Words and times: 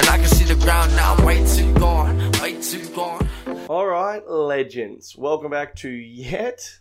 And 0.00 0.08
I 0.08 0.16
can 0.16 0.28
see 0.28 0.44
the 0.44 0.54
ground 0.54 0.96
now, 0.96 1.26
way 1.26 1.46
too 1.46 1.74
gone, 1.74 2.32
way 2.40 2.58
too 2.62 2.88
gone. 2.94 3.28
All 3.68 3.84
right, 3.84 4.26
legends. 4.26 5.14
Welcome 5.14 5.50
back 5.50 5.74
to 5.76 5.90
yet 5.90 6.78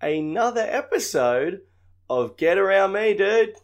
another 0.00 0.60
episode 0.60 1.62
of 2.08 2.36
Get 2.36 2.58
Around 2.58 2.92
Me, 2.92 3.14
dude. 3.14 3.56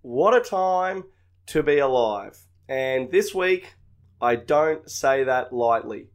What 0.00 0.34
a 0.34 0.40
time 0.40 1.04
to 1.48 1.62
be 1.62 1.78
alive. 1.78 2.38
And 2.70 3.10
this 3.10 3.34
week, 3.34 3.74
I 4.18 4.36
don't 4.36 4.90
say 4.90 5.24
that 5.24 5.52
lightly. 5.52 6.06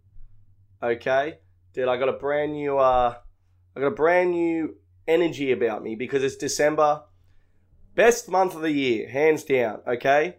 Okay? 0.81 1.37
Dude, 1.73 1.87
I 1.87 1.97
got 1.97 2.09
a 2.09 2.13
brand 2.13 2.53
new 2.53 2.79
uh 2.79 3.13
I 3.75 3.79
got 3.79 3.85
a 3.85 3.91
brand 3.91 4.31
new 4.31 4.77
energy 5.07 5.51
about 5.51 5.83
me 5.83 5.93
because 5.93 6.23
it's 6.23 6.35
December. 6.35 7.03
Best 7.93 8.27
month 8.27 8.55
of 8.55 8.63
the 8.63 8.71
year, 8.71 9.07
hands 9.07 9.43
down, 9.43 9.81
okay? 9.87 10.37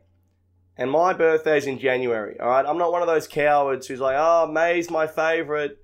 And 0.76 0.90
my 0.90 1.12
birthday's 1.12 1.66
in 1.66 1.78
January, 1.78 2.38
alright? 2.40 2.66
I'm 2.66 2.78
not 2.78 2.90
one 2.90 3.02
of 3.02 3.08
those 3.08 3.28
cowards 3.28 3.86
who's 3.86 4.00
like, 4.00 4.16
oh, 4.18 4.50
May's 4.50 4.90
my 4.90 5.06
favourite 5.06 5.76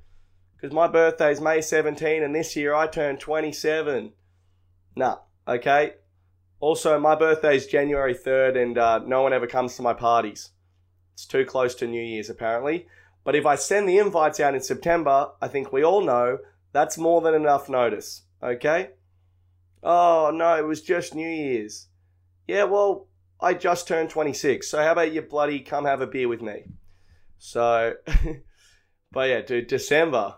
because 0.57 0.75
my 0.75 0.89
birthday's 0.89 1.41
May 1.41 1.61
17 1.61 2.23
and 2.23 2.35
this 2.35 2.55
year 2.55 2.75
I 2.75 2.87
turned 2.87 3.21
27. 3.21 4.13
Nah, 4.97 5.19
okay? 5.49 5.95
Also, 6.59 6.99
my 6.99 7.15
birthday's 7.15 7.67
January 7.67 8.15
3rd 8.15 8.63
and 8.63 8.79
uh, 8.79 8.99
no 8.99 9.23
one 9.23 9.33
ever 9.33 9.47
comes 9.47 9.77
to 9.77 9.83
my 9.83 9.95
parties. 9.95 10.51
It's 11.15 11.25
too 11.25 11.45
close 11.45 11.75
to 11.77 11.87
New 11.87 12.03
Year's, 12.03 12.29
apparently. 12.29 12.87
But 13.25 13.37
if 13.37 13.47
I 13.47 13.55
send 13.55 13.89
the 13.89 13.99
invites 13.99 14.41
out 14.41 14.55
in 14.55 14.61
September, 14.61 15.31
I 15.41 15.49
think 15.49 15.73
we 15.73 15.85
all 15.85 16.03
know 16.03 16.39
that's 16.73 16.99
more 16.99 17.21
than 17.21 17.35
enough 17.35 17.69
notice, 17.69 18.23
okay? 18.43 18.91
Oh, 19.83 20.31
no, 20.35 20.57
it 20.57 20.67
was 20.67 20.83
just 20.83 21.15
New 21.15 21.29
Year's. 21.29 21.89
Yeah, 22.47 22.65
well, 22.65 23.07
I 23.43 23.55
just 23.55 23.89
turned 23.89 24.11
26, 24.11 24.69
so 24.69 24.83
how 24.83 24.93
about 24.93 25.13
you 25.13 25.23
bloody 25.23 25.61
come 25.61 25.85
have 25.85 26.01
a 26.01 26.07
beer 26.07 26.29
with 26.29 26.43
me? 26.43 26.65
So, 27.39 27.95
but 29.13 29.29
yeah, 29.29 29.41
dude, 29.41 29.67
December. 29.67 30.37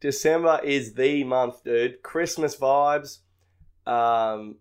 December 0.00 0.60
is 0.62 0.94
the 0.94 1.24
month, 1.24 1.64
dude. 1.64 2.02
Christmas 2.02 2.56
vibes. 2.56 3.18
Um, 3.86 4.56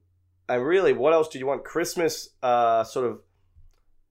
and 0.49 0.65
really, 0.65 0.93
what 0.93 1.13
else 1.13 1.27
do 1.27 1.37
you 1.37 1.45
want? 1.45 1.63
Christmas, 1.63 2.29
uh, 2.41 2.83
sort 2.83 3.05
of, 3.05 3.19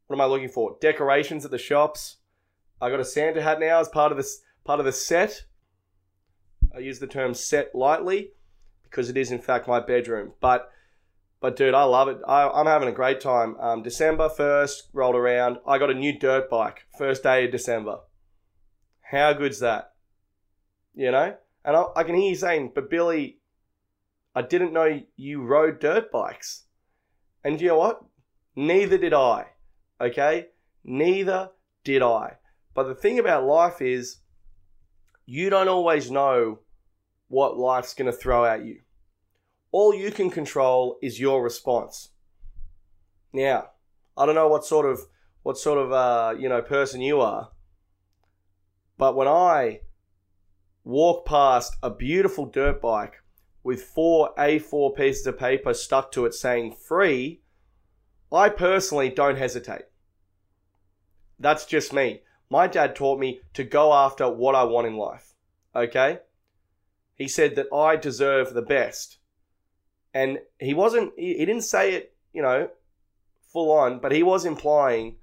what 0.06 0.16
am 0.16 0.20
I 0.20 0.26
looking 0.26 0.48
for? 0.48 0.76
Decorations 0.80 1.44
at 1.44 1.50
the 1.50 1.58
shops. 1.58 2.18
I 2.80 2.90
got 2.90 3.00
a 3.00 3.04
Santa 3.04 3.42
hat 3.42 3.58
now 3.58 3.80
as 3.80 3.88
part 3.88 4.12
of 4.12 4.18
this 4.18 4.42
part 4.64 4.78
of 4.78 4.86
the 4.86 4.92
set. 4.92 5.44
I 6.74 6.80
use 6.80 6.98
the 6.98 7.06
term 7.06 7.32
set 7.34 7.74
lightly 7.74 8.32
because 8.82 9.08
it 9.08 9.16
is 9.16 9.32
in 9.32 9.40
fact 9.40 9.66
my 9.66 9.80
bedroom. 9.80 10.32
But 10.40 10.70
but 11.40 11.56
dude, 11.56 11.74
I 11.74 11.84
love 11.84 12.08
it. 12.08 12.18
I, 12.26 12.48
I'm 12.48 12.66
having 12.66 12.88
a 12.88 12.92
great 12.92 13.20
time. 13.20 13.56
Um, 13.60 13.82
December 13.82 14.28
first 14.28 14.88
rolled 14.92 15.16
around. 15.16 15.58
I 15.66 15.78
got 15.78 15.90
a 15.90 15.94
new 15.94 16.18
dirt 16.18 16.48
bike. 16.48 16.86
First 16.98 17.22
day 17.22 17.44
of 17.44 17.52
December. 17.52 17.98
How 19.10 19.32
good's 19.32 19.60
that? 19.60 19.92
You 20.94 21.10
know, 21.10 21.36
and 21.64 21.76
I, 21.76 21.84
I 21.94 22.02
can 22.04 22.14
hear 22.14 22.30
you 22.30 22.34
saying, 22.34 22.72
"But 22.74 22.90
Billy, 22.90 23.38
I 24.34 24.42
didn't 24.42 24.72
know 24.72 25.02
you 25.16 25.42
rode 25.42 25.78
dirt 25.78 26.10
bikes." 26.10 26.64
And 27.44 27.60
you 27.60 27.68
know 27.68 27.78
what? 27.78 28.00
Neither 28.56 28.98
did 28.98 29.12
I. 29.12 29.46
Okay, 30.00 30.46
neither 30.82 31.50
did 31.84 32.02
I. 32.02 32.38
But 32.74 32.84
the 32.84 32.94
thing 32.94 33.18
about 33.18 33.44
life 33.44 33.80
is, 33.80 34.18
you 35.26 35.50
don't 35.50 35.68
always 35.68 36.10
know 36.10 36.60
what 37.28 37.56
life's 37.56 37.94
going 37.94 38.10
to 38.10 38.16
throw 38.16 38.44
at 38.44 38.64
you. 38.64 38.80
All 39.78 39.94
you 39.94 40.10
can 40.10 40.30
control 40.30 40.96
is 41.02 41.20
your 41.20 41.42
response. 41.42 42.08
Now, 43.30 43.72
I 44.16 44.24
don't 44.24 44.34
know 44.34 44.48
what 44.48 44.64
sort 44.64 44.86
of 44.86 45.00
what 45.42 45.58
sort 45.58 45.76
of 45.76 45.92
uh, 45.92 46.34
you 46.38 46.48
know 46.48 46.62
person 46.62 47.02
you 47.02 47.20
are, 47.20 47.50
but 48.96 49.14
when 49.14 49.28
I 49.28 49.80
walk 50.82 51.26
past 51.26 51.76
a 51.82 51.90
beautiful 51.90 52.46
dirt 52.46 52.80
bike 52.80 53.16
with 53.62 53.82
four 53.82 54.30
A4 54.38 54.96
pieces 54.96 55.26
of 55.26 55.38
paper 55.38 55.74
stuck 55.74 56.10
to 56.12 56.24
it 56.24 56.32
saying 56.32 56.72
free, 56.72 57.42
I 58.32 58.48
personally 58.48 59.10
don't 59.10 59.36
hesitate. 59.36 59.84
That's 61.38 61.66
just 61.66 61.92
me. 61.92 62.22
My 62.48 62.66
dad 62.66 62.96
taught 62.96 63.20
me 63.20 63.42
to 63.52 63.62
go 63.62 63.92
after 63.92 64.26
what 64.26 64.54
I 64.54 64.64
want 64.64 64.86
in 64.86 64.96
life. 64.96 65.34
Okay? 65.74 66.20
He 67.14 67.28
said 67.28 67.56
that 67.56 67.70
I 67.70 67.96
deserve 67.96 68.54
the 68.54 68.62
best. 68.62 69.18
And 70.16 70.38
he 70.58 70.72
wasn't, 70.72 71.12
he, 71.18 71.36
he 71.36 71.44
didn't 71.44 71.64
say 71.64 71.92
it, 71.92 72.14
you 72.32 72.40
know, 72.40 72.70
full 73.52 73.70
on, 73.70 73.98
but 73.98 74.12
he 74.12 74.22
was 74.22 74.46
implying 74.46 75.16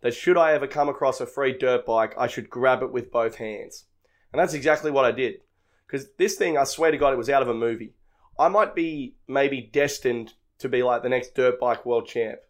that 0.00 0.14
should 0.14 0.36
I 0.36 0.52
ever 0.52 0.66
come 0.66 0.88
across 0.88 1.20
a 1.20 1.26
free 1.26 1.56
dirt 1.56 1.86
bike, 1.86 2.12
I 2.18 2.26
should 2.26 2.50
grab 2.50 2.82
it 2.82 2.92
with 2.92 3.12
both 3.12 3.36
hands. 3.36 3.84
And 4.32 4.40
that's 4.40 4.52
exactly 4.52 4.90
what 4.90 5.04
I 5.04 5.12
did. 5.12 5.42
Because 5.86 6.08
this 6.18 6.34
thing, 6.34 6.58
I 6.58 6.64
swear 6.64 6.90
to 6.90 6.98
God, 6.98 7.12
it 7.12 7.18
was 7.18 7.30
out 7.30 7.42
of 7.42 7.48
a 7.48 7.54
movie. 7.54 7.94
I 8.36 8.48
might 8.48 8.74
be 8.74 9.14
maybe 9.28 9.60
destined 9.60 10.32
to 10.58 10.68
be 10.68 10.82
like 10.82 11.04
the 11.04 11.08
next 11.08 11.36
dirt 11.36 11.60
bike 11.60 11.86
world 11.86 12.08
champ. 12.08 12.40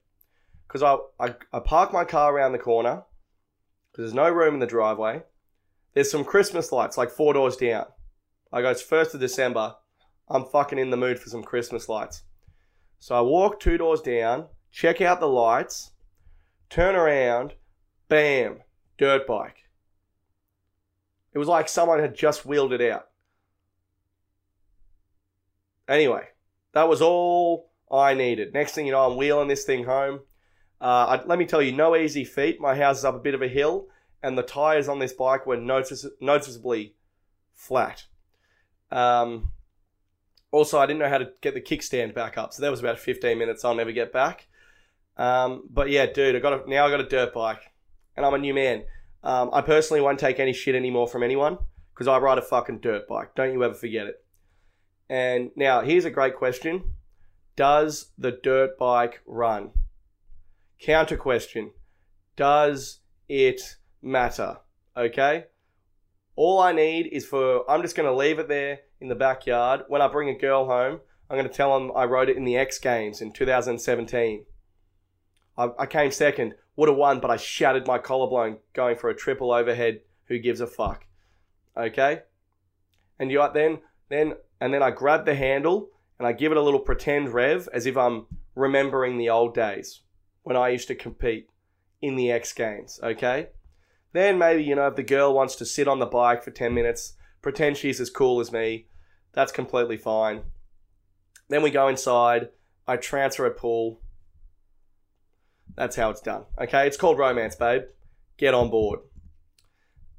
Because 0.66 0.82
I, 0.82 0.96
I, 1.22 1.34
I 1.52 1.60
park 1.60 1.92
my 1.92 2.06
car 2.06 2.34
around 2.34 2.52
the 2.52 2.58
corner, 2.58 3.02
because 3.92 4.04
there's 4.06 4.14
no 4.14 4.30
room 4.30 4.54
in 4.54 4.60
the 4.60 4.66
driveway. 4.66 5.24
There's 5.92 6.10
some 6.10 6.24
Christmas 6.24 6.72
lights, 6.72 6.96
like 6.96 7.10
four 7.10 7.34
doors 7.34 7.56
down. 7.56 7.84
I 8.50 8.62
go, 8.62 8.70
it's 8.70 8.82
1st 8.82 9.12
of 9.12 9.20
December. 9.20 9.74
I'm 10.28 10.44
fucking 10.46 10.78
in 10.78 10.90
the 10.90 10.96
mood 10.96 11.18
for 11.18 11.28
some 11.28 11.42
Christmas 11.42 11.88
lights. 11.88 12.22
So 12.98 13.14
I 13.14 13.20
walk 13.20 13.60
two 13.60 13.78
doors 13.78 14.00
down, 14.00 14.46
check 14.70 15.00
out 15.00 15.20
the 15.20 15.28
lights, 15.28 15.92
turn 16.70 16.94
around, 16.94 17.54
bam, 18.08 18.60
dirt 18.98 19.26
bike. 19.26 19.68
It 21.32 21.38
was 21.38 21.48
like 21.48 21.68
someone 21.68 22.00
had 22.00 22.14
just 22.14 22.46
wheeled 22.46 22.72
it 22.72 22.80
out. 22.80 23.08
Anyway, 25.88 26.24
that 26.72 26.88
was 26.88 27.02
all 27.02 27.70
I 27.90 28.14
needed. 28.14 28.52
Next 28.52 28.72
thing 28.72 28.86
you 28.86 28.92
know, 28.92 29.08
I'm 29.08 29.16
wheeling 29.16 29.48
this 29.48 29.64
thing 29.64 29.84
home. 29.84 30.20
Uh, 30.80 31.18
I, 31.20 31.24
let 31.24 31.38
me 31.38 31.46
tell 31.46 31.62
you, 31.62 31.72
no 31.72 31.94
easy 31.94 32.24
feat. 32.24 32.60
My 32.60 32.74
house 32.74 32.98
is 32.98 33.04
up 33.04 33.14
a 33.14 33.20
bit 33.20 33.34
of 33.34 33.42
a 33.42 33.48
hill, 33.48 33.86
and 34.22 34.36
the 34.36 34.42
tires 34.42 34.88
on 34.88 34.98
this 34.98 35.12
bike 35.12 35.46
were 35.46 35.56
notice- 35.56 36.06
noticeably 36.20 36.94
flat. 37.54 38.04
Um, 38.90 39.52
also, 40.50 40.78
I 40.78 40.86
didn't 40.86 41.00
know 41.00 41.08
how 41.08 41.18
to 41.18 41.30
get 41.40 41.54
the 41.54 41.60
kickstand 41.60 42.14
back 42.14 42.38
up, 42.38 42.52
so 42.52 42.62
that 42.62 42.70
was 42.70 42.80
about 42.80 42.98
15 42.98 43.36
minutes. 43.36 43.64
I'll 43.64 43.74
never 43.74 43.92
get 43.92 44.12
back. 44.12 44.46
Um, 45.16 45.64
but 45.70 45.90
yeah, 45.90 46.06
dude, 46.06 46.36
I 46.36 46.38
got 46.38 46.66
a, 46.66 46.70
now 46.70 46.86
I 46.86 46.90
got 46.90 47.00
a 47.00 47.08
dirt 47.08 47.32
bike, 47.32 47.72
and 48.16 48.24
I'm 48.24 48.34
a 48.34 48.38
new 48.38 48.54
man. 48.54 48.84
Um, 49.22 49.50
I 49.52 49.60
personally 49.60 50.00
won't 50.00 50.20
take 50.20 50.38
any 50.38 50.52
shit 50.52 50.74
anymore 50.74 51.08
from 51.08 51.22
anyone 51.22 51.58
because 51.92 52.06
I 52.06 52.18
ride 52.18 52.38
a 52.38 52.42
fucking 52.42 52.80
dirt 52.80 53.08
bike. 53.08 53.34
Don't 53.34 53.52
you 53.52 53.64
ever 53.64 53.74
forget 53.74 54.06
it. 54.06 54.24
And 55.08 55.50
now 55.56 55.80
here's 55.80 56.04
a 56.04 56.10
great 56.10 56.36
question: 56.36 56.94
Does 57.56 58.10
the 58.18 58.32
dirt 58.32 58.78
bike 58.78 59.20
run? 59.26 59.70
Counter 60.80 61.16
question: 61.16 61.72
Does 62.36 63.00
it 63.28 63.76
matter? 64.02 64.58
Okay. 64.96 65.46
All 66.36 66.60
I 66.60 66.72
need 66.72 67.06
is 67.06 67.24
for 67.24 67.68
I'm 67.70 67.82
just 67.82 67.96
going 67.96 68.08
to 68.08 68.14
leave 68.14 68.38
it 68.38 68.48
there 68.48 68.80
in 69.00 69.08
the 69.08 69.14
backyard. 69.14 69.82
When 69.88 70.02
I 70.02 70.08
bring 70.08 70.28
a 70.28 70.38
girl 70.38 70.66
home, 70.66 71.00
I'm 71.28 71.36
going 71.36 71.48
to 71.48 71.54
tell 71.54 71.78
them 71.78 71.92
I 71.96 72.04
rode 72.04 72.28
it 72.28 72.36
in 72.36 72.44
the 72.44 72.56
X 72.56 72.78
Games 72.78 73.20
in 73.20 73.32
2017. 73.32 74.44
I, 75.58 75.68
I 75.78 75.86
came 75.86 76.10
second 76.10 76.54
would 76.76 76.88
have 76.88 76.98
won, 76.98 77.20
but 77.20 77.30
I 77.30 77.36
shattered 77.36 77.86
my 77.86 77.98
collarbone 77.98 78.58
going 78.74 78.96
for 78.96 79.10
a 79.10 79.16
triple 79.16 79.52
overhead. 79.52 80.00
Who 80.26 80.38
gives 80.38 80.60
a 80.60 80.66
fuck? 80.66 81.06
Okay. 81.76 82.22
And 83.18 83.30
you 83.30 83.44
then 83.52 83.80
then 84.08 84.34
and 84.60 84.72
then 84.72 84.82
I 84.82 84.90
grab 84.90 85.24
the 85.24 85.34
handle 85.34 85.88
and 86.18 86.26
I 86.26 86.32
give 86.32 86.52
it 86.52 86.58
a 86.58 86.62
little 86.62 86.80
pretend 86.80 87.32
rev 87.32 87.68
as 87.72 87.86
if 87.86 87.96
I'm 87.96 88.26
remembering 88.54 89.18
the 89.18 89.30
old 89.30 89.54
days 89.54 90.00
when 90.42 90.56
I 90.56 90.68
used 90.68 90.88
to 90.88 90.94
compete 90.94 91.48
in 92.02 92.16
the 92.16 92.30
X 92.30 92.52
Games. 92.52 93.00
Okay. 93.02 93.48
Then 94.12 94.38
maybe 94.38 94.62
you 94.62 94.74
know 94.74 94.88
if 94.88 94.96
the 94.96 95.02
girl 95.02 95.34
wants 95.34 95.56
to 95.56 95.64
sit 95.64 95.88
on 95.88 95.98
the 95.98 96.06
bike 96.06 96.42
for 96.42 96.50
ten 96.50 96.74
minutes, 96.74 97.14
pretend 97.40 97.76
she's 97.76 98.00
as 98.00 98.10
cool 98.10 98.40
as 98.40 98.52
me. 98.52 98.86
That's 99.36 99.52
completely 99.52 99.96
fine. 99.96 100.42
Then 101.48 101.62
we 101.62 101.70
go 101.70 101.86
inside. 101.86 102.48
I 102.88 102.96
transfer 102.96 103.46
a 103.46 103.52
pull 103.52 104.00
that's 105.76 105.96
how 105.96 106.10
it's 106.10 106.20
done. 106.20 106.44
Okay, 106.58 106.86
it's 106.86 106.96
called 106.96 107.18
romance, 107.18 107.54
babe. 107.54 107.82
Get 108.38 108.54
on 108.54 108.70
board. 108.70 109.00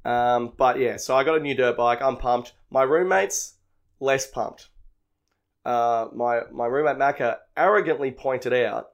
Um, 0.04 0.52
but 0.56 0.78
yeah, 0.78 0.96
so 0.96 1.16
I 1.16 1.24
got 1.24 1.36
a 1.36 1.40
new 1.40 1.54
dirt 1.54 1.76
bike. 1.76 2.00
I'm 2.00 2.16
pumped. 2.16 2.52
My 2.70 2.84
roommates 2.84 3.54
less 4.00 4.26
pumped. 4.26 4.68
Uh, 5.64 6.06
my 6.14 6.42
my 6.52 6.66
roommate 6.66 6.96
Macca 6.96 7.38
arrogantly 7.56 8.12
pointed 8.12 8.52
out 8.52 8.90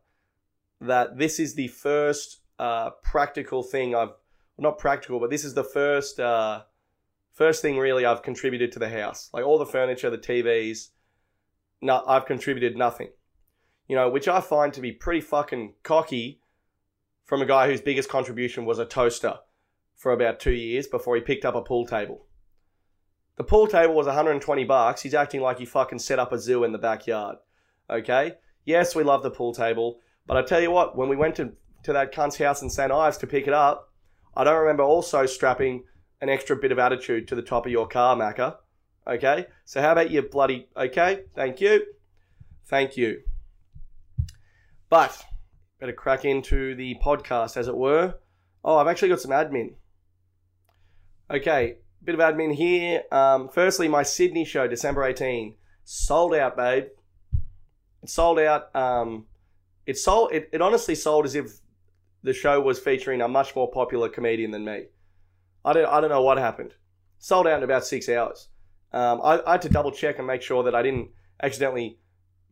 that 0.81 1.19
this 1.19 1.39
is 1.39 1.55
the 1.55 1.69
first 1.69 2.41
uh, 2.59 2.91
practical 3.03 3.63
thing 3.63 3.95
I've 3.95 4.15
not 4.59 4.79
practical, 4.79 5.21
but 5.21 5.31
this 5.31 5.45
is 5.45 5.55
the 5.55 5.65
first 5.65 6.19
uh, 6.19 6.63
first 7.35 7.61
thing 7.61 7.77
really 7.77 8.07
I've 8.07 8.23
contributed 8.23 8.73
to 8.73 8.79
the 8.79 8.89
house. 8.89 9.29
Like 9.33 9.45
all 9.45 9.59
the 9.59 9.67
furniture, 9.67 10.09
the 10.09 10.19
TVs, 10.19 10.89
no, 11.83 12.03
I've 12.07 12.27
contributed 12.27 12.77
nothing. 12.77 13.11
You 13.89 13.97
know, 13.97 14.09
which 14.09 14.29
I 14.29 14.41
find 14.41 14.73
to 14.73 14.81
be 14.81 14.93
pretty 14.93 15.21
fucking 15.21 15.75
cocky 15.83 16.41
from 17.25 17.43
a 17.43 17.47
guy 17.47 17.67
whose 17.67 17.83
biggest 17.83 18.09
contribution 18.09 18.65
was 18.65 18.79
a 18.79 18.87
toaster 18.87 19.39
for 19.95 20.13
about 20.13 20.41
two 20.41 20.53
years 20.53 20.87
before 20.87 21.17
he 21.17 21.23
picked 21.23 21.45
up 21.45 21.55
a 21.55 21.61
pool 21.61 21.87
table. 21.87 22.27
The 23.37 23.45
pool 23.45 23.67
table 23.67 23.95
was 23.95 24.07
120 24.07 24.65
bucks. 24.65 25.03
He's 25.03 25.15
acting 25.15 25.41
like 25.41 25.59
he 25.59 25.65
fucking 25.65 25.99
set 25.99 26.19
up 26.19 26.33
a 26.33 26.39
zoo 26.39 26.65
in 26.65 26.73
the 26.73 26.79
backyard. 26.79 27.37
Okay? 27.91 28.35
Yes, 28.65 28.95
we 28.95 29.03
love 29.03 29.23
the 29.23 29.31
pool 29.31 29.53
table, 29.53 29.99
but 30.27 30.37
I 30.37 30.43
tell 30.43 30.61
you 30.61 30.71
what, 30.71 30.97
when 30.97 31.09
we 31.09 31.17
went 31.17 31.35
to, 31.37 31.53
to 31.83 31.93
that 31.93 32.13
cunt's 32.13 32.39
house 32.39 32.63
in 32.63 32.71
St. 32.71 32.93
Ives 32.93 33.19
to 33.19 33.27
pick 33.27 33.47
it 33.47 33.53
up, 33.53 33.93
I 34.37 34.45
don't 34.45 34.61
remember 34.61 34.83
also 34.83 35.27
strapping 35.27 35.85
an 36.25 36.31
extra 36.31 36.57
bit 36.57 36.73
of 36.73 36.79
attitude 36.79 37.29
to 37.29 37.35
the 37.35 37.43
top 37.43 37.67
of 37.67 37.73
your 37.73 37.87
car, 37.87 38.17
Macca. 38.17 38.57
Okay? 39.07 39.47
So 39.67 39.83
how 39.83 39.93
about 39.93 40.11
you 40.11 40.23
bloody 40.23 40.69
okay? 40.75 41.25
Thank 41.35 41.61
you. 41.61 41.85
Thank 42.65 42.97
you. 42.97 43.21
But 44.89 45.23
better 45.79 45.93
crack 45.93 46.25
into 46.25 46.75
the 46.77 46.97
podcast 47.05 47.59
as 47.59 47.69
it 47.69 47.77
were. 47.77 48.15
Oh, 48.65 48.79
I've 48.79 48.87
actually 48.87 49.11
got 49.11 49.21
some 49.21 49.33
admin. 49.33 49.75
Okay, 51.31 51.77
bit 52.03 52.15
of 52.15 52.23
admin 52.23 52.55
here. 52.55 53.03
Um, 53.13 53.51
firstly, 53.51 53.87
my 53.87 54.03
Sydney 54.03 54.47
show, 54.47 54.67
December 54.67 55.05
18, 55.05 55.57
sold 55.85 56.35
out, 56.35 56.57
babe. 56.57 56.85
It 58.03 58.09
sold 58.09 58.39
out. 58.39 58.75
Um, 58.75 59.27
it 59.85 59.99
sold. 59.99 60.33
It, 60.33 60.49
it 60.55 60.63
honestly 60.63 60.95
sold 60.95 61.27
as 61.27 61.35
if 61.35 61.59
the 62.23 62.33
show 62.33 62.63
was 62.63 62.79
featuring 62.79 63.21
a 63.21 63.29
much 63.29 63.55
more 63.55 63.71
popular 63.71 64.09
comedian 64.09 64.53
than 64.53 64.65
me. 64.65 64.85
I 65.65 65.73
don't. 65.73 65.87
I 65.87 66.01
don't 66.01 66.11
know 66.11 66.23
what 66.23 66.39
happened. 66.39 66.75
Sold 67.19 67.47
out 67.47 67.59
in 67.59 67.65
about 67.65 67.85
six 67.87 68.09
hours. 68.09 68.49
Um, 68.93 69.21
I, 69.23 69.41
I 69.47 69.53
had 69.53 69.63
to 69.63 69.69
double 69.69 69.91
check 69.91 70.19
and 70.19 70.27
make 70.27 70.43
sure 70.43 70.63
that 70.63 70.75
I 70.75 70.83
didn't 70.83 71.11
accidentally 71.43 71.99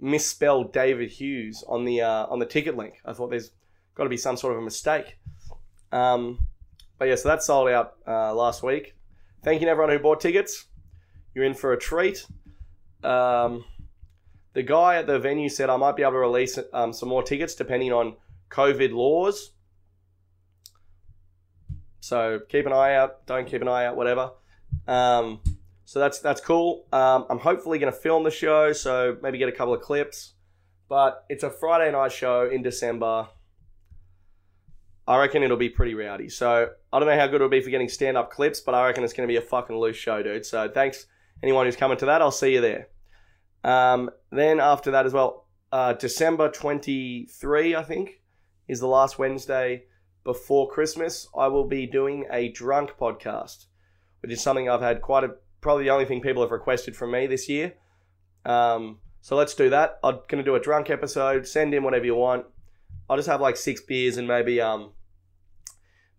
misspell 0.01 0.65
David 0.65 1.11
Hughes 1.11 1.63
on 1.69 1.85
the 1.85 2.03
uh, 2.03 2.27
on 2.27 2.39
the 2.39 2.47
ticket 2.47 2.77
link. 2.77 2.95
I 3.05 3.13
thought 3.13 3.31
there's 3.31 3.53
got 3.95 4.05
to 4.05 4.11
be 4.11 4.17
some 4.17 4.37
sort 4.37 4.55
of 4.55 4.61
a 4.61 4.63
mistake. 4.63 5.19
Um, 5.93 6.39
but 6.99 7.09
yeah, 7.09 7.15
so 7.17 7.29
that 7.29 7.43
sold 7.43 7.69
out 7.69 7.95
uh, 8.07 8.35
last 8.35 8.63
week. 8.63 8.97
Thank 9.43 9.61
you 9.61 9.67
to 9.67 9.71
everyone 9.71 9.93
who 9.93 9.99
bought 9.99 10.21
tickets. 10.21 10.67
You're 11.35 11.45
in 11.45 11.55
for 11.55 11.73
a 11.73 11.79
treat. 11.79 12.27
Um, 13.03 13.65
the 14.53 14.63
guy 14.63 14.97
at 14.97 15.07
the 15.07 15.19
venue 15.19 15.49
said 15.49 15.71
I 15.71 15.77
might 15.77 15.97
be 15.97 16.03
able 16.03 16.13
to 16.13 16.19
release 16.19 16.59
um, 16.73 16.93
some 16.93 17.09
more 17.09 17.23
tickets 17.23 17.55
depending 17.55 17.93
on 17.93 18.17
COVID 18.51 18.93
laws. 18.93 19.53
So 22.03 22.41
keep 22.49 22.67
an 22.67 22.73
eye 22.73 22.97
out. 22.97 23.27
Don't 23.27 23.47
keep 23.47 23.63
an 23.63 23.69
eye 23.69 23.87
out. 23.87 23.97
Whatever. 23.97 24.33
Um, 24.89 25.41
so 25.85 26.01
that's 26.01 26.19
that's 26.19 26.41
cool. 26.41 26.85
Um, 26.93 27.27
I'm 27.31 27.39
hopefully 27.39 27.79
going 27.79 27.93
to 27.93 27.99
film 27.99 28.25
the 28.25 28.31
show, 28.31 28.73
so 28.73 29.17
maybe 29.23 29.39
get 29.39 29.49
a 29.49 29.53
couple 29.53 29.73
of 29.73 29.83
clips. 29.83 30.33
But 30.89 31.25
it's 31.29 31.45
a 31.45 31.51
Friday 31.51 31.93
night 31.93 32.11
show 32.11 32.51
in 32.51 32.61
December. 32.63 33.29
I 35.07 35.19
reckon 35.19 35.45
it'll 35.45 35.57
be 35.57 35.69
pretty 35.69 35.95
rowdy. 35.95 36.29
So 36.29 36.71
I 36.93 36.99
don't 36.99 37.09
know 37.09 37.17
how 37.17 37.27
good 37.27 37.37
it'll 37.37 37.49
be 37.49 37.61
for 37.61 37.71
getting 37.71 37.89
stand 37.89 38.17
up 38.17 38.33
clips, 38.33 38.61
but 38.61 38.75
I 38.75 38.85
reckon 38.85 39.05
it's 39.05 39.13
going 39.13 39.29
to 39.29 39.33
be 39.33 39.37
a 39.37 39.41
fucking 39.41 39.77
loose 39.77 39.97
show, 39.97 40.23
dude. 40.25 40.45
So 40.45 40.69
thanks 40.69 41.07
anyone 41.41 41.67
who's 41.67 41.77
coming 41.77 41.99
to 41.99 42.07
that. 42.07 42.21
I'll 42.21 42.33
see 42.33 42.55
you 42.55 42.61
there. 42.61 42.89
Um, 43.63 44.11
then 44.33 44.59
after 44.59 44.91
that 44.91 45.07
as 45.07 45.13
well, 45.13 45.47
uh, 45.71 45.93
December 45.93 46.51
23, 46.51 47.77
I 47.77 47.83
think, 47.85 48.21
is 48.67 48.81
the 48.81 48.89
last 48.89 49.21
Wednesday 49.21 49.85
before 50.25 50.71
Christmas. 50.71 51.29
I 51.37 51.49
will 51.49 51.67
be 51.67 51.87
doing 51.87 52.27
a 52.31 52.51
drunk 52.51 52.93
podcast, 52.99 53.67
which 54.21 54.33
is 54.33 54.41
something 54.41 54.69
I've 54.69 54.81
had 54.81 55.03
quite 55.03 55.25
a 55.25 55.35
probably 55.61 55.85
the 55.85 55.91
only 55.91 56.05
thing 56.05 56.21
people 56.21 56.43
have 56.43 56.51
requested 56.51 56.97
from 56.97 57.13
me 57.13 57.27
this 57.27 57.49
year. 57.49 57.75
Um, 58.45 58.99
so 59.21 59.37
let's 59.37 59.55
do 59.55 59.71
that. 59.71 59.99
I'm 60.03 60.19
gonna 60.29 60.43
do 60.43 60.55
a 60.55 60.61
drunk 60.61 60.91
episode. 60.91 61.47
Send 61.47 61.75
in 61.75 61.85
whatever 61.85 62.05
you 62.05 62.17
want. 62.17 62.47
I'll 63.09 63.17
just 63.17 63.29
have 63.29 63.41
like 63.41 63.57
six 63.57 63.81
beers 63.81 64.17
and 64.17 64.27
maybe 64.27 64.61
um 64.61 64.93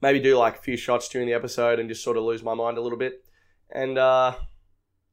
maybe 0.01 0.19
do 0.19 0.37
like 0.37 0.57
a 0.57 0.61
few 0.61 0.77
shots 0.77 1.09
during 1.09 1.27
the 1.27 1.33
episode 1.33 1.79
and 1.79 1.89
just 1.89 2.03
sort 2.03 2.17
of 2.17 2.23
lose 2.23 2.43
my 2.43 2.53
mind 2.53 2.77
a 2.77 2.81
little 2.81 2.97
bit. 2.97 3.23
And 3.71 3.97
uh 3.97 4.35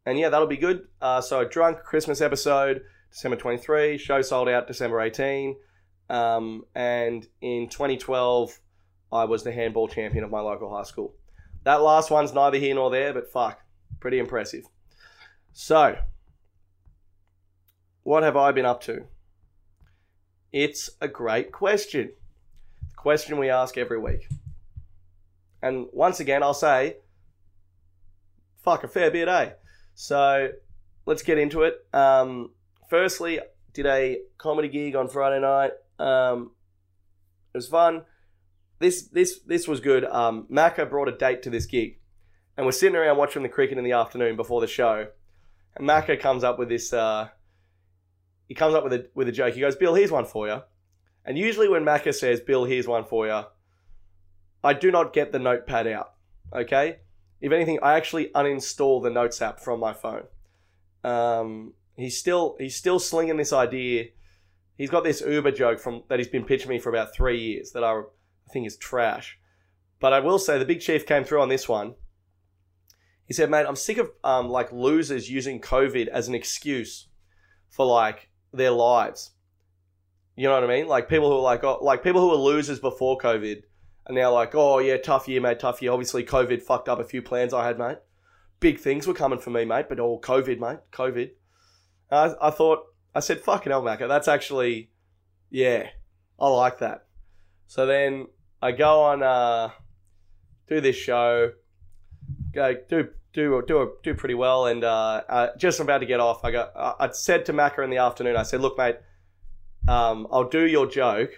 and 0.06 0.18
yeah, 0.18 0.28
that'll 0.28 0.46
be 0.46 0.56
good. 0.56 0.88
Uh, 1.00 1.20
so 1.20 1.40
a 1.40 1.48
drunk 1.48 1.80
Christmas 1.84 2.20
episode, 2.20 2.82
December 3.12 3.36
23. 3.36 3.98
Show 3.98 4.22
sold 4.22 4.48
out 4.48 4.66
December 4.66 5.00
18. 5.00 5.56
Um, 6.08 6.64
and 6.74 7.26
in 7.40 7.68
2012, 7.68 8.58
I 9.12 9.24
was 9.24 9.42
the 9.42 9.52
handball 9.52 9.88
champion 9.88 10.24
of 10.24 10.30
my 10.30 10.40
local 10.40 10.74
high 10.74 10.84
school. 10.84 11.14
That 11.64 11.82
last 11.82 12.10
one's 12.10 12.32
neither 12.32 12.58
here 12.58 12.74
nor 12.74 12.90
there, 12.90 13.12
but 13.12 13.30
fuck, 13.30 13.60
Pretty 13.98 14.18
impressive. 14.18 14.64
So, 15.52 15.98
what 18.02 18.22
have 18.22 18.36
I 18.36 18.50
been 18.52 18.64
up 18.64 18.80
to? 18.82 19.04
It's 20.52 20.90
a 21.00 21.08
great 21.08 21.52
question. 21.52 22.12
The 22.88 22.94
question 22.96 23.38
we 23.38 23.50
ask 23.50 23.76
every 23.76 23.98
week. 23.98 24.28
And 25.62 25.86
once 25.92 26.18
again, 26.18 26.42
I'll 26.42 26.54
say, 26.54 26.96
fuck, 28.62 28.84
a 28.84 28.88
fair 28.88 29.10
bit, 29.10 29.28
eh? 29.28 29.50
So, 29.94 30.52
let's 31.04 31.22
get 31.22 31.36
into 31.36 31.62
it. 31.62 31.84
Um, 31.92 32.52
firstly, 32.88 33.40
did 33.74 33.86
a 33.86 34.20
comedy 34.38 34.68
gig 34.68 34.96
on 34.96 35.08
Friday 35.08 35.40
night. 35.40 35.72
Um, 35.98 36.52
it 37.52 37.58
was 37.58 37.68
fun. 37.68 38.04
This 38.80 39.02
this 39.02 39.40
this 39.46 39.68
was 39.68 39.78
good. 39.78 40.04
Um, 40.04 40.46
Macca 40.50 40.90
brought 40.90 41.08
a 41.08 41.16
date 41.16 41.42
to 41.44 41.50
this 41.50 41.66
gig 41.66 42.00
and 42.60 42.66
we're 42.66 42.72
sitting 42.72 42.94
around 42.94 43.16
watching 43.16 43.42
the 43.42 43.48
cricket 43.48 43.78
in 43.78 43.84
the 43.84 43.92
afternoon 43.92 44.36
before 44.36 44.60
the 44.60 44.66
show. 44.66 45.06
And 45.76 45.88
Macca 45.88 46.20
comes 46.20 46.44
up 46.44 46.58
with 46.58 46.68
this. 46.68 46.92
Uh, 46.92 47.28
he 48.48 48.54
comes 48.54 48.74
up 48.74 48.84
with 48.84 48.92
a 48.92 49.08
with 49.14 49.28
a 49.28 49.32
joke. 49.32 49.54
He 49.54 49.60
goes, 49.60 49.76
"Bill, 49.76 49.94
here's 49.94 50.10
one 50.10 50.26
for 50.26 50.46
you." 50.46 50.60
And 51.24 51.38
usually 51.38 51.68
when 51.68 51.84
Macca 51.84 52.14
says, 52.14 52.40
"Bill, 52.40 52.64
here's 52.64 52.86
one 52.86 53.04
for 53.04 53.26
you," 53.26 53.44
I 54.62 54.74
do 54.74 54.90
not 54.90 55.14
get 55.14 55.32
the 55.32 55.38
notepad 55.38 55.86
out. 55.86 56.12
Okay. 56.52 56.98
If 57.40 57.50
anything, 57.50 57.78
I 57.82 57.94
actually 57.94 58.30
uninstall 58.34 59.02
the 59.02 59.08
notes 59.08 59.40
app 59.40 59.60
from 59.60 59.80
my 59.80 59.94
phone. 59.94 60.24
Um, 61.02 61.72
he's 61.96 62.18
still 62.18 62.56
he's 62.58 62.76
still 62.76 62.98
slinging 62.98 63.38
this 63.38 63.54
idea. 63.54 64.08
He's 64.76 64.90
got 64.90 65.04
this 65.04 65.22
Uber 65.22 65.52
joke 65.52 65.78
from 65.78 66.02
that 66.08 66.18
he's 66.18 66.28
been 66.28 66.44
pitching 66.44 66.68
me 66.68 66.78
for 66.78 66.90
about 66.90 67.14
three 67.14 67.40
years 67.40 67.72
that 67.72 67.84
I, 67.84 68.02
I 68.50 68.52
think 68.52 68.66
is 68.66 68.76
trash. 68.76 69.38
But 70.00 70.12
I 70.12 70.20
will 70.20 70.38
say 70.38 70.58
the 70.58 70.64
big 70.64 70.80
chief 70.80 71.06
came 71.06 71.24
through 71.24 71.42
on 71.42 71.48
this 71.48 71.68
one 71.68 71.94
he 73.30 73.34
said, 73.34 73.48
"Mate, 73.48 73.64
I'm 73.64 73.76
sick 73.76 73.98
of 73.98 74.10
um, 74.24 74.48
like 74.48 74.72
losers 74.72 75.30
using 75.30 75.60
COVID 75.60 76.08
as 76.08 76.26
an 76.26 76.34
excuse 76.34 77.06
for 77.68 77.86
like 77.86 78.28
their 78.52 78.72
lives. 78.72 79.30
You 80.34 80.48
know 80.48 80.54
what 80.54 80.64
I 80.64 80.66
mean? 80.66 80.88
Like 80.88 81.08
people 81.08 81.30
who 81.30 81.36
are 81.36 81.40
like, 81.40 81.62
oh, 81.62 81.78
like 81.80 82.02
people 82.02 82.20
who 82.20 82.30
were 82.30 82.34
losers 82.34 82.80
before 82.80 83.18
COVID, 83.18 83.62
and 84.06 84.16
now 84.16 84.34
like, 84.34 84.56
oh 84.56 84.80
yeah, 84.80 84.96
tough 84.96 85.28
year, 85.28 85.40
mate, 85.40 85.60
tough 85.60 85.80
year. 85.80 85.92
Obviously, 85.92 86.24
COVID 86.24 86.60
fucked 86.60 86.88
up 86.88 86.98
a 86.98 87.04
few 87.04 87.22
plans 87.22 87.54
I 87.54 87.64
had, 87.64 87.78
mate. 87.78 87.98
Big 88.58 88.80
things 88.80 89.06
were 89.06 89.14
coming 89.14 89.38
for 89.38 89.50
me, 89.50 89.64
mate, 89.64 89.86
but 89.88 90.00
all 90.00 90.20
COVID, 90.20 90.58
mate, 90.58 90.80
COVID. 90.90 91.30
I, 92.10 92.34
I 92.42 92.50
thought, 92.50 92.80
I 93.14 93.20
said, 93.20 93.38
fucking 93.42 93.70
hell, 93.70 93.84
Macca, 93.84 94.08
that's 94.08 94.26
actually, 94.26 94.90
yeah, 95.50 95.90
I 96.36 96.48
like 96.48 96.80
that. 96.80 97.06
So 97.68 97.86
then 97.86 98.26
I 98.62 98.72
go 98.72 99.02
on, 99.02 99.22
uh, 99.22 99.70
do 100.68 100.80
this 100.80 100.96
show, 100.96 101.52
go 102.52 102.74
do 102.88 103.08
do 103.32 103.62
do 103.66 103.92
do 104.02 104.14
pretty 104.14 104.34
well. 104.34 104.66
And 104.66 104.84
uh, 104.84 105.22
uh, 105.28 105.56
just 105.56 105.80
about 105.80 105.98
to 105.98 106.06
get 106.06 106.20
off, 106.20 106.44
I 106.44 106.50
got 106.50 106.72
I 106.76 107.10
said 107.12 107.46
to 107.46 107.52
Macca 107.52 107.82
in 107.82 107.90
the 107.90 107.98
afternoon, 107.98 108.36
I 108.36 108.42
said, 108.42 108.60
"Look, 108.60 108.76
mate, 108.76 108.96
um, 109.88 110.26
I'll 110.30 110.48
do 110.48 110.66
your 110.66 110.86
joke, 110.86 111.30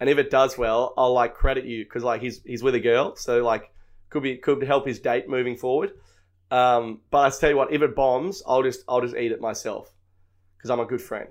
and 0.00 0.10
if 0.10 0.18
it 0.18 0.30
does 0.30 0.58
well, 0.58 0.92
I'll 0.96 1.12
like 1.12 1.34
credit 1.34 1.64
you 1.64 1.84
because 1.84 2.02
like 2.02 2.20
he's 2.20 2.42
he's 2.42 2.62
with 2.62 2.74
a 2.74 2.80
girl, 2.80 3.16
so 3.16 3.44
like 3.44 3.70
could 4.10 4.22
be 4.22 4.36
could 4.36 4.62
help 4.62 4.86
his 4.86 4.98
date 4.98 5.28
moving 5.28 5.56
forward. 5.56 5.92
Um, 6.50 7.00
but 7.10 7.18
I 7.18 7.36
tell 7.36 7.50
you 7.50 7.56
what, 7.56 7.72
if 7.72 7.82
it 7.82 7.94
bombs, 7.94 8.42
I'll 8.46 8.62
just 8.62 8.82
I'll 8.88 9.00
just 9.00 9.16
eat 9.16 9.32
it 9.32 9.40
myself 9.40 9.92
because 10.56 10.70
I'm 10.70 10.80
a 10.80 10.86
good 10.86 11.02
friend, 11.02 11.28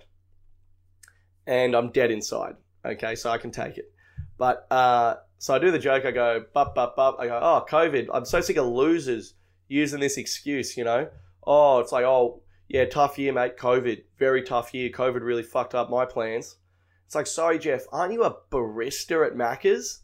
and 1.46 1.76
I'm 1.76 1.92
dead 1.92 2.12
inside. 2.12 2.56
Okay, 2.86 3.16
so 3.16 3.32
I 3.32 3.38
can 3.38 3.52
take 3.52 3.78
it. 3.78 3.92
But 4.38 4.68
uh, 4.72 5.16
so 5.38 5.54
I 5.54 5.60
do 5.60 5.72
the 5.72 5.80
joke. 5.80 6.06
I 6.06 6.12
go, 6.12 6.46
bup, 6.54 6.76
bup, 6.76 6.96
bup. 6.96 7.18
I 7.20 7.28
go, 7.28 7.40
oh, 7.42 7.66
COVID. 7.70 8.08
I'm 8.14 8.26
so 8.26 8.42
sick 8.42 8.58
of 8.58 8.68
losers 8.68 9.34
using 9.68 10.00
this 10.00 10.18
excuse, 10.18 10.78
you 10.78 10.84
know. 10.84 11.10
Oh, 11.46 11.80
it's 11.80 11.92
like, 11.92 12.06
oh, 12.06 12.42
yeah, 12.68 12.86
tough 12.86 13.20
year, 13.20 13.34
mate. 13.34 13.58
COVID, 13.58 14.04
very 14.18 14.42
tough 14.44 14.74
year. 14.74 14.90
COVID 14.90 15.22
really 15.22 15.44
fucked 15.44 15.76
up 15.76 15.90
my 15.90 16.06
plans. 16.06 16.58
It's 17.06 17.16
like, 17.16 17.28
sorry, 17.28 17.60
Jeff, 17.60 17.84
aren't 17.92 18.14
you 18.14 18.24
a 18.24 18.36
barista 18.52 19.26
at 19.26 19.36
Macca's? 19.36 20.02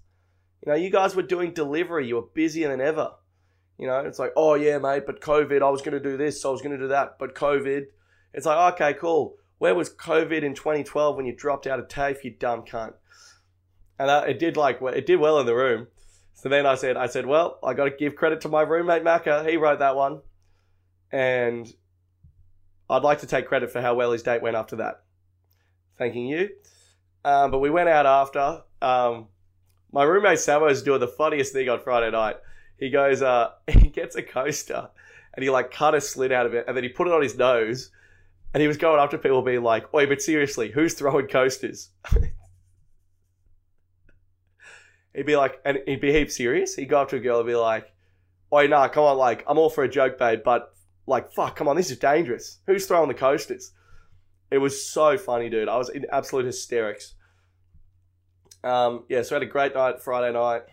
You 0.63 0.71
know, 0.71 0.77
you 0.77 0.91
guys 0.91 1.15
were 1.15 1.23
doing 1.23 1.53
delivery. 1.53 2.07
You 2.07 2.15
were 2.15 2.27
busier 2.33 2.69
than 2.69 2.81
ever. 2.81 3.11
You 3.79 3.87
know, 3.87 3.99
it's 4.01 4.19
like, 4.19 4.33
oh, 4.35 4.53
yeah, 4.53 4.77
mate, 4.77 5.03
but 5.07 5.21
COVID, 5.21 5.63
I 5.63 5.69
was 5.71 5.81
going 5.81 5.93
to 5.93 5.99
do 5.99 6.15
this, 6.15 6.39
so 6.39 6.49
I 6.49 6.51
was 6.51 6.61
going 6.61 6.77
to 6.77 6.83
do 6.83 6.89
that, 6.89 7.17
but 7.17 7.33
COVID. 7.33 7.85
It's 8.33 8.45
like, 8.45 8.73
okay, 8.75 8.93
cool. 8.93 9.37
Where 9.57 9.73
was 9.73 9.89
COVID 9.89 10.43
in 10.43 10.53
2012 10.53 11.15
when 11.15 11.25
you 11.25 11.35
dropped 11.35 11.65
out 11.65 11.79
of 11.79 11.87
TAFE, 11.87 12.23
you 12.23 12.31
dumb 12.31 12.61
cunt? 12.61 12.93
And 14.01 14.27
it 14.27 14.39
did 14.39 14.57
like, 14.57 14.79
it 14.81 15.05
did 15.05 15.19
well 15.19 15.39
in 15.39 15.45
the 15.45 15.53
room. 15.53 15.85
So 16.33 16.49
then 16.49 16.65
I 16.65 16.73
said, 16.73 16.97
I 16.97 17.05
said, 17.05 17.27
well, 17.27 17.59
I 17.63 17.75
got 17.75 17.83
to 17.83 17.91
give 17.91 18.15
credit 18.15 18.41
to 18.41 18.49
my 18.49 18.63
roommate 18.63 19.03
Macca. 19.03 19.47
He 19.47 19.57
wrote 19.57 19.77
that 19.77 19.95
one, 19.95 20.21
and 21.11 21.71
I'd 22.89 23.03
like 23.03 23.19
to 23.19 23.27
take 23.27 23.45
credit 23.45 23.69
for 23.69 23.79
how 23.79 23.93
well 23.93 24.11
his 24.11 24.23
date 24.23 24.41
went 24.41 24.55
after 24.55 24.77
that. 24.77 25.03
Thanking 25.99 26.25
you. 26.25 26.49
Um, 27.23 27.51
but 27.51 27.59
we 27.59 27.69
went 27.69 27.89
out 27.89 28.07
after. 28.07 28.63
Um, 28.81 29.27
My 29.91 30.01
roommate 30.01 30.39
Samo 30.39 30.71
is 30.71 30.81
doing 30.81 30.99
the 30.99 31.07
funniest 31.07 31.53
thing 31.53 31.69
on 31.69 31.79
Friday 31.81 32.09
night. 32.09 32.37
He 32.77 32.89
goes, 32.89 33.21
uh, 33.21 33.51
he 33.67 33.89
gets 33.89 34.15
a 34.15 34.23
coaster 34.23 34.89
and 35.35 35.43
he 35.43 35.51
like 35.51 35.69
cut 35.69 35.93
a 35.93 36.01
slit 36.01 36.31
out 36.31 36.47
of 36.47 36.55
it 36.55 36.65
and 36.67 36.75
then 36.75 36.83
he 36.83 36.89
put 36.89 37.05
it 37.05 37.13
on 37.13 37.21
his 37.21 37.37
nose 37.37 37.91
and 38.51 38.61
he 38.61 38.67
was 38.67 38.77
going 38.77 38.99
up 38.99 39.11
to 39.11 39.19
people 39.19 39.43
being 39.43 39.61
like, 39.61 39.93
Wait, 39.93 40.09
but 40.09 40.23
seriously, 40.23 40.71
who's 40.71 40.95
throwing 40.95 41.27
coasters? 41.27 41.89
he'd 45.15 45.25
be 45.25 45.35
like, 45.35 45.59
and 45.65 45.79
he'd 45.85 46.01
be 46.01 46.11
heap 46.11 46.31
serious. 46.31 46.75
He'd 46.75 46.89
go 46.89 47.01
up 47.01 47.09
to 47.09 47.17
a 47.17 47.19
girl 47.19 47.39
and 47.39 47.47
be 47.47 47.55
like, 47.55 47.91
Wait, 48.51 48.69
nah, 48.69 48.89
come 48.89 49.05
on, 49.05 49.17
like, 49.17 49.45
I'm 49.47 49.57
all 49.57 49.69
for 49.69 49.83
a 49.83 49.89
joke, 49.89 50.19
babe, 50.19 50.41
but 50.43 50.73
like, 51.07 51.31
fuck, 51.31 51.55
come 51.55 51.67
on, 51.69 51.77
this 51.77 51.89
is 51.89 51.97
dangerous. 51.97 52.59
Who's 52.67 52.85
throwing 52.85 53.07
the 53.07 53.13
coasters? 53.13 53.71
It 54.51 54.57
was 54.57 54.85
so 54.85 55.17
funny, 55.17 55.49
dude. 55.49 55.69
I 55.69 55.77
was 55.77 55.89
in 55.89 56.05
absolute 56.11 56.45
hysterics. 56.45 57.15
Um, 58.63 59.05
yeah, 59.07 59.21
so 59.21 59.35
we 59.35 59.41
had 59.41 59.49
a 59.49 59.51
great 59.51 59.73
night 59.73 60.01
Friday 60.01 60.33
night. 60.33 60.63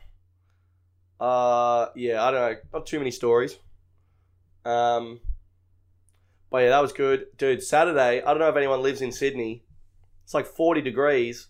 Uh, 1.20 1.86
yeah, 1.94 2.22
I 2.22 2.30
don't 2.32 2.40
know, 2.40 2.58
not 2.72 2.86
too 2.86 2.98
many 2.98 3.12
stories. 3.12 3.56
Um, 4.64 5.20
but 6.50 6.58
yeah, 6.58 6.70
that 6.70 6.82
was 6.82 6.92
good, 6.92 7.26
dude. 7.36 7.62
Saturday, 7.62 8.22
I 8.22 8.30
don't 8.30 8.40
know 8.40 8.48
if 8.48 8.56
anyone 8.56 8.82
lives 8.82 9.02
in 9.02 9.12
Sydney. 9.12 9.64
It's 10.24 10.34
like 10.34 10.46
forty 10.46 10.80
degrees. 10.80 11.48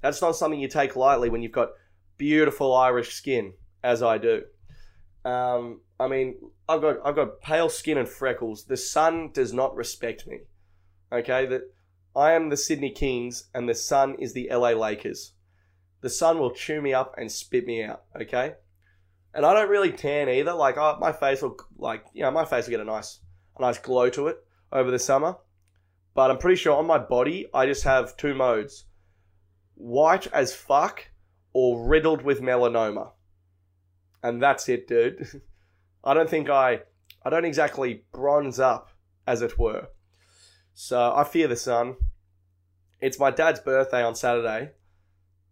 That's 0.00 0.22
not 0.22 0.36
something 0.36 0.60
you 0.60 0.68
take 0.68 0.96
lightly 0.96 1.28
when 1.28 1.42
you've 1.42 1.52
got 1.52 1.70
beautiful 2.18 2.74
Irish 2.74 3.14
skin, 3.14 3.54
as 3.82 4.02
I 4.02 4.18
do. 4.18 4.42
Um, 5.24 5.80
I 6.00 6.08
mean, 6.08 6.36
I've 6.68 6.80
got 6.80 6.96
I've 7.04 7.16
got 7.16 7.40
pale 7.40 7.68
skin 7.68 7.98
and 7.98 8.08
freckles. 8.08 8.64
The 8.64 8.76
sun 8.76 9.30
does 9.32 9.52
not 9.52 9.74
respect 9.74 10.26
me. 10.26 10.40
Okay, 11.12 11.46
that 11.46 11.62
I 12.14 12.32
am 12.32 12.50
the 12.50 12.56
Sydney 12.56 12.90
Kings 12.90 13.48
and 13.54 13.68
the 13.68 13.74
sun 13.74 14.16
is 14.18 14.32
the 14.32 14.48
LA 14.50 14.70
Lakers. 14.70 15.32
The 16.00 16.10
sun 16.10 16.38
will 16.38 16.50
chew 16.50 16.80
me 16.80 16.92
up 16.92 17.14
and 17.16 17.30
spit 17.32 17.66
me 17.66 17.82
out. 17.82 18.04
Okay, 18.20 18.54
and 19.34 19.44
I 19.44 19.54
don't 19.54 19.70
really 19.70 19.92
tan 19.92 20.28
either. 20.28 20.52
Like 20.52 20.76
oh, 20.76 20.98
my 21.00 21.12
face 21.12 21.42
will 21.42 21.56
like 21.76 22.04
you 22.12 22.22
know 22.22 22.30
my 22.30 22.44
face 22.44 22.66
will 22.66 22.72
get 22.72 22.80
a 22.80 22.84
nice 22.84 23.20
a 23.56 23.62
nice 23.62 23.78
glow 23.78 24.10
to 24.10 24.28
it 24.28 24.38
over 24.72 24.90
the 24.90 24.98
summer. 24.98 25.36
But 26.14 26.30
I'm 26.30 26.38
pretty 26.38 26.56
sure 26.56 26.76
on 26.76 26.86
my 26.86 26.98
body 26.98 27.46
I 27.52 27.66
just 27.66 27.84
have 27.84 28.16
two 28.16 28.34
modes: 28.34 28.84
white 29.74 30.26
as 30.28 30.54
fuck 30.54 31.08
or 31.58 31.88
riddled 31.88 32.22
with 32.22 32.40
melanoma. 32.40 33.10
And 34.22 34.40
that's 34.40 34.68
it, 34.68 34.86
dude. 34.86 35.42
I 36.04 36.14
don't 36.14 36.30
think 36.30 36.48
I 36.48 36.82
I 37.24 37.30
don't 37.30 37.44
exactly 37.44 38.04
bronze 38.12 38.60
up, 38.60 38.90
as 39.26 39.42
it 39.42 39.58
were. 39.58 39.88
So 40.74 41.12
I 41.12 41.24
fear 41.24 41.48
the 41.48 41.56
sun. 41.56 41.96
It's 43.00 43.18
my 43.18 43.32
dad's 43.32 43.58
birthday 43.58 44.04
on 44.04 44.14
Saturday. 44.14 44.70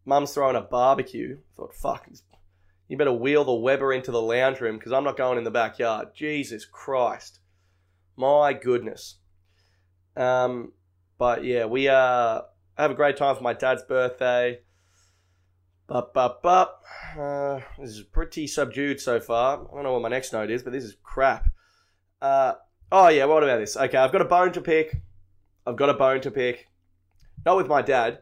Mum's 0.05 0.33
throwing 0.33 0.55
a 0.55 0.61
barbecue. 0.61 1.39
Thought, 1.57 1.75
fuck, 1.75 2.09
you 2.87 2.97
better 2.97 3.13
wheel 3.13 3.43
the 3.43 3.53
Weber 3.53 3.93
into 3.93 4.13
the 4.13 4.23
lounge 4.23 4.61
room 4.61 4.79
because 4.79 4.93
I'm 4.93 5.03
not 5.03 5.17
going 5.17 5.39
in 5.39 5.45
the 5.45 5.51
backyard. 5.51 6.09
Jesus 6.15 6.65
Christ. 6.65 7.41
My 8.17 8.53
goodness. 8.53 9.17
Um, 10.17 10.73
but 11.19 11.45
yeah, 11.45 11.65
we 11.65 11.89
uh, 11.89 12.43
have 12.79 12.93
a 12.93 12.95
great 12.95 13.17
time 13.17 13.35
for 13.35 13.43
my 13.43 13.55
dad's 13.55 13.83
birthday. 13.83 14.61
But, 15.87 16.13
but, 16.13 16.43
but, 16.43 16.81
uh, 17.19 17.61
this 17.79 17.91
is 17.91 18.03
pretty 18.03 18.47
subdued 18.47 19.01
so 19.01 19.21
far. 19.21 19.61
I 19.61 19.75
don't 19.75 19.85
know 19.85 19.93
what 19.93 20.03
my 20.03 20.09
next 20.09 20.33
note 20.33 20.51
is, 20.51 20.63
but 20.63 20.73
this 20.73 20.85
is 20.85 20.97
crap. 21.03 21.47
Uh, 22.21 22.55
oh, 22.91 23.09
yeah, 23.09 23.25
what 23.27 23.45
about 23.45 23.59
this? 23.59 23.77
Okay, 23.77 23.97
I've 23.97 24.13
got 24.13 24.21
a 24.21 24.27
bone 24.27 24.53
to 24.53 24.61
pick. 24.61 25.03
I've 25.67 25.77
got 25.77 25.89
a 25.89 25.95
bone 25.95 26.21
to 26.23 26.31
pick. 26.31 26.69
Not 27.45 27.57
with 27.57 27.69
my 27.69 27.83
dad. 27.83 28.21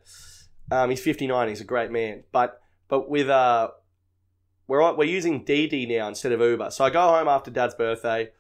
Um, 0.71 0.91
he's 0.91 1.01
59. 1.01 1.49
He's 1.49 1.61
a 1.61 1.65
great 1.65 1.91
man. 1.91 2.25
But 2.33 2.61
but 2.89 3.09
with 3.09 3.29
uh, 3.29 3.71
we're 4.67 4.95
we're 4.95 5.05
using 5.05 5.45
DiDi 5.45 5.89
now 5.89 6.09
instead 6.09 6.33
of 6.33 6.41
Uber. 6.41 6.71
So 6.71 6.85
I 6.85 6.91
go 6.91 7.01
home 7.01 7.29
after 7.29 7.51
Dad's 7.51 7.75
birthday. 7.75 8.31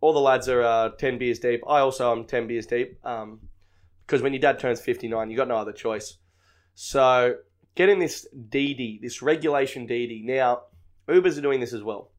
All 0.00 0.12
the 0.12 0.20
lads 0.20 0.48
are 0.48 0.62
uh, 0.62 0.90
10 0.90 1.18
beers 1.18 1.38
deep. 1.38 1.62
I 1.66 1.80
also 1.80 2.12
am 2.12 2.26
10 2.26 2.46
beers 2.46 2.66
deep. 2.66 2.98
Um, 3.04 3.40
because 4.06 4.20
when 4.20 4.34
your 4.34 4.40
dad 4.40 4.58
turns 4.58 4.80
59, 4.80 5.30
you 5.30 5.36
got 5.36 5.48
no 5.48 5.56
other 5.56 5.72
choice. 5.72 6.18
So 6.74 7.36
getting 7.74 7.98
this 7.98 8.26
DiDi, 8.48 9.00
this 9.00 9.22
regulation 9.22 9.86
DiDi. 9.86 10.24
Now, 10.24 10.62
Ubers 11.08 11.38
are 11.38 11.42
doing 11.42 11.60
this 11.60 11.72
as 11.72 11.82
well. 11.82 12.10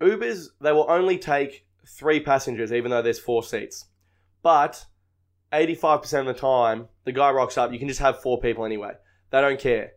Ubers, 0.00 0.48
they 0.60 0.72
will 0.72 0.90
only 0.90 1.18
take 1.18 1.66
three 1.86 2.20
passengers, 2.20 2.72
even 2.72 2.90
though 2.90 3.02
there's 3.02 3.18
four 3.18 3.42
seats. 3.42 3.86
But 4.42 4.84
85% 5.52 6.20
of 6.20 6.26
the 6.26 6.34
time, 6.34 6.88
the 7.04 7.12
guy 7.12 7.30
rocks 7.30 7.56
up, 7.56 7.72
you 7.72 7.78
can 7.78 7.88
just 7.88 8.00
have 8.00 8.20
four 8.20 8.40
people 8.40 8.64
anyway. 8.64 8.92
They 9.30 9.40
don't 9.40 9.60
care. 9.60 9.92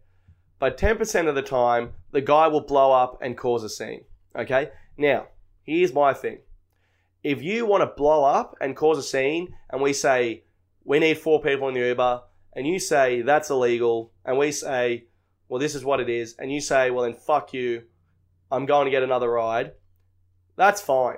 But 0.59 0.77
10% 0.77 1.27
of 1.27 1.35
the 1.35 1.41
time, 1.41 1.93
the 2.11 2.21
guy 2.21 2.47
will 2.47 2.61
blow 2.61 2.91
up 2.91 3.19
and 3.21 3.37
cause 3.37 3.63
a 3.63 3.69
scene. 3.69 4.01
Okay? 4.35 4.69
Now, 4.97 5.27
here's 5.63 5.93
my 5.93 6.13
thing. 6.13 6.39
If 7.23 7.43
you 7.43 7.65
want 7.65 7.81
to 7.81 7.87
blow 7.87 8.23
up 8.23 8.55
and 8.61 8.75
cause 8.75 8.97
a 8.97 9.03
scene, 9.03 9.53
and 9.69 9.81
we 9.81 9.93
say, 9.93 10.43
we 10.83 10.99
need 10.99 11.17
four 11.17 11.41
people 11.41 11.67
in 11.67 11.73
the 11.73 11.81
Uber, 11.81 12.21
and 12.57 12.65
you 12.65 12.79
say 12.79 13.21
that's 13.21 13.51
illegal, 13.51 14.11
and 14.25 14.35
we 14.37 14.51
say, 14.51 15.05
well, 15.47 15.59
this 15.59 15.75
is 15.75 15.85
what 15.85 15.99
it 15.99 16.09
is, 16.09 16.35
and 16.39 16.51
you 16.51 16.59
say, 16.59 16.89
well, 16.89 17.03
then 17.03 17.13
fuck 17.13 17.53
you, 17.53 17.83
I'm 18.51 18.65
going 18.65 18.85
to 18.85 18.91
get 18.91 19.03
another 19.03 19.29
ride, 19.29 19.73
that's 20.55 20.81
fine. 20.81 21.17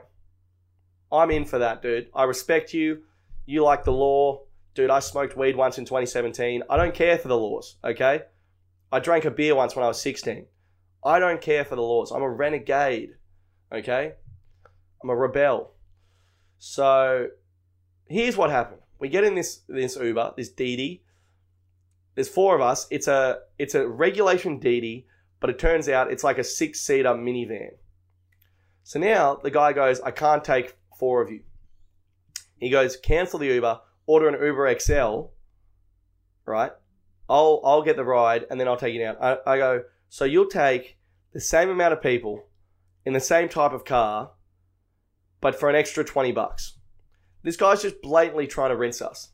I'm 1.10 1.32
in 1.32 1.46
for 1.46 1.60
that, 1.60 1.82
dude. 1.82 2.10
I 2.14 2.26
respect 2.26 2.74
you. 2.74 3.04
You 3.46 3.64
like 3.64 3.86
the 3.86 3.94
law. 3.94 4.42
Dude, 4.76 4.90
I 4.90 5.00
smoked 5.00 5.38
weed 5.38 5.56
once 5.56 5.78
in 5.78 5.86
2017. 5.86 6.64
I 6.70 6.76
don't 6.76 6.94
care 6.94 7.18
for 7.18 7.30
the 7.30 7.38
laws, 7.38 7.78
okay? 7.86 8.24
I 8.92 9.00
drank 9.00 9.24
a 9.24 9.32
beer 9.32 9.56
once 9.56 9.78
when 9.78 9.86
I 9.86 9.88
was 9.88 10.02
16. 10.02 10.46
I 11.06 11.20
don't 11.20 11.42
care 11.42 11.64
for 11.64 11.78
the 11.78 11.82
laws. 11.82 12.12
I'm 12.12 12.22
a 12.22 12.30
renegade, 12.30 13.12
okay? 13.74 14.12
I'm 15.02 15.10
a 15.10 15.16
rebel. 15.16 15.72
So 16.58 17.28
here's 18.10 18.36
what 18.36 18.50
happened. 18.50 18.82
We 19.00 19.08
get 19.08 19.24
in 19.24 19.36
this 19.36 19.62
this 19.70 19.96
Uber, 19.96 20.34
this 20.36 20.52
DiDi, 20.52 21.00
there's 22.20 22.28
four 22.28 22.54
of 22.54 22.60
us. 22.60 22.86
It's 22.92 23.08
a 23.08 23.38
it's 23.58 23.76
a 23.76 23.88
regulation 23.88 24.60
DiDi, 24.60 25.06
but 25.40 25.50
it 25.50 25.58
turns 25.58 25.88
out 25.88 26.12
it's 26.12 26.22
like 26.22 26.38
a 26.38 26.44
six 26.44 26.82
seater 26.82 27.14
minivan. 27.14 27.78
So 28.84 29.00
now 29.00 29.36
the 29.42 29.50
guy 29.50 29.72
goes, 29.72 30.02
I 30.02 30.12
can't 30.12 30.44
take 30.44 30.76
four 30.98 31.22
of 31.22 31.32
you. 31.32 31.44
He 32.58 32.70
goes, 32.70 32.98
cancel 32.98 33.40
the 33.40 33.48
Uber, 33.48 33.80
order 34.06 34.28
an 34.28 34.34
Uber 34.34 34.78
XL, 34.78 35.28
right? 36.46 36.74
I'll 37.30 37.62
I'll 37.64 37.84
get 37.84 37.96
the 37.96 38.04
ride 38.04 38.46
and 38.52 38.60
then 38.60 38.68
I'll 38.68 38.76
take 38.76 38.94
you 38.94 39.00
down. 39.00 39.16
I, 39.22 39.38
I 39.48 39.56
go, 39.58 39.84
so 40.10 40.26
you'll 40.26 40.48
take 40.48 40.98
the 41.32 41.40
same 41.40 41.70
amount 41.70 41.94
of 41.94 42.02
people 42.02 42.50
in 43.06 43.14
the 43.14 43.22
same 43.22 43.48
type 43.48 43.72
of 43.72 43.86
car, 43.86 44.32
but 45.40 45.58
for 45.58 45.70
an 45.70 45.76
extra 45.78 46.04
20 46.04 46.34
bucks. 46.34 46.80
This 47.44 47.56
guy's 47.56 47.82
just 47.82 48.02
blatantly 48.02 48.46
trying 48.46 48.72
to 48.72 48.76
rinse 48.76 49.02
us. 49.02 49.30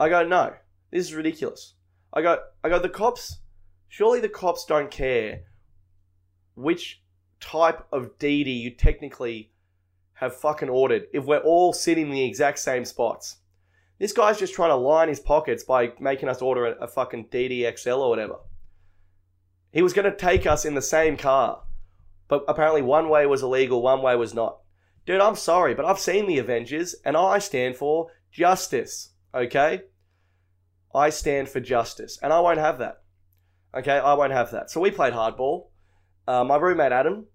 I 0.00 0.08
go, 0.08 0.26
no. 0.26 0.54
This 0.94 1.06
is 1.06 1.14
ridiculous. 1.14 1.74
I 2.12 2.22
go, 2.22 2.38
I 2.62 2.68
go, 2.68 2.78
the 2.78 2.88
cops, 2.88 3.40
surely 3.88 4.20
the 4.20 4.28
cops 4.28 4.64
don't 4.64 4.92
care 4.92 5.40
which 6.54 7.02
type 7.40 7.84
of 7.90 8.16
DiDi 8.20 8.60
you 8.60 8.70
technically 8.70 9.50
have 10.12 10.36
fucking 10.36 10.68
ordered 10.68 11.08
if 11.12 11.24
we're 11.24 11.38
all 11.38 11.72
sitting 11.72 12.06
in 12.06 12.12
the 12.12 12.24
exact 12.24 12.60
same 12.60 12.84
spots. 12.84 13.38
This 13.98 14.12
guy's 14.12 14.38
just 14.38 14.54
trying 14.54 14.70
to 14.70 14.76
line 14.76 15.08
his 15.08 15.18
pockets 15.18 15.64
by 15.64 15.94
making 15.98 16.28
us 16.28 16.40
order 16.40 16.66
a, 16.66 16.84
a 16.84 16.86
fucking 16.86 17.26
DiDi 17.26 17.76
XL 17.76 17.94
or 17.94 18.10
whatever. 18.10 18.36
He 19.72 19.82
was 19.82 19.94
going 19.94 20.08
to 20.08 20.16
take 20.16 20.46
us 20.46 20.64
in 20.64 20.76
the 20.76 20.80
same 20.80 21.16
car, 21.16 21.64
but 22.28 22.44
apparently 22.46 22.82
one 22.82 23.08
way 23.08 23.26
was 23.26 23.42
illegal, 23.42 23.82
one 23.82 24.00
way 24.00 24.14
was 24.14 24.32
not. 24.32 24.60
Dude, 25.06 25.20
I'm 25.20 25.34
sorry, 25.34 25.74
but 25.74 25.86
I've 25.86 25.98
seen 25.98 26.28
the 26.28 26.38
Avengers 26.38 26.94
and 27.04 27.16
I 27.16 27.40
stand 27.40 27.74
for 27.74 28.12
justice, 28.30 29.10
okay? 29.34 29.82
I 30.94 31.10
stand 31.10 31.48
for 31.48 31.60
justice, 31.60 32.18
and 32.22 32.32
I 32.32 32.40
won't 32.40 32.58
have 32.58 32.78
that. 32.78 33.02
Okay, 33.76 33.98
I 33.98 34.14
won't 34.14 34.32
have 34.32 34.52
that. 34.52 34.70
So 34.70 34.80
we 34.80 34.90
played 34.90 35.12
hardball. 35.12 35.66
Uh, 36.26 36.44
my 36.44 36.56
roommate 36.56 36.92
Adam, 36.92 37.26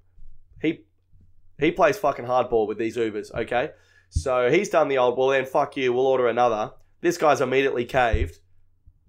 he 0.61 0.85
he 1.59 1.71
plays 1.71 1.97
fucking 1.97 2.25
hardball 2.25 2.67
with 2.67 2.77
these 2.77 2.95
Ubers. 2.95 3.33
Okay, 3.33 3.71
so 4.09 4.49
he's 4.49 4.69
done 4.69 4.87
the 4.87 4.97
old. 4.97 5.17
Well, 5.17 5.29
then 5.29 5.45
fuck 5.45 5.75
you. 5.75 5.91
We'll 5.91 6.07
order 6.07 6.27
another. 6.27 6.71
This 7.01 7.17
guy's 7.17 7.41
immediately 7.41 7.85
caved. 7.85 8.39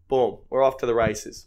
Boom, 0.09 0.39
we're 0.51 0.63
off 0.63 0.79
to 0.79 0.87
the 0.87 0.95
races. 0.95 1.47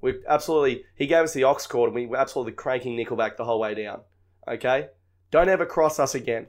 We 0.00 0.14
absolutely. 0.28 0.84
He 0.96 1.06
gave 1.06 1.24
us 1.24 1.32
the 1.32 1.44
aux 1.44 1.54
cord, 1.68 1.88
and 1.88 1.94
we 1.94 2.06
were 2.06 2.16
absolutely 2.16 2.54
cranking 2.54 2.96
Nickelback 2.96 3.36
the 3.36 3.44
whole 3.44 3.60
way 3.60 3.74
down. 3.74 4.00
Okay, 4.48 4.88
don't 5.30 5.48
ever 5.48 5.64
cross 5.64 6.00
us 6.00 6.16
again. 6.16 6.48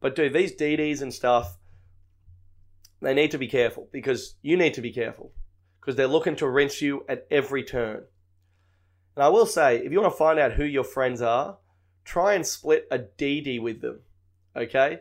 But 0.00 0.14
dude, 0.14 0.34
these 0.34 0.54
DiDis 0.54 1.00
and 1.00 1.14
stuff, 1.14 1.56
they 3.04 3.14
need 3.14 3.30
to 3.32 3.38
be 3.38 3.48
careful 3.48 3.88
because 3.92 4.36
you 4.42 4.56
need 4.56 4.74
to 4.74 4.80
be 4.80 4.92
careful 4.92 5.32
because 5.80 5.96
they're 5.96 6.06
looking 6.06 6.36
to 6.36 6.48
rinse 6.48 6.80
you 6.80 7.04
at 7.08 7.26
every 7.30 7.62
turn. 7.62 8.04
And 9.16 9.24
I 9.24 9.28
will 9.28 9.46
say, 9.46 9.78
if 9.78 9.92
you 9.92 10.00
want 10.00 10.12
to 10.12 10.18
find 10.18 10.38
out 10.38 10.52
who 10.52 10.64
your 10.64 10.84
friends 10.84 11.22
are, 11.22 11.58
try 12.04 12.34
and 12.34 12.46
split 12.46 12.88
a 12.90 12.98
DiDi 12.98 13.60
with 13.60 13.80
them. 13.80 14.00
Okay? 14.56 15.00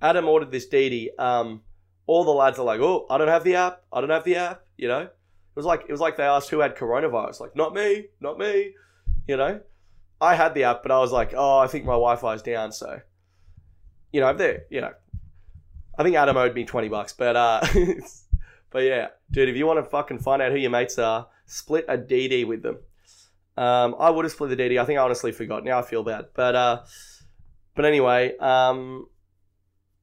Adam 0.00 0.28
ordered 0.28 0.52
this 0.52 0.68
DiDi. 0.68 1.08
Um, 1.18 1.62
all 2.06 2.24
the 2.24 2.30
lads 2.30 2.58
are 2.58 2.64
like, 2.64 2.80
oh, 2.80 3.06
I 3.10 3.18
don't 3.18 3.28
have 3.28 3.44
the 3.44 3.56
app. 3.56 3.82
I 3.92 4.00
don't 4.00 4.10
have 4.10 4.24
the 4.24 4.36
app. 4.36 4.62
You 4.76 4.88
know? 4.88 5.00
It 5.00 5.12
was 5.56 5.66
like 5.66 5.86
it 5.88 5.90
was 5.90 6.00
like 6.00 6.16
they 6.16 6.24
asked 6.24 6.50
who 6.50 6.60
had 6.60 6.76
coronavirus. 6.76 7.40
Like, 7.40 7.56
not 7.56 7.74
me, 7.74 8.06
not 8.20 8.38
me. 8.38 8.74
You 9.26 9.36
know, 9.36 9.60
I 10.20 10.36
had 10.36 10.54
the 10.54 10.64
app, 10.64 10.82
but 10.82 10.92
I 10.92 10.98
was 10.98 11.10
like, 11.10 11.34
oh, 11.36 11.58
I 11.58 11.66
think 11.66 11.84
my 11.84 11.92
Wi-Fi's 11.92 12.42
down, 12.42 12.70
so 12.70 13.00
you 14.12 14.20
know, 14.20 14.32
there, 14.32 14.62
you 14.70 14.80
know, 14.80 14.92
I 15.98 16.04
think 16.04 16.14
Adam 16.14 16.36
owed 16.36 16.54
me 16.54 16.64
twenty 16.64 16.88
bucks, 16.88 17.12
but 17.12 17.34
uh, 17.34 17.60
but 18.70 18.84
yeah, 18.84 19.08
dude, 19.30 19.48
if 19.48 19.56
you 19.56 19.66
want 19.66 19.84
to 19.84 19.90
fucking 19.90 20.20
find 20.20 20.40
out 20.40 20.52
who 20.52 20.58
your 20.58 20.70
mates 20.70 20.98
are, 20.98 21.26
split 21.44 21.84
a 21.88 21.98
DiDi 21.98 22.46
with 22.46 22.62
them. 22.62 22.78
Um, 23.56 23.96
I 23.98 24.08
would 24.08 24.24
have 24.24 24.30
split 24.30 24.50
the 24.50 24.56
DiDi. 24.56 24.80
I 24.80 24.84
think 24.84 25.00
I 25.00 25.02
honestly 25.02 25.32
forgot. 25.32 25.64
Now 25.64 25.80
I 25.80 25.82
feel 25.82 26.04
bad, 26.04 26.26
but 26.34 26.54
uh, 26.54 26.82
but 27.74 27.84
anyway, 27.84 28.36
um, 28.38 29.08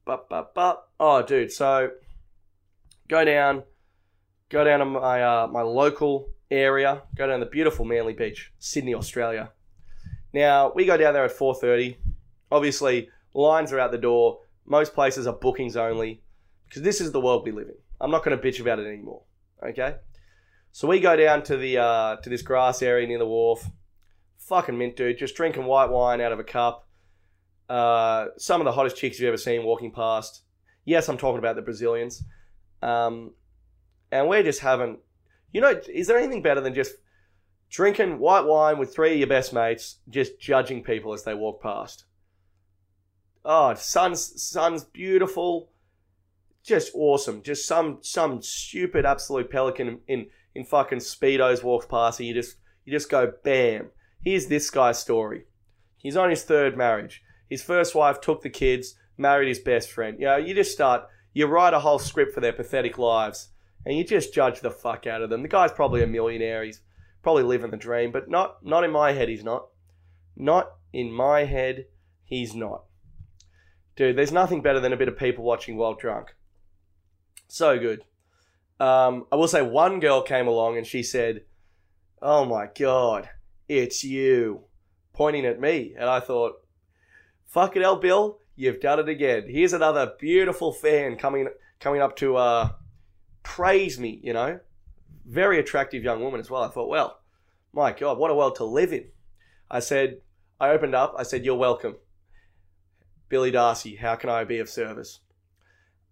but 0.04 0.28
but 0.28 0.54
but 0.54 0.86
oh, 1.00 1.22
dude, 1.22 1.50
so 1.50 1.90
go 3.08 3.24
down, 3.24 3.62
go 4.50 4.64
down 4.64 4.80
to 4.80 4.84
my 4.84 5.22
uh, 5.22 5.46
my 5.46 5.62
local 5.62 6.28
area, 6.50 7.02
go 7.16 7.26
down 7.26 7.40
the 7.40 7.46
beautiful 7.46 7.86
Manly 7.86 8.12
Beach, 8.12 8.52
Sydney, 8.58 8.94
Australia. 8.94 9.52
Now 10.34 10.72
we 10.74 10.84
go 10.84 10.98
down 10.98 11.14
there 11.14 11.24
at 11.24 11.32
four 11.32 11.54
thirty. 11.54 11.96
Obviously, 12.52 13.08
lines 13.32 13.72
are 13.72 13.80
out 13.80 13.90
the 13.90 13.98
door. 13.98 14.40
Most 14.66 14.94
places 14.94 15.26
are 15.26 15.34
bookings 15.34 15.76
only 15.76 16.22
because 16.68 16.82
this 16.82 17.00
is 17.00 17.12
the 17.12 17.20
world 17.20 17.44
we 17.44 17.52
live 17.52 17.68
in. 17.68 17.76
I'm 18.00 18.10
not 18.10 18.24
going 18.24 18.38
to 18.38 18.42
bitch 18.42 18.60
about 18.60 18.78
it 18.78 18.86
anymore. 18.86 19.22
Okay, 19.66 19.96
so 20.72 20.86
we 20.86 21.00
go 21.00 21.16
down 21.16 21.42
to 21.44 21.56
the 21.56 21.78
uh, 21.78 22.16
to 22.16 22.28
this 22.28 22.42
grass 22.42 22.82
area 22.82 23.06
near 23.06 23.18
the 23.18 23.26
wharf. 23.26 23.68
Fucking 24.38 24.76
mint, 24.76 24.96
dude. 24.96 25.18
Just 25.18 25.34
drinking 25.34 25.64
white 25.64 25.90
wine 25.90 26.20
out 26.20 26.32
of 26.32 26.38
a 26.38 26.44
cup. 26.44 26.86
Uh, 27.68 28.26
some 28.36 28.60
of 28.60 28.64
the 28.64 28.72
hottest 28.72 28.96
chicks 28.96 29.18
you've 29.18 29.28
ever 29.28 29.36
seen 29.36 29.64
walking 29.64 29.90
past. 29.90 30.42
Yes, 30.84 31.08
I'm 31.08 31.18
talking 31.18 31.38
about 31.38 31.56
the 31.56 31.62
Brazilians. 31.62 32.22
Um, 32.82 33.32
and 34.12 34.28
we're 34.28 34.44
just 34.44 34.60
having, 34.60 34.98
you 35.52 35.60
know, 35.60 35.80
is 35.92 36.06
there 36.06 36.18
anything 36.18 36.42
better 36.42 36.60
than 36.60 36.74
just 36.74 36.94
drinking 37.70 38.18
white 38.18 38.44
wine 38.44 38.78
with 38.78 38.94
three 38.94 39.12
of 39.12 39.18
your 39.18 39.26
best 39.26 39.52
mates, 39.52 39.96
just 40.08 40.38
judging 40.38 40.84
people 40.84 41.12
as 41.12 41.24
they 41.24 41.34
walk 41.34 41.60
past? 41.60 42.04
Oh, 43.48 43.74
sun's 43.74 44.42
sun's 44.42 44.84
beautiful, 44.84 45.70
just 46.64 46.92
awesome. 46.94 47.42
Just 47.42 47.66
some 47.66 47.98
some 48.02 48.42
stupid 48.42 49.06
absolute 49.06 49.50
pelican 49.50 50.00
in 50.08 50.26
in 50.54 50.64
fucking 50.64 50.98
speedos 50.98 51.62
walks 51.62 51.86
past, 51.86 52.18
and 52.18 52.28
you 52.28 52.34
just 52.34 52.56
you 52.84 52.92
just 52.92 53.08
go 53.08 53.32
bam. 53.44 53.90
Here's 54.22 54.46
this 54.46 54.68
guy's 54.70 54.98
story. 54.98 55.44
He's 55.96 56.16
on 56.16 56.30
his 56.30 56.42
third 56.42 56.76
marriage. 56.76 57.22
His 57.48 57.62
first 57.62 57.94
wife 57.94 58.20
took 58.20 58.42
the 58.42 58.50
kids, 58.50 58.96
married 59.16 59.48
his 59.48 59.60
best 59.60 59.90
friend. 59.90 60.18
You 60.18 60.26
know, 60.26 60.36
you 60.36 60.54
just 60.54 60.72
start 60.72 61.06
you 61.32 61.46
write 61.46 61.74
a 61.74 61.80
whole 61.80 62.00
script 62.00 62.34
for 62.34 62.40
their 62.40 62.52
pathetic 62.52 62.98
lives 62.98 63.50
and 63.86 63.96
you 63.96 64.02
just 64.02 64.34
judge 64.34 64.60
the 64.60 64.70
fuck 64.70 65.06
out 65.06 65.22
of 65.22 65.30
them. 65.30 65.42
The 65.42 65.48
guy's 65.48 65.70
probably 65.70 66.02
a 66.02 66.08
millionaire. 66.08 66.64
He's 66.64 66.80
probably 67.22 67.44
living 67.44 67.70
the 67.70 67.76
dream, 67.76 68.10
but 68.10 68.28
not 68.28 68.64
not 68.64 68.82
in 68.82 68.90
my 68.90 69.12
head. 69.12 69.28
He's 69.28 69.44
not. 69.44 69.68
Not 70.36 70.72
in 70.92 71.12
my 71.12 71.44
head. 71.44 71.86
He's 72.24 72.54
not. 72.54 72.85
Dude, 73.96 74.16
there's 74.16 74.32
nothing 74.32 74.62
better 74.62 74.80
than 74.80 74.92
a 74.92 74.96
bit 74.96 75.08
of 75.08 75.18
people 75.18 75.44
watching 75.44 75.76
while 75.76 75.94
drunk. 75.94 76.34
So 77.48 77.78
good. 77.78 78.02
Um, 78.78 79.26
I 79.32 79.36
will 79.36 79.48
say 79.48 79.62
one 79.62 80.00
girl 80.00 80.22
came 80.22 80.46
along 80.46 80.76
and 80.76 80.86
she 80.86 81.02
said, 81.02 81.44
"Oh 82.20 82.44
my 82.44 82.68
god, 82.78 83.30
it's 83.68 84.04
you," 84.04 84.64
pointing 85.14 85.46
at 85.46 85.60
me, 85.60 85.94
and 85.98 86.10
I 86.10 86.20
thought, 86.20 86.56
"Fuck 87.46 87.74
it, 87.76 87.82
hell, 87.82 87.96
Bill, 87.96 88.40
You've 88.58 88.80
done 88.80 88.98
it 88.98 89.08
again. 89.10 89.44
Here's 89.48 89.74
another 89.74 90.14
beautiful 90.18 90.72
fan 90.72 91.16
coming 91.16 91.48
coming 91.78 92.00
up 92.00 92.16
to 92.16 92.36
uh, 92.36 92.70
praise 93.42 94.00
me. 94.00 94.18
You 94.22 94.32
know, 94.32 94.60
very 95.26 95.58
attractive 95.58 96.02
young 96.02 96.22
woman 96.22 96.40
as 96.40 96.50
well. 96.50 96.62
I 96.62 96.68
thought, 96.68 96.88
well, 96.88 97.20
my 97.74 97.92
God, 97.92 98.16
what 98.16 98.30
a 98.30 98.34
world 98.34 98.56
to 98.56 98.64
live 98.64 98.94
in. 98.94 99.08
I 99.70 99.80
said, 99.80 100.22
I 100.58 100.70
opened 100.70 100.94
up. 100.94 101.14
I 101.18 101.22
said, 101.22 101.44
you're 101.44 101.54
welcome, 101.54 101.96
Billy 103.28 103.50
Darcy. 103.50 103.96
How 103.96 104.16
can 104.16 104.30
I 104.30 104.44
be 104.44 104.58
of 104.58 104.68
service? 104.68 105.20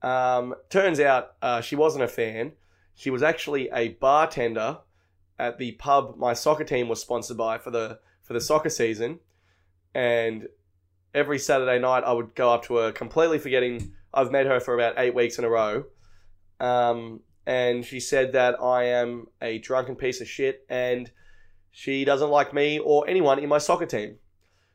Um, 0.02 0.54
turns 0.68 1.00
out 1.00 1.34
uh, 1.40 1.60
she 1.60 1.76
wasn't 1.76 2.04
a 2.04 2.08
fan. 2.08 2.52
She 2.94 3.10
was 3.10 3.22
actually 3.22 3.70
a 3.72 3.88
bartender 3.88 4.78
at 5.38 5.58
the 5.58 5.72
pub 5.72 6.16
my 6.16 6.32
soccer 6.32 6.64
team 6.64 6.88
was 6.88 7.00
sponsored 7.00 7.36
by 7.36 7.58
for 7.58 7.70
the 7.70 7.98
for 8.22 8.32
the 8.32 8.40
soccer 8.40 8.70
season, 8.70 9.18
and 9.94 10.48
every 11.12 11.38
Saturday 11.38 11.78
night 11.78 12.04
I 12.04 12.12
would 12.12 12.34
go 12.34 12.52
up 12.52 12.64
to 12.66 12.76
her, 12.76 12.92
completely 12.92 13.38
forgetting 13.38 13.92
I've 14.12 14.30
met 14.30 14.46
her 14.46 14.60
for 14.60 14.74
about 14.74 14.94
eight 14.98 15.14
weeks 15.14 15.38
in 15.38 15.44
a 15.44 15.50
row. 15.50 15.84
Um, 16.60 17.20
and 17.46 17.84
she 17.84 18.00
said 18.00 18.32
that 18.32 18.60
I 18.62 18.84
am 18.84 19.26
a 19.42 19.58
drunken 19.58 19.96
piece 19.96 20.20
of 20.20 20.28
shit 20.28 20.64
and 20.68 21.10
she 21.70 22.04
doesn't 22.04 22.30
like 22.30 22.54
me 22.54 22.78
or 22.78 23.08
anyone 23.08 23.38
in 23.38 23.48
my 23.48 23.58
soccer 23.58 23.86
team. 23.86 24.16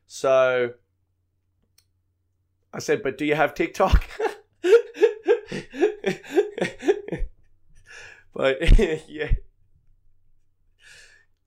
So 0.05 0.73
I 2.73 2.79
said, 2.79 3.03
But 3.03 3.17
do 3.17 3.25
you 3.25 3.35
have 3.35 3.53
TikTok? 3.53 4.05
but 8.33 8.79
yeah. 9.09 9.31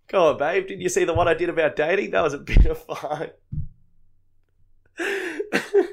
Go 0.09 0.29
on, 0.29 0.39
babe. 0.39 0.67
Did 0.69 0.83
you 0.83 0.89
see 0.89 1.05
the 1.05 1.15
one 1.15 1.29
I 1.29 1.35
did 1.35 1.49
about 1.49 1.77
dating? 1.77 2.11
That 2.11 2.23
was 2.23 2.35
a 2.35 2.39
bit 2.39 2.67
of 2.67 2.79
fun. 2.85 3.31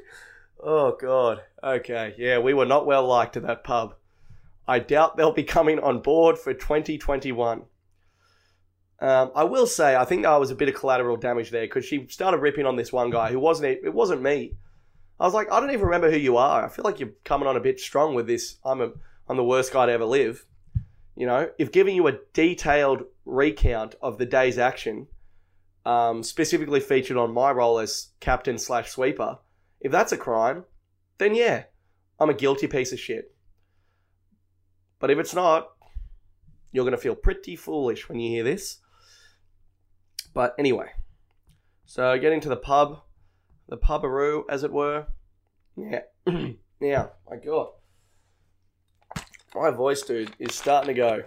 oh 0.61 0.97
god. 0.99 1.41
Okay. 1.63 2.15
Yeah, 2.17 2.39
we 2.39 2.53
were 2.53 2.65
not 2.65 2.85
well 2.85 3.07
liked 3.07 3.37
at 3.37 3.43
that 3.43 3.63
pub. 3.63 3.95
I 4.67 4.79
doubt 4.79 5.15
they'll 5.15 5.31
be 5.31 5.43
coming 5.43 5.79
on 5.79 6.01
board 6.01 6.37
for 6.37 6.53
2021. 6.53 7.63
Um, 9.01 9.31
I 9.33 9.45
will 9.45 9.65
say, 9.65 9.95
I 9.95 10.03
think 10.03 10.25
I 10.25 10.37
was 10.37 10.51
a 10.51 10.55
bit 10.55 10.67
of 10.67 10.75
collateral 10.75 11.15
damage 11.15 11.51
there 11.51 11.63
because 11.63 11.85
she 11.85 12.05
started 12.09 12.39
ripping 12.39 12.65
on 12.65 12.75
this 12.75 12.91
one 12.91 13.09
guy 13.09 13.31
who 13.31 13.39
wasn't. 13.39 13.79
It 13.83 13.93
wasn't 13.93 14.21
me. 14.21 14.57
I 15.19 15.25
was 15.25 15.33
like, 15.33 15.51
I 15.51 15.59
don't 15.59 15.71
even 15.71 15.85
remember 15.85 16.09
who 16.09 16.17
you 16.17 16.37
are. 16.37 16.63
I 16.63 16.69
feel 16.69 16.83
like 16.83 16.99
you're 16.99 17.11
coming 17.25 17.47
on 17.47 17.57
a 17.57 17.61
bit 17.61 17.79
strong 17.79 18.15
with 18.15 18.27
this. 18.27 18.57
I'm 18.63 18.81
a, 18.81 18.91
I'm 19.27 19.37
the 19.37 19.43
worst 19.43 19.73
guy 19.73 19.85
to 19.85 19.91
ever 19.91 20.05
live. 20.05 20.45
You 21.15 21.27
know, 21.27 21.49
if 21.57 21.71
giving 21.73 21.95
you 21.95 22.07
a 22.07 22.19
detailed 22.33 23.03
recount 23.25 23.95
of 24.01 24.17
the 24.17 24.25
day's 24.25 24.57
action 24.57 25.07
um, 25.85 26.23
specifically 26.23 26.79
featured 26.79 27.17
on 27.17 27.33
my 27.33 27.51
role 27.51 27.79
as 27.79 28.09
captain 28.21 28.57
slash 28.57 28.91
sweeper, 28.91 29.39
if 29.81 29.91
that's 29.91 30.13
a 30.13 30.17
crime, 30.17 30.63
then 31.17 31.35
yeah, 31.35 31.63
I'm 32.19 32.29
a 32.29 32.33
guilty 32.33 32.67
piece 32.67 32.93
of 32.93 32.99
shit. 32.99 33.35
But 34.99 35.11
if 35.11 35.17
it's 35.19 35.35
not, 35.35 35.69
you're 36.71 36.85
going 36.85 36.95
to 36.95 36.97
feel 36.97 37.15
pretty 37.15 37.57
foolish 37.57 38.07
when 38.07 38.19
you 38.19 38.29
hear 38.29 38.43
this. 38.43 38.77
But 40.33 40.55
anyway, 40.57 40.91
so 41.85 42.17
getting 42.19 42.39
to 42.41 42.49
the 42.49 42.55
pub, 42.55 43.01
the 43.69 43.77
pubaroo, 43.77 44.43
as 44.49 44.63
it 44.63 44.71
were. 44.71 45.07
Yeah, 45.77 46.01
yeah, 46.81 47.07
my 47.29 47.37
God. 47.37 47.69
My 49.55 49.71
voice, 49.71 50.01
dude, 50.01 50.31
is 50.39 50.53
starting 50.53 50.93
to 50.93 50.93
go. 50.93 51.23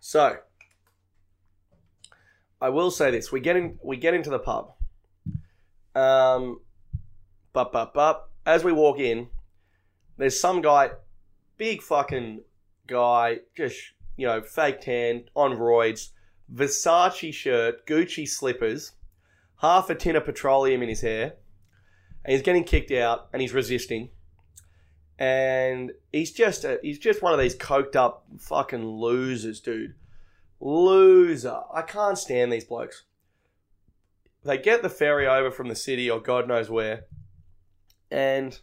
So, 0.00 0.36
I 2.60 2.68
will 2.68 2.90
say 2.90 3.10
this: 3.10 3.32
we 3.32 3.40
get 3.40 3.56
in, 3.56 3.78
we 3.82 3.96
get 3.96 4.14
into 4.14 4.30
the 4.30 4.38
pub. 4.38 4.74
Um, 5.94 6.60
but 7.52 7.72
but 7.72 7.94
but 7.94 8.28
as 8.44 8.64
we 8.64 8.72
walk 8.72 8.98
in, 8.98 9.28
there's 10.18 10.38
some 10.38 10.60
guy, 10.60 10.90
big 11.56 11.82
fucking 11.82 12.42
guy, 12.86 13.38
just 13.56 13.76
you 14.16 14.26
know, 14.26 14.42
fake 14.42 14.80
tan 14.80 15.24
on 15.34 15.56
roids, 15.56 16.10
Versace 16.52 17.32
shirt, 17.32 17.86
Gucci 17.86 18.28
slippers, 18.28 18.92
half 19.56 19.90
a 19.90 19.94
tin 19.94 20.16
of 20.16 20.24
petroleum 20.24 20.82
in 20.82 20.88
his 20.88 21.00
hair, 21.00 21.34
and 22.24 22.32
he's 22.32 22.42
getting 22.42 22.64
kicked 22.64 22.90
out, 22.90 23.28
and 23.32 23.42
he's 23.42 23.54
resisting 23.54 24.10
and 25.18 25.92
he's 26.12 26.32
just 26.32 26.64
a, 26.64 26.78
he's 26.82 26.98
just 26.98 27.22
one 27.22 27.32
of 27.32 27.38
these 27.38 27.54
coked 27.54 27.96
up 27.96 28.24
fucking 28.38 28.84
losers, 28.84 29.60
dude. 29.60 29.94
Loser. 30.60 31.60
I 31.72 31.82
can't 31.82 32.18
stand 32.18 32.52
these 32.52 32.64
blokes. 32.64 33.04
They 34.44 34.58
get 34.58 34.82
the 34.82 34.88
ferry 34.88 35.26
over 35.26 35.50
from 35.50 35.68
the 35.68 35.74
city 35.74 36.10
or 36.10 36.20
God 36.20 36.48
knows 36.48 36.68
where, 36.68 37.04
and 38.10 38.58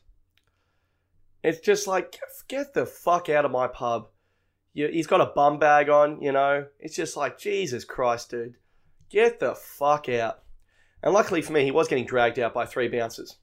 it's 1.44 1.60
just 1.60 1.88
like 1.88 2.20
get 2.48 2.74
the 2.74 2.86
fuck 2.86 3.30
out 3.30 3.46
of 3.46 3.52
my 3.52 3.68
pub. 3.68 4.10
He's 4.74 5.08
got 5.08 5.22
a 5.22 5.26
bum 5.28 5.60
bag 5.60 5.90
on, 5.90 6.22
you 6.22 6.32
know. 6.32 6.66
It's 6.80 6.96
just 6.96 7.18
like 7.18 7.38
Jesus 7.38 7.84
Christ, 7.84 8.32
dude. 8.32 8.56
Get 9.10 9.40
the 9.40 9.56
fuck 9.56 10.08
out. 10.10 10.44
And 11.04 11.14
luckily 11.14 11.42
for 11.42 11.52
me, 11.52 11.64
he 11.64 11.72
was 11.72 11.88
getting 11.88 12.06
dragged 12.06 12.40
out 12.40 12.54
by 12.54 12.66
three 12.66 12.88
bouncers. 12.88 13.38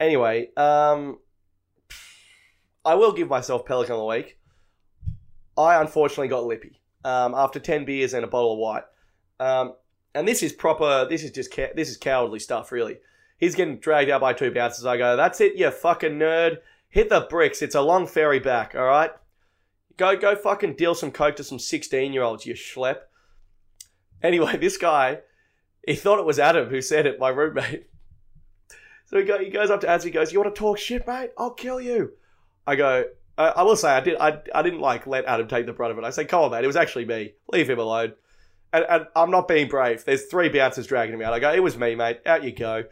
Anyway, 0.00 0.48
um, 0.56 1.18
I 2.84 2.94
will 2.94 3.12
give 3.12 3.28
myself 3.28 3.64
Pelican 3.64 3.94
of 3.94 4.00
the 4.00 4.04
Week. 4.04 4.38
I 5.56 5.80
unfortunately 5.80 6.28
got 6.28 6.44
lippy 6.44 6.80
um, 7.04 7.34
after 7.34 7.60
10 7.60 7.84
beers 7.84 8.12
and 8.12 8.24
a 8.24 8.28
bottle 8.28 8.52
of 8.52 8.58
white. 8.58 8.82
Um, 9.38 9.74
and 10.14 10.26
this 10.26 10.42
is 10.42 10.52
proper, 10.52 11.06
this 11.08 11.22
is 11.22 11.30
just, 11.30 11.54
ca- 11.54 11.72
this 11.74 11.88
is 11.88 11.96
cowardly 11.96 12.40
stuff, 12.40 12.72
really. 12.72 12.98
He's 13.38 13.54
getting 13.54 13.78
dragged 13.78 14.10
out 14.10 14.20
by 14.20 14.32
two 14.32 14.52
bouncers. 14.52 14.84
I 14.84 14.96
go, 14.96 15.16
that's 15.16 15.40
it, 15.40 15.56
you 15.56 15.70
fucking 15.70 16.18
nerd. 16.18 16.58
hit 16.88 17.08
the 17.08 17.26
bricks. 17.28 17.62
It's 17.62 17.74
a 17.74 17.80
long 17.80 18.06
ferry 18.06 18.40
back, 18.40 18.74
all 18.74 18.84
right? 18.84 19.10
Go, 19.96 20.16
go 20.16 20.34
fucking 20.34 20.74
deal 20.74 20.94
some 20.94 21.10
coke 21.10 21.36
to 21.36 21.44
some 21.44 21.58
16 21.58 22.12
year 22.12 22.22
olds, 22.22 22.46
you 22.46 22.54
schlep. 22.54 22.98
Anyway, 24.22 24.56
this 24.56 24.76
guy, 24.76 25.20
he 25.86 25.94
thought 25.94 26.18
it 26.18 26.24
was 26.24 26.38
Adam 26.38 26.68
who 26.68 26.80
said 26.80 27.06
it, 27.06 27.18
my 27.18 27.28
roommate. 27.28 27.86
So 29.06 29.18
he, 29.18 29.24
go, 29.24 29.38
he 29.38 29.50
goes 29.50 29.70
up 29.70 29.82
to 29.82 29.88
Ads, 29.88 30.04
he 30.04 30.10
goes, 30.10 30.32
You 30.32 30.40
want 30.40 30.52
to 30.54 30.58
talk 30.58 30.78
shit, 30.78 31.06
mate? 31.06 31.30
I'll 31.36 31.50
kill 31.50 31.78
you. 31.78 32.14
I 32.66 32.74
go, 32.74 33.04
I, 33.36 33.48
I 33.48 33.62
will 33.62 33.76
say, 33.76 33.90
I, 33.90 34.00
did, 34.00 34.16
I, 34.18 34.40
I 34.54 34.62
didn't 34.62 34.80
like 34.80 35.06
let 35.06 35.26
Adam 35.26 35.46
take 35.46 35.66
the 35.66 35.74
brunt 35.74 35.92
of 35.92 35.98
it. 35.98 36.04
I 36.04 36.10
say, 36.10 36.24
Come 36.24 36.42
on, 36.42 36.50
mate, 36.50 36.64
it 36.64 36.66
was 36.66 36.74
actually 36.74 37.04
me. 37.04 37.34
Leave 37.52 37.68
him 37.68 37.78
alone. 37.78 38.14
And, 38.72 38.86
and 38.88 39.06
I'm 39.14 39.30
not 39.30 39.46
being 39.46 39.68
brave. 39.68 40.06
There's 40.06 40.24
three 40.24 40.48
bouncers 40.48 40.86
dragging 40.86 41.14
him 41.14 41.20
out. 41.20 41.34
I 41.34 41.38
go, 41.38 41.52
It 41.52 41.62
was 41.62 41.76
me, 41.76 41.94
mate. 41.94 42.20
Out 42.24 42.44
you 42.44 42.52
go. 42.52 42.84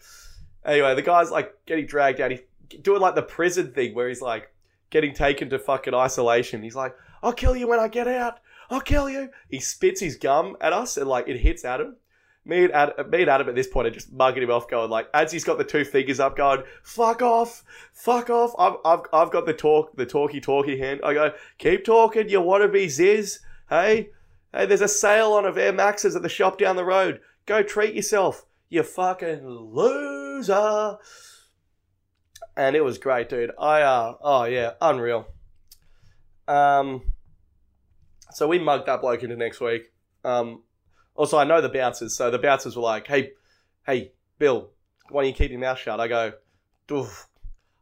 Anyway, 0.67 0.95
the 0.95 1.03
guy's 1.03 1.31
like 1.31 1.55
getting 1.65 1.87
dragged 1.87 2.21
out. 2.21 2.31
He's 2.31 2.43
doing 2.83 3.01
like 3.01 3.15
the 3.15 3.23
prison 3.23 3.73
thing 3.73 3.95
where 3.95 4.09
he's 4.09 4.21
like 4.21 4.52
getting 4.93 5.15
taken 5.15 5.51
to 5.51 5.59
fucking 5.59 5.95
isolation. 5.95 6.63
He's 6.63 6.77
like, 6.77 6.95
I'll 7.23 7.33
kill 7.33 7.57
you 7.57 7.67
when 7.67 7.81
I 7.81 7.89
get 7.89 8.07
out. 8.07 8.39
I'll 8.71 8.81
kill 8.81 9.11
you. 9.11 9.31
He 9.49 9.59
spits 9.59 10.01
his 10.01 10.17
gum 10.17 10.57
at 10.61 10.73
us 10.73 10.97
and 10.97 11.09
like 11.09 11.27
it 11.27 11.39
hits 11.39 11.65
Adam. 11.65 11.97
Me 12.45 12.65
and, 12.65 12.73
Adam, 12.73 13.11
me 13.11 13.23
and 13.23 13.31
Adam 13.31 13.49
at 13.49 13.55
this 13.55 13.69
point 13.69 13.87
are 13.87 13.91
just 13.91 14.13
mugging 14.13 14.43
him 14.43 14.51
off, 14.51 14.69
going 14.69 14.91
like, 14.91 15.09
as 15.15 15.31
he's 15.31 15.45
got 15.45 15.59
the 15.59 15.65
two 15.65 15.85
fingers 15.85 16.19
up, 16.19 16.37
going, 16.37 16.65
"Fuck 16.83 17.23
off, 17.23 17.63
fuck 17.93 18.31
off." 18.31 18.53
I've, 18.59 18.75
I've, 18.85 19.07
I've 19.13 19.31
got 19.31 19.47
the 19.47 19.53
talk, 19.53 19.95
the 19.97 20.07
talky 20.07 20.41
talky 20.41 20.77
hand. 20.77 21.01
I 21.05 21.15
go, 21.15 21.33
"Keep 21.59 21.85
talking, 21.85 22.29
you 22.29 22.41
wannabe 22.41 22.89
ziz." 22.89 23.39
Hey, 23.71 24.11
hey, 24.53 24.67
there's 24.67 24.81
a 24.81 24.89
sale 24.89 25.35
on 25.35 25.45
of 25.45 25.57
Air 25.57 25.73
Maxes 25.73 26.17
at 26.17 26.23
the 26.23 26.29
shop 26.29 26.59
down 26.59 26.75
the 26.75 26.85
road. 26.85 27.21
Go 27.47 27.63
treat 27.63 27.95
yourself, 27.95 28.45
you 28.69 28.83
fucking 28.83 29.47
loser. 29.47 30.99
And 32.57 32.77
it 32.77 32.83
was 32.83 32.99
great, 32.99 33.29
dude. 33.29 33.51
I, 33.59 33.83
uh, 33.83 34.15
oh 34.21 34.45
yeah, 34.45 34.73
unreal. 34.81 35.27
Um, 36.47 37.03
so 38.33 38.49
we 38.49 38.59
mugged 38.59 38.87
that 38.87 39.01
bloke 39.01 39.23
into 39.23 39.37
next 39.37 39.61
week. 39.61 39.93
Um, 40.25 40.63
also, 41.15 41.39
I 41.39 41.45
know 41.45 41.61
the 41.61 41.69
bouncers, 41.69 42.17
so 42.17 42.31
the 42.31 42.39
bouncers 42.39 42.77
were 42.77 42.83
like, 42.83 43.07
"Hey, 43.07 43.33
hey, 43.87 44.13
Bill, 44.39 44.71
why 45.11 45.23
don't 45.23 45.29
you 45.29 45.35
keep 45.35 45.51
your 45.51 45.61
mouth 45.61 45.79
shut?" 45.79 46.01
I 46.01 46.09
go, 46.09 46.33
Oof. 46.91 47.29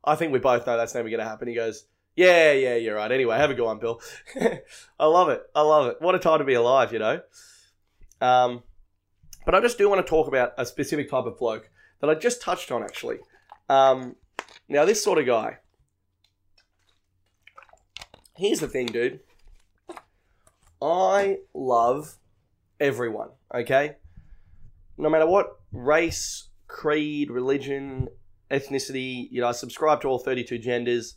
"I 0.05 0.17
think 0.17 0.33
we 0.33 0.39
both 0.39 0.67
know 0.67 0.77
that's 0.77 0.95
never 0.95 1.09
going 1.09 1.21
to 1.21 1.29
happen." 1.29 1.49
He 1.49 1.55
goes, 1.55 1.87
"Yeah, 2.17 2.53
yeah, 2.53 2.77
you're 2.77 2.97
right. 2.97 3.11
Anyway, 3.11 3.37
have 3.37 3.51
a 3.51 3.55
good 3.55 3.65
one, 3.67 3.79
Bill." 3.79 4.01
I 4.99 5.07
love 5.07 5.29
it. 5.29 5.43
I 5.55 5.63
love 5.63 5.87
it. 5.89 5.97
What 6.01 6.15
a 6.15 6.19
time 6.19 6.39
to 6.39 6.45
be 6.45 6.55
alive, 6.55 6.93
you 6.93 6.99
know. 6.99 7.21
Um, 8.21 8.63
but 9.45 9.55
I 9.55 9.61
just 9.61 9.79
do 9.79 9.89
want 9.89 10.05
to 10.05 10.09
talk 10.09 10.29
about 10.29 10.53
a 10.59 10.67
specific 10.67 11.11
type 11.11 11.25
of 11.25 11.39
bloke 11.39 11.71
that 12.01 12.11
I 12.11 12.15
just 12.15 12.43
touched 12.43 12.71
on, 12.73 12.83
actually. 12.83 13.19
Um, 13.69 14.17
now, 14.71 14.85
this 14.85 15.03
sort 15.03 15.19
of 15.19 15.27
guy. 15.27 15.59
Here's 18.37 18.61
the 18.61 18.69
thing, 18.69 18.87
dude. 18.87 19.21
I 20.81 21.39
love 21.53 22.17
everyone, 22.79 23.31
okay? 23.55 23.97
No 24.97 25.11
matter 25.11 25.27
what 25.27 25.59
race, 25.73 26.49
creed, 26.69 27.31
religion, 27.31 28.09
ethnicity, 28.51 29.29
you 29.31 29.41
know, 29.41 29.49
I 29.49 29.53
subscribe 29.53 30.01
to 30.03 30.09
all 30.09 30.19
32 30.19 30.59
genders. 30.59 31.17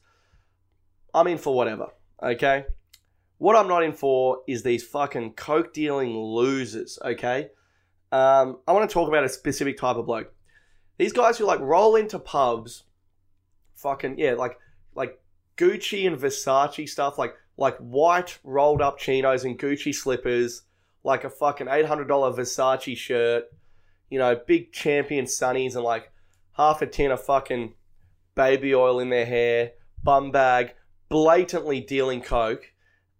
I'm 1.13 1.27
in 1.27 1.37
for 1.37 1.55
whatever, 1.55 1.89
okay? 2.21 2.65
What 3.37 3.55
I'm 3.55 3.67
not 3.67 3.83
in 3.83 3.93
for 3.93 4.39
is 4.47 4.63
these 4.63 4.83
fucking 4.83 5.33
coke 5.33 5.73
dealing 5.73 6.17
losers, 6.17 6.97
okay? 7.05 7.49
Um, 8.11 8.57
I 8.67 8.73
want 8.73 8.89
to 8.89 8.93
talk 8.93 9.07
about 9.07 9.23
a 9.23 9.29
specific 9.29 9.77
type 9.77 9.95
of 9.95 10.07
bloke. 10.07 10.33
These 10.97 11.13
guys 11.13 11.37
who 11.37 11.45
like 11.45 11.59
roll 11.59 11.95
into 11.95 12.19
pubs, 12.19 12.83
fucking 13.83 14.17
yeah, 14.17 14.33
like 14.33 14.57
like 14.95 15.21
Gucci 15.57 16.07
and 16.07 16.17
Versace 16.17 16.89
stuff, 16.89 17.19
like 17.19 17.35
like 17.57 17.77
white 17.77 18.39
rolled 18.43 18.81
up 18.81 18.97
chinos 18.97 19.43
and 19.43 19.59
Gucci 19.59 19.93
slippers, 19.93 20.63
like 21.03 21.23
a 21.23 21.29
fucking 21.29 21.67
eight 21.69 21.85
hundred 21.85 22.07
dollar 22.07 22.31
Versace 22.31 22.97
shirt, 22.97 23.45
you 24.09 24.17
know, 24.17 24.39
big 24.47 24.71
champion 24.71 25.25
sunnies 25.25 25.75
and 25.75 25.83
like 25.83 26.11
half 26.53 26.81
a 26.81 26.87
tin 26.87 27.11
of 27.11 27.23
fucking 27.23 27.73
baby 28.35 28.73
oil 28.73 28.99
in 28.99 29.09
their 29.09 29.25
hair, 29.25 29.71
bum 30.03 30.31
bag, 30.31 30.73
blatantly 31.09 31.81
dealing 31.81 32.21
coke. 32.21 32.71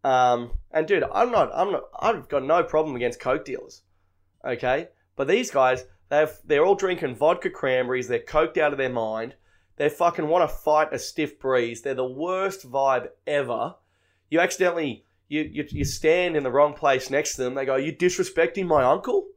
Um, 0.03 0.51
and 0.71 0.87
dude, 0.87 1.03
I'm 1.13 1.31
not, 1.31 1.51
I'm 1.53 1.71
not, 1.71 1.83
I've 1.99 2.27
got 2.27 2.43
no 2.43 2.63
problem 2.63 2.95
against 2.95 3.19
coke 3.19 3.45
dealers, 3.45 3.83
okay? 4.43 4.89
But 5.15 5.27
these 5.27 5.49
guys, 5.49 5.85
they've, 6.09 6.31
they're 6.45 6.65
all 6.65 6.75
drinking 6.75 7.15
vodka 7.15 7.49
cranberries. 7.49 8.07
They're 8.07 8.19
coked 8.19 8.57
out 8.57 8.73
of 8.73 8.77
their 8.77 8.89
mind. 8.89 9.35
They 9.75 9.89
fucking 9.89 10.27
want 10.27 10.49
to 10.49 10.55
fight 10.55 10.93
a 10.93 10.99
stiff 10.99 11.39
breeze. 11.39 11.81
They're 11.81 11.95
the 11.95 12.05
worst 12.05 12.69
vibe 12.69 13.07
ever. 13.25 13.75
You 14.29 14.39
accidentally 14.39 15.05
you, 15.27 15.41
you 15.41 15.65
you 15.69 15.85
stand 15.85 16.35
in 16.35 16.43
the 16.43 16.51
wrong 16.51 16.73
place 16.73 17.09
next 17.09 17.35
to 17.35 17.43
them. 17.43 17.55
They 17.55 17.65
go, 17.65 17.75
"You 17.75 17.91
disrespecting 17.91 18.67
my 18.67 18.83
uncle?" 18.83 19.27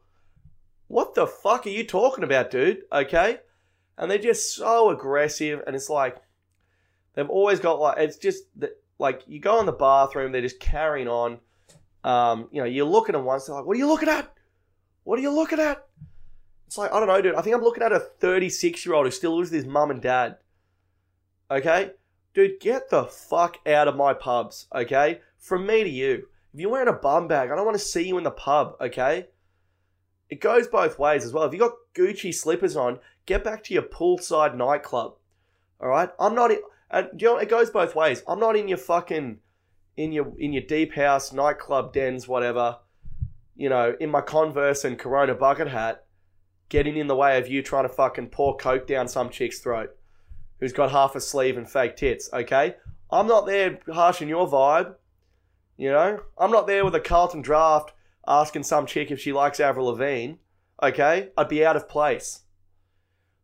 What 0.88 1.14
the 1.14 1.26
fuck 1.26 1.66
are 1.66 1.70
you 1.70 1.84
talking 1.84 2.22
about, 2.22 2.50
dude? 2.50 2.82
Okay, 2.92 3.38
and 3.96 4.10
they're 4.10 4.18
just 4.18 4.54
so 4.54 4.90
aggressive, 4.90 5.62
and 5.66 5.74
it's 5.74 5.88
like 5.88 6.18
they've 7.14 7.30
always 7.30 7.60
got 7.60 7.80
like 7.80 7.98
it's 7.98 8.18
just 8.18 8.44
like 8.98 9.22
you 9.26 9.40
go 9.40 9.58
in 9.60 9.66
the 9.66 9.72
bathroom, 9.72 10.32
they're 10.32 10.42
just 10.42 10.60
carrying 10.60 11.08
on. 11.08 11.38
Um, 12.04 12.48
you 12.52 12.60
know, 12.60 12.66
you 12.66 12.84
look 12.84 13.08
at 13.08 13.14
them 13.14 13.24
once, 13.24 13.46
they're 13.46 13.56
like, 13.56 13.64
"What 13.64 13.74
are 13.76 13.80
you 13.80 13.88
looking 13.88 14.08
at? 14.08 14.32
What 15.04 15.18
are 15.18 15.22
you 15.22 15.32
looking 15.32 15.60
at?" 15.60 15.86
It's 16.66 16.78
like 16.78 16.92
I 16.92 16.98
don't 16.98 17.08
know, 17.08 17.20
dude. 17.20 17.34
I 17.34 17.42
think 17.42 17.54
I'm 17.54 17.62
looking 17.62 17.82
at 17.82 17.92
a 17.92 18.00
36 18.00 18.84
year 18.84 18.94
old 18.94 19.06
who 19.06 19.10
still 19.10 19.36
lives 19.36 19.50
with 19.50 19.62
his 19.62 19.70
mum 19.70 19.90
and 19.90 20.02
dad. 20.02 20.38
Okay, 21.50 21.92
dude, 22.34 22.60
get 22.60 22.90
the 22.90 23.04
fuck 23.04 23.58
out 23.66 23.88
of 23.88 23.96
my 23.96 24.14
pubs. 24.14 24.66
Okay, 24.74 25.20
from 25.38 25.66
me 25.66 25.84
to 25.84 25.90
you. 25.90 26.28
If 26.52 26.60
you're 26.60 26.70
wearing 26.70 26.88
a 26.88 26.92
bum 26.94 27.28
bag, 27.28 27.50
I 27.50 27.54
don't 27.54 27.66
want 27.66 27.78
to 27.78 27.84
see 27.84 28.08
you 28.08 28.16
in 28.16 28.24
the 28.24 28.30
pub. 28.30 28.76
Okay. 28.80 29.26
It 30.30 30.40
goes 30.40 30.66
both 30.66 30.98
ways 30.98 31.22
as 31.22 31.32
well. 31.32 31.44
If 31.44 31.52
you 31.52 31.58
got 31.58 31.74
Gucci 31.94 32.34
slippers 32.34 32.76
on, 32.76 32.98
get 33.26 33.44
back 33.44 33.62
to 33.64 33.74
your 33.74 33.82
poolside 33.82 34.56
nightclub. 34.56 35.16
All 35.80 35.88
right, 35.88 36.08
I'm 36.18 36.34
not. 36.34 36.50
In, 36.50 36.60
and 36.90 37.08
you 37.20 37.28
know, 37.28 37.36
it 37.36 37.50
goes 37.50 37.70
both 37.70 37.94
ways. 37.94 38.22
I'm 38.26 38.40
not 38.40 38.56
in 38.56 38.68
your 38.68 38.78
fucking 38.78 39.38
in 39.96 40.12
your 40.12 40.32
in 40.38 40.52
your 40.52 40.62
deep 40.62 40.94
house 40.94 41.32
nightclub 41.32 41.92
dens, 41.92 42.26
whatever. 42.26 42.78
You 43.54 43.68
know, 43.68 43.94
in 44.00 44.10
my 44.10 44.20
Converse 44.20 44.84
and 44.84 44.98
Corona 44.98 45.34
bucket 45.34 45.68
hat, 45.68 46.05
getting 46.68 46.96
in 46.96 47.06
the 47.06 47.16
way 47.16 47.38
of 47.38 47.48
you 47.48 47.62
trying 47.62 47.84
to 47.84 47.88
fucking 47.88 48.28
pour 48.28 48.56
coke 48.56 48.86
down 48.86 49.08
some 49.08 49.30
chick's 49.30 49.58
throat 49.58 49.96
who's 50.60 50.72
got 50.72 50.90
half 50.90 51.14
a 51.14 51.20
sleeve 51.20 51.56
and 51.56 51.68
fake 51.68 51.96
tits. 51.96 52.28
Okay, 52.32 52.76
I'm 53.10 53.26
not 53.26 53.46
there 53.46 53.78
harshing 53.92 54.28
your 54.28 54.48
vibe. 54.48 54.94
You 55.76 55.90
know, 55.90 56.20
I'm 56.38 56.50
not 56.50 56.66
there 56.66 56.84
with 56.84 56.94
a 56.94 57.00
Carlton 57.00 57.42
Draught 57.42 57.90
asking 58.26 58.64
some 58.64 58.86
chick 58.86 59.10
if 59.10 59.20
she 59.20 59.32
likes 59.32 59.60
Avril 59.60 59.86
Lavigne. 59.86 60.34
Okay, 60.82 61.30
I'd 61.36 61.48
be 61.48 61.64
out 61.64 61.76
of 61.76 61.88
place. 61.88 62.40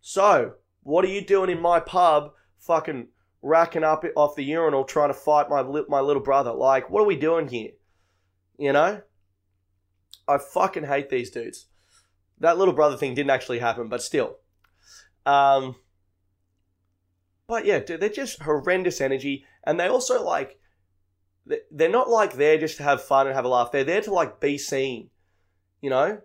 So, 0.00 0.54
what 0.82 1.04
are 1.04 1.08
you 1.08 1.24
doing 1.24 1.50
in 1.50 1.60
my 1.60 1.80
pub, 1.80 2.32
fucking 2.58 3.08
racking 3.40 3.84
up 3.84 4.04
off 4.16 4.36
the 4.36 4.44
urinal 4.44 4.84
trying 4.84 5.10
to 5.10 5.14
fight 5.14 5.48
my 5.48 5.62
my 5.88 6.00
little 6.00 6.22
brother? 6.22 6.52
Like, 6.52 6.90
what 6.90 7.02
are 7.02 7.06
we 7.06 7.16
doing 7.16 7.48
here? 7.48 7.72
You 8.58 8.72
know, 8.72 9.02
I 10.26 10.38
fucking 10.38 10.84
hate 10.84 11.10
these 11.10 11.30
dudes. 11.30 11.66
That 12.42 12.58
little 12.58 12.74
brother 12.74 12.96
thing 12.96 13.14
didn't 13.14 13.30
actually 13.30 13.60
happen, 13.60 13.88
but 13.88 14.02
still. 14.02 14.36
Um, 15.24 15.76
but 17.46 17.64
yeah, 17.64 17.78
they're 17.78 18.08
just 18.08 18.42
horrendous 18.42 19.00
energy, 19.00 19.46
and 19.64 19.78
they 19.78 19.86
also 19.86 20.24
like 20.24 20.58
they're 21.70 21.88
not 21.88 22.08
like 22.08 22.34
there 22.34 22.58
just 22.58 22.76
to 22.78 22.82
have 22.82 23.02
fun 23.02 23.26
and 23.26 23.36
have 23.36 23.44
a 23.44 23.48
laugh. 23.48 23.70
They're 23.72 23.84
there 23.84 24.00
to 24.00 24.12
like 24.12 24.40
be 24.40 24.58
seen. 24.58 25.10
You 25.80 25.90
know, 25.90 26.20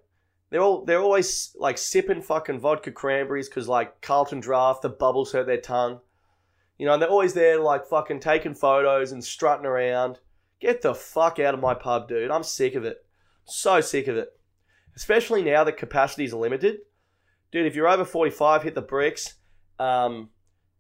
they're 0.50 0.62
all 0.62 0.86
they're 0.86 1.02
always 1.02 1.56
like 1.56 1.78
sipping 1.78 2.24
fucking 2.24 2.60
vodka 2.60 2.92
cranberries 2.92 3.48
because 3.48 3.68
like 3.68 4.02
Carlton 4.02 4.42
Draught, 4.42 4.82
the 4.82 4.90
bubbles 4.90 5.32
hurt 5.32 5.46
their 5.46 5.62
tongue. 5.62 6.00
You 6.80 6.86
know, 6.86 6.94
and 6.94 7.02
they're 7.02 7.10
always 7.10 7.34
there 7.34 7.60
like 7.60 7.88
fucking 7.88 8.22
taking 8.22 8.56
photos 8.56 9.12
and 9.12 9.24
strutting 9.24 9.66
around. 9.66 10.20
Get 10.60 10.82
the 10.82 10.96
fuck 10.96 11.40
out 11.40 11.54
of 11.54 11.60
my 11.60 11.76
pub, 11.76 12.08
dude. 12.08 12.32
I'm 12.32 12.44
sick 12.44 12.74
of 12.74 12.86
it. 12.86 13.06
So 13.46 13.82
sick 13.82 14.08
of 14.08 14.18
it. 14.18 14.37
Especially 14.98 15.44
now 15.44 15.64
that 15.64 15.78
capacities 15.78 16.34
are 16.34 16.40
limited. 16.40 16.80
Dude, 17.52 17.68
if 17.68 17.76
you're 17.76 17.88
over 17.88 18.04
45, 18.04 18.64
hit 18.64 18.74
the 18.74 18.82
bricks. 18.82 19.36
Um, 19.78 20.32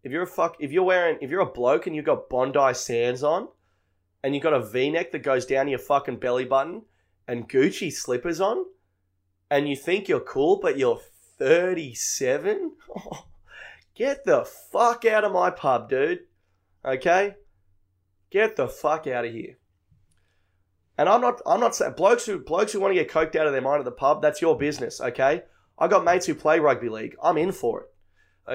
if 0.03 0.11
you're 0.11 0.23
a 0.23 0.27
fuck, 0.27 0.57
if 0.59 0.71
you're 0.71 0.83
wearing, 0.83 1.19
if 1.21 1.29
you're 1.29 1.41
a 1.41 1.45
bloke 1.45 1.85
and 1.85 1.95
you've 1.95 2.03
got 2.03 2.27
Bondi 2.27 2.73
Sands 2.73 3.21
on, 3.21 3.47
and 4.23 4.33
you've 4.33 4.43
got 4.43 4.53
a 4.53 4.65
V-neck 4.65 5.11
that 5.11 5.21
goes 5.21 5.45
down 5.45 5.67
your 5.67 5.77
fucking 5.77 6.17
belly 6.17 6.45
button, 6.45 6.81
and 7.27 7.47
Gucci 7.47 7.93
slippers 7.93 8.41
on, 8.41 8.65
and 9.51 9.69
you 9.69 9.75
think 9.75 10.07
you're 10.07 10.19
cool, 10.19 10.59
but 10.59 10.79
you're 10.79 10.99
37? 11.37 12.71
Get 13.93 14.25
the 14.25 14.45
fuck 14.45 15.05
out 15.05 15.25
of 15.25 15.31
my 15.31 15.51
pub, 15.51 15.91
dude. 15.91 16.21
Okay? 16.83 17.35
Get 18.31 18.55
the 18.55 18.67
fuck 18.67 19.05
out 19.05 19.25
of 19.25 19.31
here. 19.31 19.56
And 20.97 21.07
I'm 21.07 21.21
not 21.21 21.41
I'm 21.45 21.59
not 21.59 21.75
saying 21.75 21.93
blokes 21.95 22.25
who 22.25 22.39
blokes 22.39 22.71
who 22.71 22.79
want 22.79 22.95
to 22.95 23.03
get 23.03 23.11
coked 23.11 23.35
out 23.35 23.47
of 23.47 23.53
their 23.53 23.61
mind 23.61 23.79
at 23.79 23.85
the 23.85 23.91
pub, 23.91 24.21
that's 24.21 24.41
your 24.41 24.57
business, 24.57 24.99
okay? 24.99 25.43
I 25.77 25.87
got 25.87 26.03
mates 26.03 26.25
who 26.25 26.33
play 26.33 26.59
rugby 26.59 26.89
league. 26.89 27.15
I'm 27.21 27.37
in 27.37 27.51
for 27.51 27.81
it. 27.81 27.87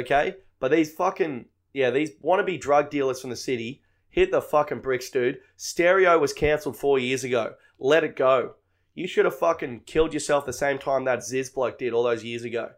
Okay? 0.01 0.37
But 0.59 0.73
these 0.73 0.93
fucking 0.93 1.47
yeah, 1.73 1.91
these 1.91 2.11
wannabe 2.23 2.61
drug 2.61 2.91
dealers 2.91 3.21
from 3.21 3.31
the 3.31 3.37
city 3.37 3.83
hit 4.11 4.31
the 4.31 4.43
fucking 4.43 4.81
bricks, 4.81 5.09
dude. 5.09 5.39
Stereo 5.57 6.19
was 6.19 6.33
cancelled 6.33 6.77
four 6.77 6.99
years 6.99 7.25
ago. 7.25 7.55
Let 7.79 8.05
it 8.05 8.17
go. 8.17 8.55
You 8.95 9.09
should 9.09 9.25
have 9.25 9.39
fucking 9.39 9.83
killed 9.87 10.13
yourself 10.13 10.45
the 10.45 10.53
same 10.53 10.79
time 10.79 11.05
that 11.05 11.25
Ziz 11.25 11.49
bloke 11.49 11.79
did 11.79 11.95
all 11.95 12.03
those 12.03 12.25
years 12.25 12.45
ago. 12.45 12.73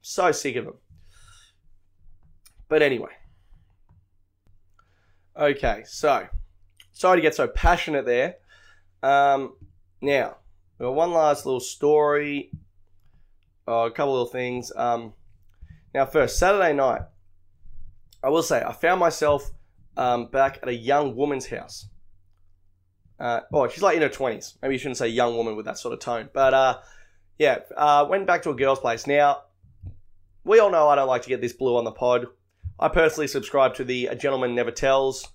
So 0.00 0.30
sick 0.30 0.56
of 0.56 0.66
him. 0.66 0.74
But 2.68 2.82
anyway. 2.82 3.10
Okay, 5.36 5.82
so 5.86 6.28
sorry 6.92 7.18
to 7.18 7.22
get 7.22 7.34
so 7.34 7.48
passionate 7.48 8.06
there. 8.06 8.36
Um, 9.02 9.54
now, 10.00 10.36
we 10.78 10.86
got 10.86 10.94
one 10.94 11.12
last 11.12 11.46
little 11.46 11.60
story. 11.60 12.50
Oh, 13.66 13.84
a 13.84 13.90
couple 13.90 14.12
little 14.12 14.26
things. 14.26 14.72
Um, 14.74 15.14
now, 15.94 16.06
first, 16.06 16.38
Saturday 16.38 16.72
night, 16.72 17.02
I 18.22 18.28
will 18.28 18.42
say 18.42 18.62
I 18.62 18.72
found 18.72 19.00
myself 19.00 19.50
um, 19.96 20.26
back 20.26 20.58
at 20.62 20.68
a 20.68 20.74
young 20.74 21.16
woman's 21.16 21.46
house. 21.46 21.86
Uh, 23.18 23.40
oh, 23.52 23.68
she's 23.68 23.82
like 23.82 23.96
in 23.96 24.02
her 24.02 24.08
twenties. 24.08 24.56
Maybe 24.62 24.74
you 24.74 24.78
shouldn't 24.78 24.96
say 24.96 25.08
young 25.08 25.36
woman 25.36 25.56
with 25.56 25.66
that 25.66 25.78
sort 25.78 25.92
of 25.92 26.00
tone. 26.00 26.30
But 26.32 26.54
uh, 26.54 26.78
yeah, 27.38 27.58
uh, 27.76 28.06
went 28.08 28.26
back 28.26 28.42
to 28.42 28.50
a 28.50 28.54
girl's 28.54 28.80
place. 28.80 29.06
Now, 29.06 29.42
we 30.44 30.58
all 30.58 30.70
know 30.70 30.88
I 30.88 30.96
don't 30.96 31.08
like 31.08 31.22
to 31.22 31.28
get 31.28 31.40
this 31.40 31.52
blue 31.52 31.76
on 31.76 31.84
the 31.84 31.92
pod. 31.92 32.26
I 32.78 32.88
personally 32.88 33.28
subscribe 33.28 33.74
to 33.74 33.84
the 33.84 34.06
"A 34.06 34.14
Gentleman 34.14 34.54
Never 34.54 34.70
Tells," 34.70 35.28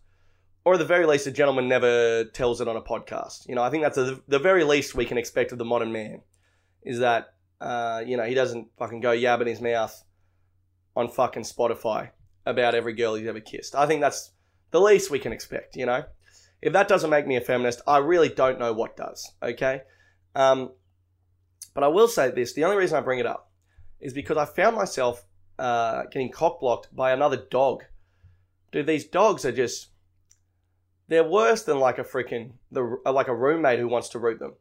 or 0.65 0.73
at 0.73 0.79
the 0.79 0.85
very 0.85 1.05
least, 1.05 1.27
"A 1.27 1.31
Gentleman 1.31 1.67
Never 1.69 2.25
Tells 2.25 2.59
It" 2.59 2.67
on 2.67 2.75
a 2.75 2.81
podcast. 2.81 3.47
You 3.47 3.55
know, 3.55 3.61
I 3.61 3.69
think 3.69 3.83
that's 3.83 3.97
a, 3.97 4.19
the 4.27 4.39
very 4.39 4.63
least 4.63 4.95
we 4.95 5.05
can 5.05 5.17
expect 5.17 5.51
of 5.51 5.59
the 5.59 5.65
modern 5.65 5.91
man. 5.91 6.21
Is 6.83 6.99
that 6.99 7.35
uh, 7.61 8.03
you 8.05 8.17
know 8.17 8.23
he 8.23 8.33
doesn't 8.33 8.69
fucking 8.77 8.99
go 8.99 9.11
yabbing 9.11 9.47
his 9.47 9.61
mouth 9.61 10.03
on 10.95 11.07
fucking 11.09 11.43
Spotify 11.43 12.09
about 12.45 12.75
every 12.75 12.93
girl 12.93 13.15
he's 13.15 13.27
ever 13.27 13.39
kissed. 13.39 13.75
I 13.75 13.85
think 13.85 14.01
that's 14.01 14.31
the 14.71 14.81
least 14.81 15.11
we 15.11 15.19
can 15.19 15.31
expect. 15.31 15.75
You 15.75 15.85
know, 15.85 16.03
if 16.61 16.73
that 16.73 16.87
doesn't 16.87 17.09
make 17.09 17.27
me 17.27 17.37
a 17.37 17.41
feminist, 17.41 17.81
I 17.87 17.99
really 17.99 18.29
don't 18.29 18.59
know 18.59 18.73
what 18.73 18.97
does. 18.97 19.31
Okay, 19.41 19.83
um, 20.35 20.71
but 21.75 21.83
I 21.83 21.87
will 21.87 22.07
say 22.07 22.31
this: 22.31 22.53
the 22.53 22.63
only 22.63 22.77
reason 22.77 22.97
I 22.97 23.01
bring 23.01 23.19
it 23.19 23.27
up 23.27 23.51
is 23.99 24.13
because 24.13 24.37
I 24.37 24.45
found 24.45 24.75
myself 24.75 25.25
uh, 25.59 26.03
getting 26.11 26.31
cockblocked 26.31 26.85
by 26.91 27.11
another 27.11 27.37
dog. 27.37 27.83
Dude, 28.71 28.87
these 28.87 29.05
dogs 29.05 29.45
are 29.45 29.51
just. 29.51 29.89
They're 31.07 31.23
worse 31.23 31.63
than 31.63 31.79
like 31.79 31.99
a 31.99 32.03
freaking 32.03 32.53
the 32.71 32.97
uh, 33.05 33.11
like 33.11 33.27
a 33.27 33.35
roommate 33.35 33.79
who 33.79 33.87
wants 33.87 34.09
to 34.09 34.19
root 34.19 34.39
them. 34.39 34.53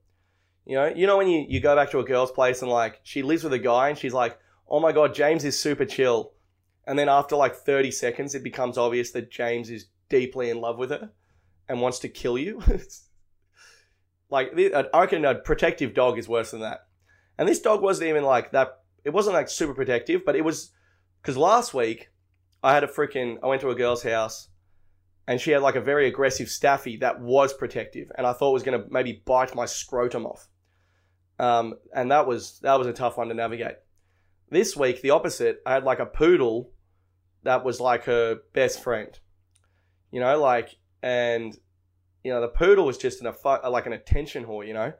You 0.66 0.76
know, 0.76 0.86
you 0.86 1.06
know 1.06 1.18
when 1.18 1.28
you, 1.28 1.44
you 1.48 1.60
go 1.60 1.76
back 1.76 1.90
to 1.90 1.98
a 1.98 2.04
girl's 2.04 2.32
place 2.32 2.62
and 2.62 2.70
like 2.70 3.00
she 3.02 3.22
lives 3.22 3.44
with 3.44 3.52
a 3.52 3.58
guy 3.58 3.88
and 3.88 3.98
she's 3.98 4.14
like, 4.14 4.38
oh 4.68 4.80
my 4.80 4.92
god, 4.92 5.14
James 5.14 5.44
is 5.44 5.58
super 5.58 5.84
chill, 5.84 6.32
and 6.86 6.98
then 6.98 7.08
after 7.08 7.36
like 7.36 7.54
thirty 7.54 7.90
seconds, 7.90 8.34
it 8.34 8.42
becomes 8.42 8.78
obvious 8.78 9.10
that 9.12 9.30
James 9.30 9.70
is 9.70 9.86
deeply 10.08 10.50
in 10.50 10.60
love 10.60 10.78
with 10.78 10.90
her 10.90 11.10
and 11.68 11.80
wants 11.80 11.98
to 12.00 12.08
kill 12.08 12.38
you. 12.38 12.62
like 14.30 14.52
I 14.56 14.86
reckon 14.94 15.24
a 15.24 15.34
protective 15.34 15.94
dog 15.94 16.18
is 16.18 16.28
worse 16.28 16.50
than 16.50 16.60
that. 16.60 16.86
And 17.38 17.48
this 17.48 17.60
dog 17.60 17.82
wasn't 17.82 18.10
even 18.10 18.24
like 18.24 18.52
that. 18.52 18.80
It 19.04 19.10
wasn't 19.10 19.34
like 19.34 19.48
super 19.48 19.74
protective, 19.74 20.24
but 20.24 20.36
it 20.36 20.44
was 20.44 20.70
because 21.20 21.36
last 21.36 21.74
week 21.74 22.10
I 22.62 22.74
had 22.74 22.84
a 22.84 22.88
freaking. 22.88 23.38
I 23.42 23.46
went 23.46 23.60
to 23.62 23.70
a 23.70 23.74
girl's 23.74 24.02
house, 24.02 24.48
and 25.26 25.40
she 25.40 25.50
had 25.50 25.62
like 25.62 25.76
a 25.76 25.80
very 25.80 26.06
aggressive 26.06 26.48
staffy 26.48 26.98
that 26.98 27.20
was 27.20 27.52
protective, 27.52 28.10
and 28.16 28.26
I 28.26 28.32
thought 28.32 28.52
was 28.52 28.62
going 28.62 28.80
to 28.80 28.86
maybe 28.90 29.22
bite 29.24 29.54
my 29.54 29.66
scrotum 29.66 30.26
off. 30.26 30.48
Um, 31.38 31.74
and 31.94 32.10
that 32.10 32.26
was 32.26 32.60
that 32.60 32.78
was 32.78 32.86
a 32.86 32.92
tough 32.92 33.16
one 33.16 33.28
to 33.28 33.34
navigate. 33.34 33.76
This 34.50 34.76
week, 34.76 35.02
the 35.02 35.10
opposite. 35.10 35.60
I 35.66 35.74
had 35.74 35.84
like 35.84 35.98
a 35.98 36.06
poodle 36.06 36.70
that 37.42 37.64
was 37.64 37.80
like 37.80 38.04
her 38.04 38.38
best 38.52 38.82
friend. 38.82 39.18
You 40.12 40.20
know, 40.20 40.38
like 40.40 40.76
and 41.02 41.56
you 42.22 42.32
know 42.32 42.40
the 42.40 42.48
poodle 42.48 42.86
was 42.86 42.98
just 42.98 43.20
in 43.20 43.26
a 43.26 43.70
like 43.70 43.86
an 43.86 43.92
attention 43.92 44.44
whore. 44.44 44.66
You 44.66 44.74
know. 44.74 44.92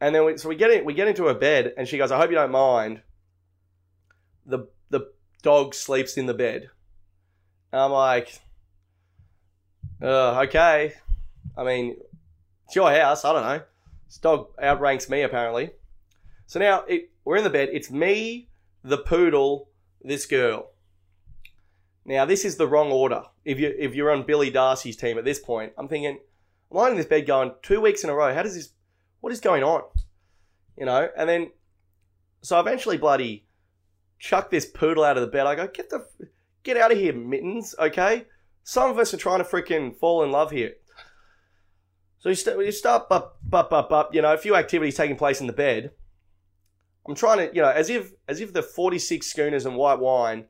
And 0.00 0.14
then 0.14 0.24
we, 0.26 0.36
so 0.36 0.48
we 0.48 0.56
get 0.56 0.70
in, 0.70 0.84
we 0.84 0.92
get 0.92 1.08
into 1.08 1.26
her 1.26 1.34
bed, 1.34 1.72
and 1.78 1.88
she 1.88 1.98
goes, 1.98 2.12
"I 2.12 2.18
hope 2.18 2.30
you 2.30 2.36
don't 2.36 2.52
mind." 2.52 3.02
The 4.44 4.68
the 4.90 5.12
dog 5.42 5.74
sleeps 5.74 6.16
in 6.16 6.26
the 6.26 6.34
bed. 6.34 6.68
And 7.72 7.80
I'm 7.80 7.90
like, 7.90 8.40
uh, 10.02 10.40
okay. 10.42 10.94
I 11.56 11.64
mean, 11.64 11.96
it's 12.66 12.76
your 12.76 12.90
house. 12.90 13.24
I 13.24 13.32
don't 13.32 13.42
know. 13.42 13.62
This 14.06 14.18
dog 14.18 14.48
outranks 14.62 15.08
me 15.08 15.22
apparently. 15.22 15.70
So 16.46 16.58
now 16.58 16.84
it, 16.88 17.10
we're 17.24 17.36
in 17.36 17.44
the 17.44 17.50
bed. 17.50 17.70
It's 17.72 17.90
me, 17.90 18.48
the 18.82 18.98
poodle, 18.98 19.68
this 20.02 20.26
girl. 20.26 20.70
Now 22.04 22.24
this 22.24 22.44
is 22.44 22.56
the 22.56 22.68
wrong 22.68 22.92
order. 22.92 23.22
If 23.44 23.58
you 23.58 23.74
if 23.78 23.94
you're 23.94 24.10
on 24.10 24.24
Billy 24.24 24.50
Darcy's 24.50 24.96
team 24.96 25.18
at 25.18 25.24
this 25.24 25.38
point, 25.38 25.72
I'm 25.78 25.88
thinking, 25.88 26.18
I'm 26.70 26.76
lying 26.76 26.92
in 26.92 26.98
this 26.98 27.06
bed 27.06 27.26
going 27.26 27.52
two 27.62 27.80
weeks 27.80 28.04
in 28.04 28.10
a 28.10 28.14
row. 28.14 28.34
How 28.34 28.42
does 28.42 28.54
this? 28.54 28.70
What 29.20 29.32
is 29.32 29.40
going 29.40 29.62
on? 29.62 29.82
You 30.76 30.84
know. 30.84 31.08
And 31.16 31.28
then, 31.28 31.50
so 32.42 32.60
eventually, 32.60 32.98
bloody 32.98 33.46
chuck 34.18 34.50
this 34.50 34.66
poodle 34.66 35.04
out 35.04 35.16
of 35.16 35.22
the 35.22 35.26
bed. 35.26 35.46
I 35.46 35.54
go, 35.54 35.66
get 35.66 35.90
the 35.90 36.06
get 36.62 36.76
out 36.76 36.92
of 36.92 36.98
here, 36.98 37.14
mittens. 37.14 37.74
Okay. 37.78 38.26
Some 38.64 38.90
of 38.90 38.98
us 38.98 39.12
are 39.12 39.18
trying 39.18 39.38
to 39.38 39.44
freaking 39.44 39.94
fall 39.94 40.24
in 40.24 40.32
love 40.32 40.50
here. 40.50 40.72
So 42.18 42.30
you, 42.30 42.34
st- 42.34 42.58
you 42.58 42.72
start, 42.72 43.04
up, 43.10 43.38
up, 43.52 43.72
up, 43.72 43.92
up. 43.92 44.14
You 44.14 44.22
know, 44.22 44.32
a 44.32 44.38
few 44.38 44.56
activities 44.56 44.96
taking 44.96 45.16
place 45.16 45.42
in 45.42 45.46
the 45.46 45.52
bed. 45.52 45.90
I'm 47.06 47.14
trying 47.14 47.38
to, 47.38 47.54
you 47.54 47.60
know, 47.60 47.68
as 47.68 47.90
if 47.90 48.12
as 48.26 48.40
if 48.40 48.54
the 48.54 48.62
46 48.62 49.26
schooners 49.26 49.66
and 49.66 49.76
white 49.76 49.98
wine 49.98 50.46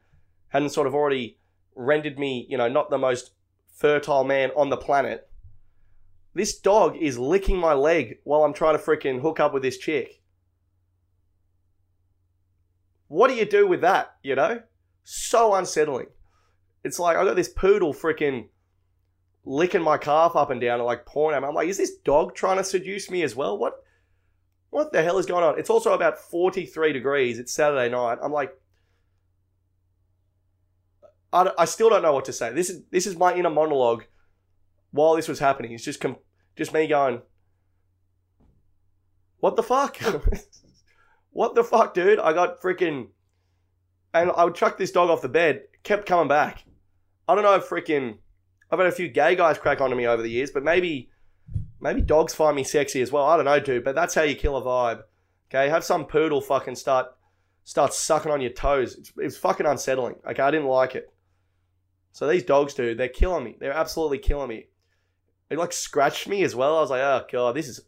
hadn't 0.50 0.68
sort 0.68 0.87
of 0.87 0.94
already 0.94 1.40
rendered 1.74 2.16
me, 2.16 2.46
you 2.48 2.57
know, 2.57 2.68
not 2.68 2.90
the 2.90 2.98
most 2.98 3.33
fertile 3.72 4.22
man 4.22 4.53
on 4.57 4.70
the 4.70 4.77
planet. 4.77 5.29
This 6.33 6.57
dog 6.57 6.96
is 6.96 7.18
licking 7.18 7.57
my 7.57 7.74
leg 7.74 8.18
while 8.22 8.44
I'm 8.44 8.55
trying 8.55 8.79
to 8.79 8.83
freaking 8.83 9.20
hook 9.20 9.40
up 9.40 9.53
with 9.53 9.64
this 9.64 9.79
chick. 9.79 10.22
What 13.09 13.27
do 13.27 13.35
you 13.35 13.44
do 13.44 13.66
with 13.66 13.81
that, 13.81 14.14
you 14.22 14.37
know? 14.37 14.62
So 15.03 15.55
unsettling. 15.55 16.07
It's 16.85 16.99
like 16.99 17.16
I 17.16 17.25
got 17.25 17.37
this 17.37 17.49
poodle 17.49 17.94
freaking 17.94 18.49
licking 19.44 19.83
my 19.83 19.99
calf 19.99 20.37
up 20.37 20.51
and 20.51 20.61
down 20.61 20.81
and 20.81 20.87
like 20.87 21.07
pawing 21.07 21.35
at 21.35 21.42
me. 21.42 21.49
I'm 21.49 21.55
like, 21.55 21.68
is 21.68 21.79
this 21.79 21.97
dog 22.05 22.35
trying 22.35 22.59
to 22.59 22.64
seduce 22.64 23.11
me 23.11 23.23
as 23.23 23.35
well? 23.35 23.59
What 23.59 23.75
what 24.70 24.92
the 24.92 25.03
hell 25.03 25.18
is 25.18 25.27
going 25.27 25.44
on? 25.44 25.59
It's 25.59 25.70
also 25.70 25.92
about 25.92 26.18
43 26.18 26.92
degrees. 26.92 27.38
It's 27.38 27.53
Saturday 27.53 27.88
night. 27.88 28.18
I'm 28.20 28.33
like, 28.33 28.51
I, 31.33 31.51
I 31.59 31.64
still 31.64 31.90
don't 31.90 32.03
know 32.03 32.12
what 32.12 32.25
to 32.25 32.33
say. 32.33 32.53
This 32.53 32.70
is 32.70 32.83
this 32.90 33.07
is 33.07 33.16
my 33.16 33.35
inner 33.35 33.51
monologue 33.51 34.05
while 34.90 35.16
this 35.16 35.29
was 35.29 35.38
happening. 35.38 35.73
It's 35.73 35.85
just 35.85 36.01
com- 36.01 36.18
just 36.57 36.73
me 36.73 36.87
going, 36.87 37.23
what 39.38 39.57
the 39.57 39.62
fuck? 39.62 39.99
what 41.31 41.55
the 41.55 41.64
fuck, 41.64 41.94
dude? 41.94 42.18
I 42.18 42.33
got 42.33 42.61
freaking, 42.61 43.09
and 44.12 44.31
I 44.37 44.44
would 44.44 44.55
chuck 44.55 44.79
this 44.79 44.92
dog 44.92 45.11
off 45.11 45.23
the 45.23 45.29
bed. 45.29 45.64
Kept 45.83 46.07
coming 46.07 46.29
back. 46.29 46.64
I 47.28 47.34
don't 47.34 47.44
know 47.44 47.54
if 47.54 47.68
freaking. 47.68 48.18
I've 48.70 48.78
had 48.78 48.88
a 48.88 48.92
few 48.92 49.08
gay 49.08 49.37
guys 49.37 49.58
crack 49.58 49.80
onto 49.80 49.96
me 49.96 50.06
over 50.06 50.22
the 50.22 50.30
years, 50.30 50.50
but 50.50 50.64
maybe, 50.64 51.10
maybe 51.80 52.00
dogs 52.00 52.34
find 52.34 52.56
me 52.56 52.64
sexy 52.64 53.02
as 53.02 53.12
well. 53.12 53.24
I 53.24 53.37
don't 53.37 53.44
know, 53.44 53.60
dude. 53.60 53.84
But 53.84 53.94
that's 53.94 54.14
how 54.14 54.22
you 54.22 54.34
kill 54.34 54.56
a 54.56 54.62
vibe. 54.62 55.02
Okay, 55.50 55.68
have 55.68 55.84
some 55.84 56.06
poodle 56.06 56.40
fucking 56.40 56.74
start 56.74 57.08
start 57.64 57.94
sucking 57.94 58.32
on 58.32 58.40
your 58.40 58.52
toes. 58.52 58.96
It's, 58.96 59.12
it's 59.16 59.37
fucking 59.37 59.66
unsettling. 59.66 60.16
Okay, 60.28 60.42
I 60.42 60.50
didn't 60.50 60.66
like 60.66 60.94
it. 60.94 61.12
So 62.12 62.28
these 62.28 62.44
dogs, 62.44 62.74
dude, 62.74 62.98
they're 62.98 63.08
killing 63.08 63.44
me. 63.44 63.56
They're 63.58 63.72
absolutely 63.72 64.18
killing 64.18 64.48
me. 64.48 64.68
They 65.48 65.56
like 65.56 65.72
scratched 65.72 66.28
me 66.28 66.42
as 66.42 66.54
well. 66.54 66.76
I 66.76 66.80
was 66.80 66.90
like, 66.90 67.02
oh 67.02 67.24
god, 67.30 67.56
this 67.56 67.68
is 67.68 67.80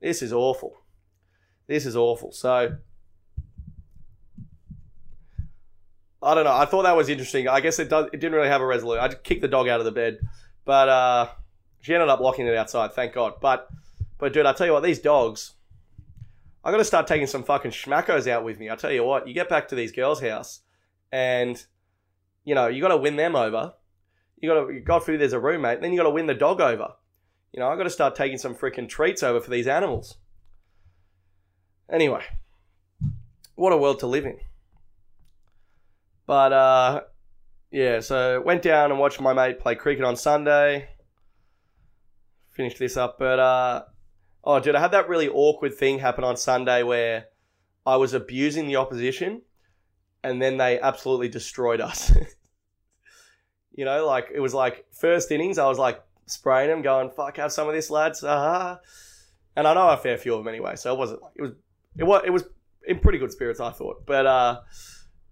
this 0.00 0.22
is 0.22 0.32
awful. 0.32 0.74
This 1.66 1.86
is 1.86 1.96
awful. 1.96 2.32
So 2.32 2.76
I 6.22 6.34
don't 6.34 6.44
know. 6.44 6.54
I 6.54 6.66
thought 6.66 6.82
that 6.82 6.96
was 6.96 7.08
interesting. 7.08 7.48
I 7.48 7.60
guess 7.60 7.78
it 7.78 7.88
does. 7.88 8.06
It 8.06 8.20
didn't 8.20 8.34
really 8.34 8.48
have 8.48 8.60
a 8.60 8.66
resolution. 8.66 9.02
I 9.02 9.08
kicked 9.08 9.42
the 9.42 9.48
dog 9.48 9.68
out 9.68 9.80
of 9.80 9.84
the 9.84 9.92
bed, 9.92 10.18
but 10.64 10.88
uh, 10.88 11.28
she 11.80 11.94
ended 11.94 12.08
up 12.08 12.20
locking 12.20 12.46
it 12.46 12.56
outside. 12.56 12.92
Thank 12.92 13.14
God. 13.14 13.34
But 13.40 13.68
but 14.18 14.32
dude, 14.32 14.46
I 14.46 14.52
tell 14.52 14.66
you 14.66 14.72
what, 14.72 14.82
these 14.82 15.00
dogs. 15.00 15.54
I 16.64 16.70
got 16.70 16.76
to 16.76 16.84
start 16.84 17.08
taking 17.08 17.26
some 17.26 17.42
fucking 17.42 17.72
schmackos 17.72 18.28
out 18.28 18.44
with 18.44 18.60
me. 18.60 18.70
I 18.70 18.76
tell 18.76 18.92
you 18.92 19.02
what, 19.02 19.26
you 19.26 19.34
get 19.34 19.48
back 19.48 19.66
to 19.68 19.74
these 19.74 19.90
girls' 19.90 20.20
house, 20.20 20.60
and 21.10 21.62
you 22.44 22.54
know, 22.54 22.68
you 22.68 22.80
got 22.80 22.88
to 22.88 22.96
win 22.96 23.16
them 23.16 23.34
over. 23.34 23.74
You 24.40 24.48
got 24.48 24.66
to, 24.68 24.80
God 24.80 25.00
forbid 25.00 25.20
there's 25.20 25.32
a 25.32 25.40
roommate, 25.40 25.80
then 25.80 25.92
you 25.92 25.98
got 25.98 26.04
to 26.04 26.10
win 26.10 26.26
the 26.26 26.34
dog 26.34 26.60
over. 26.60 26.92
You 27.52 27.60
know, 27.60 27.68
I 27.68 27.76
got 27.76 27.82
to 27.82 27.90
start 27.90 28.14
taking 28.14 28.38
some 28.38 28.54
freaking 28.54 28.88
treats 28.88 29.24
over 29.24 29.40
for 29.40 29.50
these 29.50 29.66
animals. 29.66 30.16
Anyway, 31.90 32.22
what 33.56 33.72
a 33.72 33.76
world 33.76 33.98
to 34.00 34.06
live 34.06 34.24
in. 34.24 34.38
But, 36.26 36.52
uh, 36.52 37.00
yeah, 37.70 38.00
so 38.00 38.40
went 38.40 38.62
down 38.62 38.90
and 38.90 39.00
watched 39.00 39.20
my 39.20 39.32
mate 39.32 39.58
play 39.58 39.74
cricket 39.74 40.04
on 40.04 40.16
Sunday. 40.16 40.88
Finished 42.50 42.78
this 42.78 42.96
up, 42.96 43.18
but, 43.18 43.38
uh, 43.38 43.84
oh, 44.44 44.60
dude, 44.60 44.74
I 44.74 44.80
had 44.80 44.92
that 44.92 45.08
really 45.08 45.28
awkward 45.28 45.74
thing 45.74 45.98
happen 45.98 46.24
on 46.24 46.36
Sunday 46.36 46.82
where 46.82 47.26
I 47.86 47.96
was 47.96 48.14
abusing 48.14 48.66
the 48.66 48.76
opposition 48.76 49.42
and 50.22 50.40
then 50.40 50.56
they 50.56 50.78
absolutely 50.80 51.28
destroyed 51.28 51.80
us. 51.80 52.12
You 53.74 53.86
know, 53.86 54.06
like 54.06 54.28
it 54.32 54.40
was 54.40 54.52
like 54.52 54.84
first 54.92 55.30
innings, 55.30 55.58
I 55.58 55.66
was 55.66 55.78
like 55.78 56.02
spraying 56.26 56.68
them, 56.68 56.82
going, 56.82 57.10
fuck, 57.10 57.38
have 57.38 57.52
some 57.52 57.68
of 57.68 57.74
this, 57.74 57.90
lads. 57.90 58.22
Uh-huh. 58.22 58.78
And 59.56 59.66
I 59.66 59.74
know 59.74 59.88
a 59.88 59.96
fair 59.96 60.18
few 60.18 60.34
of 60.34 60.40
them 60.40 60.48
anyway, 60.48 60.76
so 60.76 60.92
it 60.92 60.98
wasn't 60.98 61.20
it 61.34 61.42
was, 61.42 61.52
it 61.96 62.04
was, 62.04 62.22
it 62.26 62.30
was 62.30 62.44
in 62.86 62.98
pretty 62.98 63.18
good 63.18 63.32
spirits, 63.32 63.60
I 63.60 63.70
thought. 63.70 64.04
But, 64.06 64.26
uh, 64.26 64.60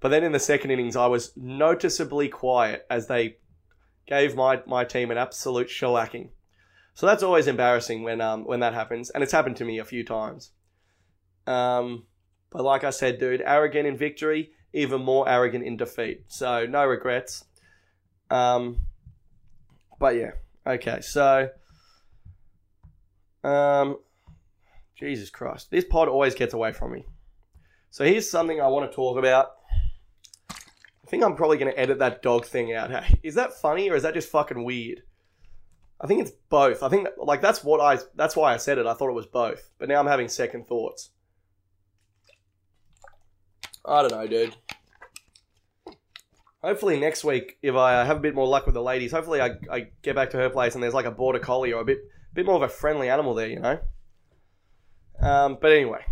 but 0.00 0.08
then 0.08 0.24
in 0.24 0.32
the 0.32 0.38
second 0.38 0.70
innings, 0.70 0.96
I 0.96 1.06
was 1.06 1.32
noticeably 1.36 2.28
quiet 2.28 2.86
as 2.90 3.06
they 3.06 3.36
gave 4.06 4.34
my, 4.34 4.60
my 4.66 4.84
team 4.84 5.10
an 5.10 5.18
absolute 5.18 5.68
shellacking. 5.68 6.30
So 6.94 7.06
that's 7.06 7.22
always 7.22 7.46
embarrassing 7.46 8.02
when 8.02 8.20
um 8.20 8.44
when 8.44 8.60
that 8.60 8.74
happens, 8.74 9.10
and 9.10 9.22
it's 9.22 9.32
happened 9.32 9.56
to 9.56 9.64
me 9.64 9.78
a 9.78 9.84
few 9.84 10.04
times. 10.04 10.50
Um, 11.46 12.04
but 12.50 12.64
like 12.64 12.84
I 12.84 12.90
said, 12.90 13.18
dude, 13.18 13.40
arrogant 13.40 13.86
in 13.86 13.96
victory, 13.96 14.50
even 14.72 15.02
more 15.02 15.28
arrogant 15.28 15.64
in 15.64 15.76
defeat. 15.76 16.24
So 16.28 16.66
no 16.66 16.84
regrets. 16.84 17.44
Um, 18.30 18.82
but 19.98 20.16
yeah, 20.16 20.32
okay. 20.66 21.00
So, 21.00 21.48
um, 23.44 23.98
Jesus 24.96 25.30
Christ, 25.30 25.70
this 25.70 25.84
pod 25.84 26.08
always 26.08 26.34
gets 26.34 26.54
away 26.54 26.72
from 26.72 26.92
me. 26.92 27.06
So 27.90 28.04
here's 28.04 28.30
something 28.30 28.60
I 28.60 28.68
want 28.68 28.90
to 28.90 28.94
talk 28.94 29.18
about. 29.18 29.52
I 31.10 31.14
think 31.18 31.24
I'm 31.24 31.34
probably 31.34 31.58
going 31.58 31.72
to 31.72 31.76
edit 31.76 31.98
that 31.98 32.22
dog 32.22 32.46
thing 32.46 32.72
out. 32.72 32.92
Hey, 32.92 33.18
is 33.24 33.34
that 33.34 33.52
funny 33.54 33.90
or 33.90 33.96
is 33.96 34.04
that 34.04 34.14
just 34.14 34.30
fucking 34.30 34.62
weird? 34.62 35.02
I 36.00 36.06
think 36.06 36.20
it's 36.20 36.30
both. 36.48 36.84
I 36.84 36.88
think 36.88 37.08
like 37.18 37.42
that's 37.42 37.64
what 37.64 37.80
I 37.80 38.00
that's 38.14 38.36
why 38.36 38.54
I 38.54 38.58
said 38.58 38.78
it. 38.78 38.86
I 38.86 38.94
thought 38.94 39.08
it 39.08 39.14
was 39.14 39.26
both, 39.26 39.70
but 39.80 39.88
now 39.88 39.98
I'm 39.98 40.06
having 40.06 40.28
second 40.28 40.68
thoughts. 40.68 41.10
I 43.84 44.02
don't 44.02 44.12
know, 44.12 44.26
dude. 44.28 44.54
Hopefully 46.62 47.00
next 47.00 47.24
week, 47.24 47.58
if 47.60 47.74
I 47.74 48.04
have 48.04 48.18
a 48.18 48.20
bit 48.20 48.36
more 48.36 48.46
luck 48.46 48.66
with 48.66 48.74
the 48.74 48.82
ladies, 48.82 49.10
hopefully 49.10 49.40
I, 49.40 49.56
I 49.68 49.88
get 50.02 50.14
back 50.14 50.30
to 50.30 50.36
her 50.36 50.48
place 50.48 50.74
and 50.74 50.82
there's 50.82 50.94
like 50.94 51.06
a 51.06 51.10
border 51.10 51.40
collie 51.40 51.72
or 51.72 51.80
a 51.80 51.84
bit 51.84 51.98
bit 52.32 52.46
more 52.46 52.54
of 52.54 52.62
a 52.62 52.68
friendly 52.68 53.10
animal 53.10 53.34
there, 53.34 53.48
you 53.48 53.58
know. 53.58 53.80
Um, 55.20 55.58
but 55.60 55.72
anyway, 55.72 56.04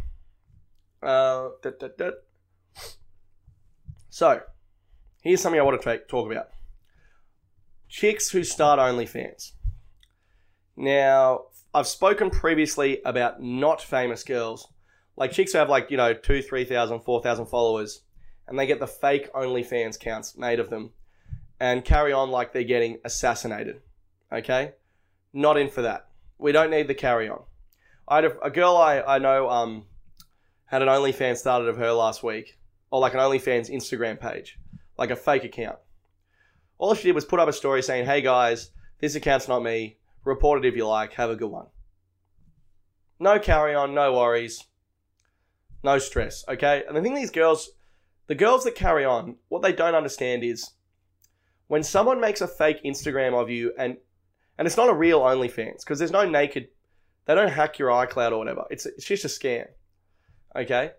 uh, 1.05 1.51
da, 1.63 1.71
da, 1.79 1.89
da. 1.97 2.11
so 4.11 4.41
here's 5.23 5.41
something 5.41 5.61
I 5.61 5.65
want 5.65 5.81
to 5.81 5.99
talk 6.09 6.31
about: 6.31 6.49
chicks 7.89 8.31
who 8.31 8.45
start 8.45 8.79
OnlyFans. 8.79 9.53
Now, 10.77 11.47
I've 11.75 11.89
spoken 11.89 12.31
previously 12.31 13.01
about 13.05 13.43
not 13.43 13.83
famous 13.83 14.23
girls. 14.23 14.69
Like 15.17 15.33
chicks 15.33 15.53
who 15.53 15.59
have 15.59 15.69
like, 15.69 15.91
you 15.91 15.97
know, 15.97 16.15
two, 16.15 16.41
3,000, 16.41 17.01
4,000 17.01 17.47
followers, 17.47 18.03
and 18.47 18.59
they 18.59 18.67
get 18.67 18.79
the 18.79 18.87
fake 18.87 19.33
OnlyFans 19.33 19.99
counts 19.99 20.37
made 20.37 20.61
of 20.61 20.71
them 20.71 20.91
and 21.61 21.85
carry 21.85 22.13
on 22.13 22.31
like 22.31 22.53
they're 22.53 22.63
getting 22.63 22.99
assassinated. 23.05 23.81
Okay? 24.33 24.73
Not 25.33 25.57
in 25.57 25.69
for 25.69 25.83
that. 25.83 26.09
We 26.39 26.53
don't 26.53 26.71
need 26.71 26.89
the 26.89 26.95
carry 26.95 27.29
on. 27.29 27.43
I 28.07 28.17
had 28.17 28.25
a, 28.27 28.41
a 28.41 28.51
girl 28.51 28.77
I, 28.77 29.01
I 29.01 29.19
know 29.19 29.51
um, 29.51 29.85
had 30.67 30.83
an 30.83 30.89
OnlyFans 30.89 31.39
started 31.39 31.69
of 31.69 31.77
her 31.77 31.93
last 31.93 32.23
week, 32.23 32.59
or 32.91 33.01
like 33.01 33.15
an 33.15 33.21
OnlyFans 33.21 33.71
Instagram 33.71 34.19
page, 34.21 34.59
like 34.99 35.11
a 35.11 35.17
fake 35.17 35.45
account. 35.45 35.79
All 36.77 36.95
she 36.95 37.05
did 37.05 37.15
was 37.15 37.25
put 37.25 37.41
up 37.41 37.49
a 37.49 37.53
story 37.53 37.83
saying, 37.83 38.07
hey 38.07 38.21
guys, 38.21 38.71
this 39.01 39.15
account's 39.15 39.49
not 39.49 39.63
me. 39.63 39.99
Report 40.25 40.65
it 40.65 40.69
if 40.69 40.77
you 40.77 40.87
like. 40.87 41.15
Have 41.15 41.31
a 41.31 41.37
good 41.37 41.51
one. 41.51 41.67
No 43.21 43.39
carry 43.39 43.75
on, 43.75 43.95
no 43.95 44.13
worries, 44.13 44.65
no 45.83 45.99
stress, 45.99 46.45
okay? 46.49 46.85
And 46.89 46.97
I 46.97 47.01
think 47.01 47.17
these 47.17 47.31
girls, 47.31 47.71
the 48.29 48.35
girls 48.35 48.65
that 48.65 48.75
carry 48.75 49.05
on, 49.05 49.37
what 49.49 49.63
they 49.63 49.73
don't 49.73 49.95
understand 49.95 50.45
is 50.45 50.71
when 51.67 51.83
someone 51.83 52.21
makes 52.21 52.41
a 52.41 52.49
fake 52.49 52.83
Instagram 52.85 53.41
of 53.41 53.51
you 53.51 53.73
and 53.79 53.97
and 54.57 54.67
it's 54.67 54.77
not 54.77 54.89
a 54.89 54.95
real 54.95 55.21
OnlyFans 55.21 55.85
because 55.85 56.01
there's 56.01 56.11
no 56.11 56.29
naked, 56.29 56.69
they 57.27 57.35
don't 57.35 57.51
hack 57.51 57.79
your 57.79 57.91
iCloud 57.91 58.33
or 58.33 58.39
whatever. 58.39 58.65
It's 58.71 58.87
it's 58.87 59.05
just 59.05 59.25
a 59.25 59.29
scam, 59.29 59.67
okay? 60.57 60.93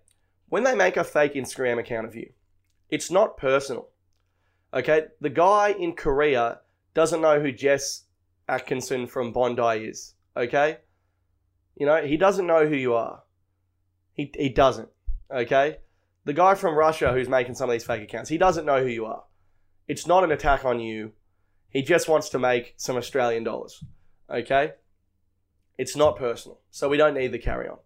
When 0.48 0.64
they 0.64 0.76
make 0.76 0.98
a 0.98 1.04
fake 1.04 1.34
Instagram 1.34 1.78
account 1.80 2.08
of 2.08 2.16
you, 2.16 2.32
it's 2.90 3.12
not 3.12 3.38
personal, 3.38 3.89
okay? 4.74 5.08
The 5.22 5.30
guy 5.30 5.76
in 5.78 5.94
Korea 5.94 6.60
doesn't 6.94 7.22
know 7.22 7.40
who 7.40 7.52
Jess 7.52 8.04
Atkinson 8.48 9.08
from 9.08 9.32
Bondi 9.32 9.86
is. 9.86 10.16
Okay? 10.36 10.78
You 11.76 11.86
know, 11.86 12.04
he 12.06 12.18
doesn't 12.18 12.48
know 12.48 12.68
who 12.68 12.76
you 12.76 12.94
are. 12.94 13.24
He, 14.14 14.32
he 14.36 14.50
doesn't. 14.50 14.90
Okay? 15.34 15.78
The 16.26 16.34
guy 16.34 16.56
from 16.56 16.76
Russia 16.76 17.14
who's 17.14 17.30
making 17.30 17.56
some 17.56 17.70
of 17.70 17.74
these 17.74 17.86
fake 17.86 18.04
accounts, 18.04 18.30
he 18.30 18.38
doesn't 18.38 18.66
know 18.66 18.82
who 18.82 18.90
you 18.90 19.06
are. 19.06 19.24
It's 19.88 20.06
not 20.06 20.24
an 20.24 20.32
attack 20.32 20.66
on 20.66 20.80
you. 20.80 21.14
He 21.70 21.82
just 21.82 22.10
wants 22.10 22.30
to 22.30 22.40
make 22.40 22.74
some 22.78 22.98
Australian 22.98 23.44
dollars. 23.44 23.84
Okay? 24.30 24.74
It's 25.78 25.96
not 25.96 26.18
personal. 26.18 26.60
So 26.72 26.90
we 26.90 26.98
don't 26.98 27.14
need 27.14 27.32
the 27.32 27.40
carry 27.40 27.68
on. 27.68 27.78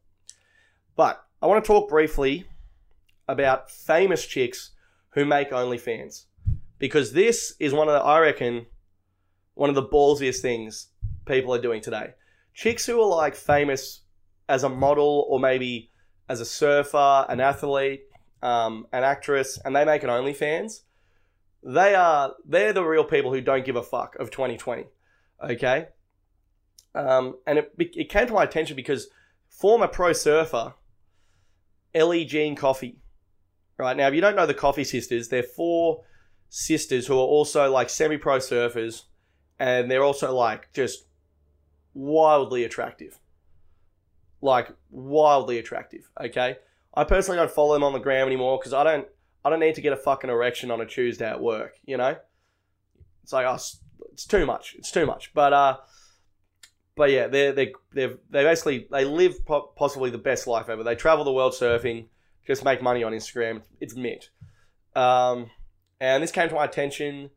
But 0.96 1.24
I 1.42 1.48
want 1.48 1.64
to 1.64 1.68
talk 1.68 1.90
briefly 1.90 2.46
about 3.28 3.70
famous 3.70 4.26
chicks 4.26 4.72
who 5.12 5.26
make 5.26 5.52
OnlyFans. 5.52 6.26
Because 6.80 7.14
this 7.14 7.54
is 7.60 7.74
one 7.74 7.88
of 7.88 7.94
the, 7.94 8.02
I 8.02 8.20
reckon, 8.20 8.66
one 9.54 9.70
of 9.70 9.76
the 9.76 9.84
ballsiest 9.84 10.40
things 10.40 10.88
people 11.26 11.54
are 11.54 11.62
doing 11.62 11.82
today. 11.82 12.14
Chicks 12.54 12.86
who 12.86 13.02
are 13.02 13.08
like 13.08 13.36
famous 13.36 14.02
as 14.50 14.64
a 14.64 14.70
model 14.70 15.26
or 15.30 15.40
maybe 15.40 15.92
as 16.30 16.42
a 16.42 16.46
surfer, 16.46 17.26
an 17.30 17.40
athlete, 17.40 18.04
um, 18.42 18.88
an 18.92 19.04
actress, 19.04 19.60
and 19.64 19.76
they 19.76 19.86
make 19.86 20.04
an 20.04 20.10
OnlyFans. 20.10 20.82
They 21.64 21.96
are 21.96 22.34
they're 22.46 22.74
the 22.74 22.84
real 22.84 23.06
people 23.06 23.34
who 23.34 23.42
don't 23.42 23.66
give 23.66 23.78
a 23.78 23.84
fuck 23.84 24.16
of 24.16 24.32
2020. 24.32 24.86
Okay, 25.50 25.88
um, 26.94 27.38
and 27.48 27.60
it 27.60 27.74
it 27.78 28.10
came 28.10 28.28
to 28.28 28.34
my 28.34 28.44
attention 28.44 28.76
because 28.76 29.08
former 29.50 29.88
pro 29.88 30.14
surfer 30.14 30.74
Ellie 31.96 32.26
Jean 32.26 32.56
Coffey. 32.56 32.98
Right 33.78 33.98
now, 33.98 34.08
if 34.08 34.14
you 34.14 34.22
don't 34.22 34.36
know 34.36 34.46
the 34.46 34.54
Coffey 34.54 34.84
sisters, 34.84 35.30
they're 35.30 35.44
four 35.44 36.04
sisters 36.56 37.08
who 37.08 37.16
are 37.16 37.26
also 37.26 37.72
like 37.72 37.90
semi-pro 37.90 38.38
surfers 38.38 39.06
and 39.58 39.90
they're 39.90 40.04
also 40.04 40.32
like 40.32 40.72
just 40.72 41.08
wildly 41.96 42.64
attractive. 42.64 43.20
Like 44.40 44.70
wildly 44.92 45.58
attractive. 45.58 46.12
Okay, 46.22 46.58
I 46.94 47.06
personally 47.06 47.38
don't 47.38 47.50
follow 47.50 47.74
them 47.74 47.84
on 47.84 47.94
the 47.94 48.00
gram 48.00 48.28
anymore 48.28 48.60
because 48.60 48.74
I 48.74 48.84
don't. 48.84 49.08
I 49.46 49.50
don't 49.50 49.60
need 49.60 49.76
to 49.76 49.82
get 49.82 49.94
a 49.94 49.98
fucking 49.98 50.30
erection 50.30 50.70
on 50.70 50.80
a 50.80 50.86
Tuesday 50.86 51.28
at 51.28 51.42
work. 51.42 51.74
You 51.86 51.98
know, 51.98 52.18
it's 53.24 53.34
like 53.34 53.48
oh, 53.48 53.56
it's 54.12 54.26
too 54.28 54.46
much. 54.46 54.76
It's 54.78 54.92
too 54.92 55.06
much. 55.06 55.34
But 55.34 55.54
uh, 55.54 55.78
but 56.96 57.10
yeah, 57.10 57.28
they 57.28 57.52
they 57.52 57.74
they 57.94 58.08
they 58.30 58.44
basically 58.44 58.88
they 58.92 59.06
live 59.06 59.46
po- 59.46 59.72
possibly 59.76 60.12
the 60.12 60.18
best 60.18 60.46
life 60.46 60.70
ever. 60.70 60.84
They 60.84 60.96
travel 60.96 61.24
the 61.24 61.32
world 61.32 61.54
surfing, 61.54 62.08
just 62.46 62.66
make 62.66 62.82
money 62.82 63.02
on 63.02 63.14
Instagram. 63.14 63.62
It's 63.80 63.96
mint. 63.96 64.30
Um, 64.94 65.50
and 66.04 66.24
this 66.24 66.32
came 66.32 66.50
to 66.50 66.56
my 66.56 66.66
attention 66.66 67.30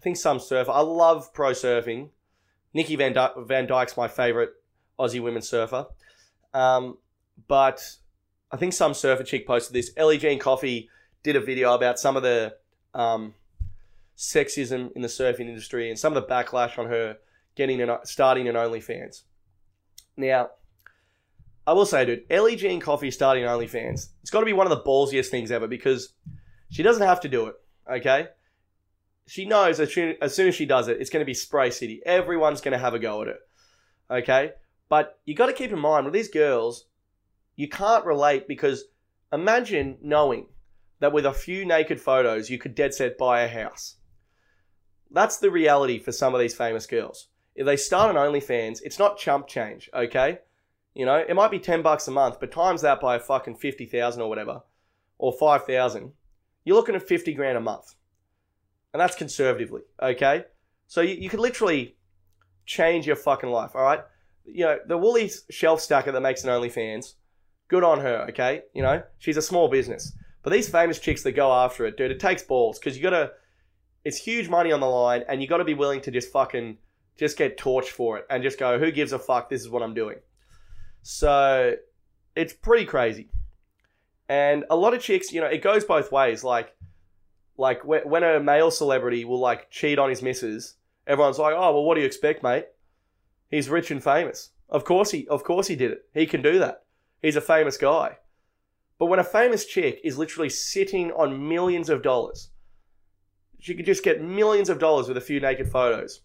I 0.00 0.02
think 0.02 0.16
some 0.16 0.40
surfer. 0.40 0.70
I 0.70 0.80
love 0.80 1.34
pro 1.34 1.50
surfing. 1.50 2.08
Nikki 2.72 2.96
Van, 2.96 3.12
Van 3.12 3.66
Dijk's 3.66 3.98
my 3.98 4.08
favorite 4.08 4.52
Aussie 4.98 5.20
women 5.20 5.42
surfer. 5.42 5.88
Um, 6.54 6.96
but 7.46 7.96
I 8.50 8.56
think 8.56 8.72
some 8.72 8.94
surfer 8.94 9.24
chick 9.24 9.46
posted 9.46 9.74
this. 9.74 9.90
Ellie 9.98 10.16
Jean 10.16 10.38
Coffey 10.38 10.88
did 11.22 11.36
a 11.36 11.40
video 11.40 11.74
about 11.74 11.98
some 11.98 12.16
of 12.16 12.22
the 12.22 12.56
um, 12.94 13.34
sexism 14.16 14.90
in 14.96 15.02
the 15.02 15.08
surfing 15.08 15.48
industry 15.48 15.90
and 15.90 15.98
some 15.98 16.16
of 16.16 16.26
the 16.26 16.32
backlash 16.32 16.78
on 16.78 16.86
her 16.86 17.18
getting 17.54 17.82
an, 17.82 17.98
starting 18.04 18.48
an 18.48 18.54
OnlyFans. 18.54 19.24
Now, 20.16 20.48
I 21.66 21.74
will 21.74 21.84
say, 21.84 22.06
dude, 22.06 22.24
Ellie 22.30 22.56
Jean 22.56 22.80
Coffey 22.80 23.10
starting 23.10 23.44
an 23.44 23.50
OnlyFans. 23.50 24.08
It's 24.22 24.30
got 24.30 24.40
to 24.40 24.46
be 24.46 24.54
one 24.54 24.66
of 24.66 24.70
the 24.70 24.82
ballsiest 24.82 25.28
things 25.28 25.50
ever 25.50 25.68
because 25.68 26.14
she 26.70 26.82
doesn't 26.82 27.06
have 27.06 27.20
to 27.20 27.28
do 27.28 27.48
it. 27.48 27.56
Okay, 27.90 28.28
she 29.30 29.44
knows 29.44 29.78
as 29.78 29.94
soon, 29.94 30.16
as 30.20 30.34
soon 30.34 30.48
as 30.48 30.56
she 30.56 30.66
does 30.66 30.88
it, 30.88 31.00
it's 31.00 31.08
going 31.08 31.20
to 31.20 31.24
be 31.24 31.34
spray 31.34 31.70
city. 31.70 32.02
Everyone's 32.04 32.60
going 32.60 32.72
to 32.72 32.78
have 32.78 32.94
a 32.94 32.98
go 32.98 33.22
at 33.22 33.28
it. 33.28 33.38
Okay? 34.10 34.54
But 34.88 35.20
you 35.24 35.36
got 35.36 35.46
to 35.46 35.52
keep 35.52 35.70
in 35.70 35.78
mind 35.78 36.04
with 36.04 36.14
these 36.14 36.30
girls, 36.30 36.86
you 37.54 37.68
can't 37.68 38.04
relate 38.04 38.48
because 38.48 38.86
imagine 39.32 39.98
knowing 40.02 40.46
that 40.98 41.12
with 41.12 41.26
a 41.26 41.32
few 41.32 41.64
naked 41.64 42.00
photos, 42.00 42.50
you 42.50 42.58
could 42.58 42.74
dead 42.74 42.92
set 42.92 43.18
buy 43.18 43.42
a 43.42 43.48
house. 43.48 43.98
That's 45.12 45.36
the 45.36 45.52
reality 45.52 46.00
for 46.00 46.10
some 46.10 46.34
of 46.34 46.40
these 46.40 46.56
famous 46.56 46.88
girls. 46.88 47.28
If 47.54 47.66
they 47.66 47.76
start 47.76 48.10
an 48.10 48.20
OnlyFans, 48.20 48.80
it's 48.82 48.98
not 48.98 49.16
chump 49.16 49.46
change, 49.46 49.88
okay? 49.94 50.40
You 50.92 51.06
know, 51.06 51.18
it 51.18 51.34
might 51.34 51.52
be 51.52 51.60
10 51.60 51.82
bucks 51.82 52.08
a 52.08 52.10
month, 52.10 52.40
but 52.40 52.50
times 52.50 52.82
that 52.82 53.00
by 53.00 53.14
a 53.14 53.20
fucking 53.20 53.58
50,000 53.58 54.20
or 54.20 54.28
whatever, 54.28 54.62
or 55.18 55.32
5,000, 55.32 56.14
you're 56.70 56.76
looking 56.76 56.94
at 56.94 57.02
50 57.02 57.34
grand 57.34 57.58
a 57.58 57.60
month 57.60 57.96
and 58.92 59.00
that's 59.00 59.16
conservatively. 59.16 59.82
Okay, 60.00 60.44
so 60.86 61.00
you, 61.00 61.16
you 61.16 61.28
could 61.28 61.40
literally 61.40 61.96
change 62.64 63.08
your 63.08 63.16
fucking 63.16 63.50
life. 63.50 63.72
All 63.74 63.82
right, 63.82 64.04
you 64.44 64.64
know 64.64 64.78
the 64.86 64.96
Woolies 64.96 65.42
shelf 65.50 65.80
stacker 65.80 66.12
that 66.12 66.20
makes 66.20 66.44
an 66.44 66.50
OnlyFans. 66.50 67.14
Good 67.66 67.82
on 67.82 67.98
her. 67.98 68.26
Okay, 68.28 68.62
you 68.72 68.82
know 68.82 69.02
she's 69.18 69.36
a 69.36 69.42
small 69.42 69.66
business, 69.66 70.12
but 70.44 70.52
these 70.52 70.68
famous 70.68 71.00
chicks 71.00 71.24
that 71.24 71.32
go 71.32 71.52
after 71.52 71.86
it, 71.86 71.96
dude, 71.96 72.12
it 72.12 72.20
takes 72.20 72.44
balls 72.44 72.78
because 72.78 72.96
you 72.96 73.02
gotta 73.02 73.32
it's 74.04 74.16
huge 74.16 74.48
money 74.48 74.70
on 74.70 74.78
the 74.78 74.86
line, 74.86 75.24
and 75.28 75.42
you 75.42 75.48
got 75.48 75.56
to 75.56 75.64
be 75.64 75.74
willing 75.74 76.00
to 76.02 76.12
just 76.12 76.30
fucking 76.30 76.78
just 77.18 77.36
get 77.36 77.58
torched 77.58 77.88
for 77.88 78.16
it 78.16 78.26
and 78.30 78.44
just 78.44 78.60
go, 78.60 78.78
who 78.78 78.92
gives 78.92 79.12
a 79.12 79.18
fuck? 79.18 79.50
This 79.50 79.60
is 79.60 79.68
what 79.68 79.82
I'm 79.82 79.92
doing. 79.92 80.18
So 81.02 81.74
it's 82.36 82.54
pretty 82.54 82.86
crazy. 82.86 83.28
And 84.30 84.64
a 84.70 84.76
lot 84.76 84.94
of 84.94 85.02
chicks, 85.02 85.32
you 85.32 85.40
know, 85.40 85.48
it 85.48 85.60
goes 85.60 85.84
both 85.84 86.12
ways. 86.12 86.44
Like, 86.44 86.72
like 87.56 87.84
when 87.84 88.22
a 88.22 88.38
male 88.38 88.70
celebrity 88.70 89.24
will 89.24 89.40
like 89.40 89.72
cheat 89.72 89.98
on 89.98 90.08
his 90.08 90.22
missus, 90.22 90.76
everyone's 91.04 91.40
like, 91.40 91.52
oh 91.52 91.72
well, 91.72 91.82
what 91.82 91.96
do 91.96 92.00
you 92.00 92.06
expect, 92.06 92.44
mate? 92.44 92.66
He's 93.50 93.68
rich 93.68 93.90
and 93.90 94.02
famous. 94.02 94.50
Of 94.68 94.84
course 94.84 95.10
he, 95.10 95.26
of 95.26 95.42
course 95.42 95.66
he 95.66 95.74
did 95.74 95.90
it. 95.90 96.04
He 96.14 96.26
can 96.26 96.42
do 96.42 96.60
that. 96.60 96.84
He's 97.20 97.34
a 97.34 97.40
famous 97.40 97.76
guy. 97.76 98.18
But 99.00 99.06
when 99.06 99.18
a 99.18 99.24
famous 99.24 99.64
chick 99.64 100.00
is 100.04 100.16
literally 100.16 100.48
sitting 100.48 101.10
on 101.10 101.48
millions 101.48 101.90
of 101.90 102.00
dollars, 102.00 102.50
she 103.58 103.74
could 103.74 103.84
just 103.84 104.04
get 104.04 104.22
millions 104.22 104.68
of 104.68 104.78
dollars 104.78 105.08
with 105.08 105.16
a 105.16 105.20
few 105.20 105.40
naked 105.40 105.68
photos. 105.68 106.20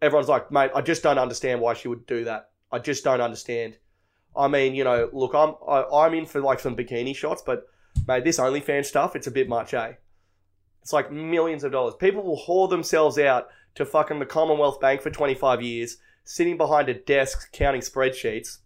Everyone's 0.00 0.28
like, 0.28 0.52
mate, 0.52 0.70
I 0.72 0.82
just 0.82 1.02
don't 1.02 1.18
understand 1.18 1.60
why 1.60 1.74
she 1.74 1.88
would 1.88 2.06
do 2.06 2.22
that. 2.26 2.50
I 2.70 2.78
just 2.78 3.02
don't 3.02 3.20
understand. 3.20 3.76
I 4.38 4.46
mean, 4.46 4.74
you 4.74 4.84
know, 4.84 5.10
look, 5.12 5.34
I'm 5.34 5.54
I, 5.68 5.84
I'm 5.92 6.14
in 6.14 6.24
for 6.24 6.40
like 6.40 6.60
some 6.60 6.76
bikini 6.76 7.14
shots, 7.14 7.42
but 7.44 7.64
mate, 8.06 8.24
this 8.24 8.38
OnlyFans 8.38 8.86
stuff, 8.86 9.16
it's 9.16 9.26
a 9.26 9.32
bit 9.32 9.48
much, 9.48 9.74
eh? 9.74 9.94
It's 10.80 10.92
like 10.92 11.12
millions 11.12 11.64
of 11.64 11.72
dollars. 11.72 11.94
People 11.98 12.22
will 12.22 12.40
whore 12.46 12.70
themselves 12.70 13.18
out 13.18 13.48
to 13.74 13.84
fucking 13.84 14.20
the 14.20 14.26
Commonwealth 14.26 14.80
Bank 14.80 15.02
for 15.02 15.10
25 15.10 15.60
years, 15.60 15.98
sitting 16.24 16.56
behind 16.56 16.88
a 16.88 16.94
desk 16.94 17.52
counting 17.52 17.80
spreadsheets. 17.80 18.58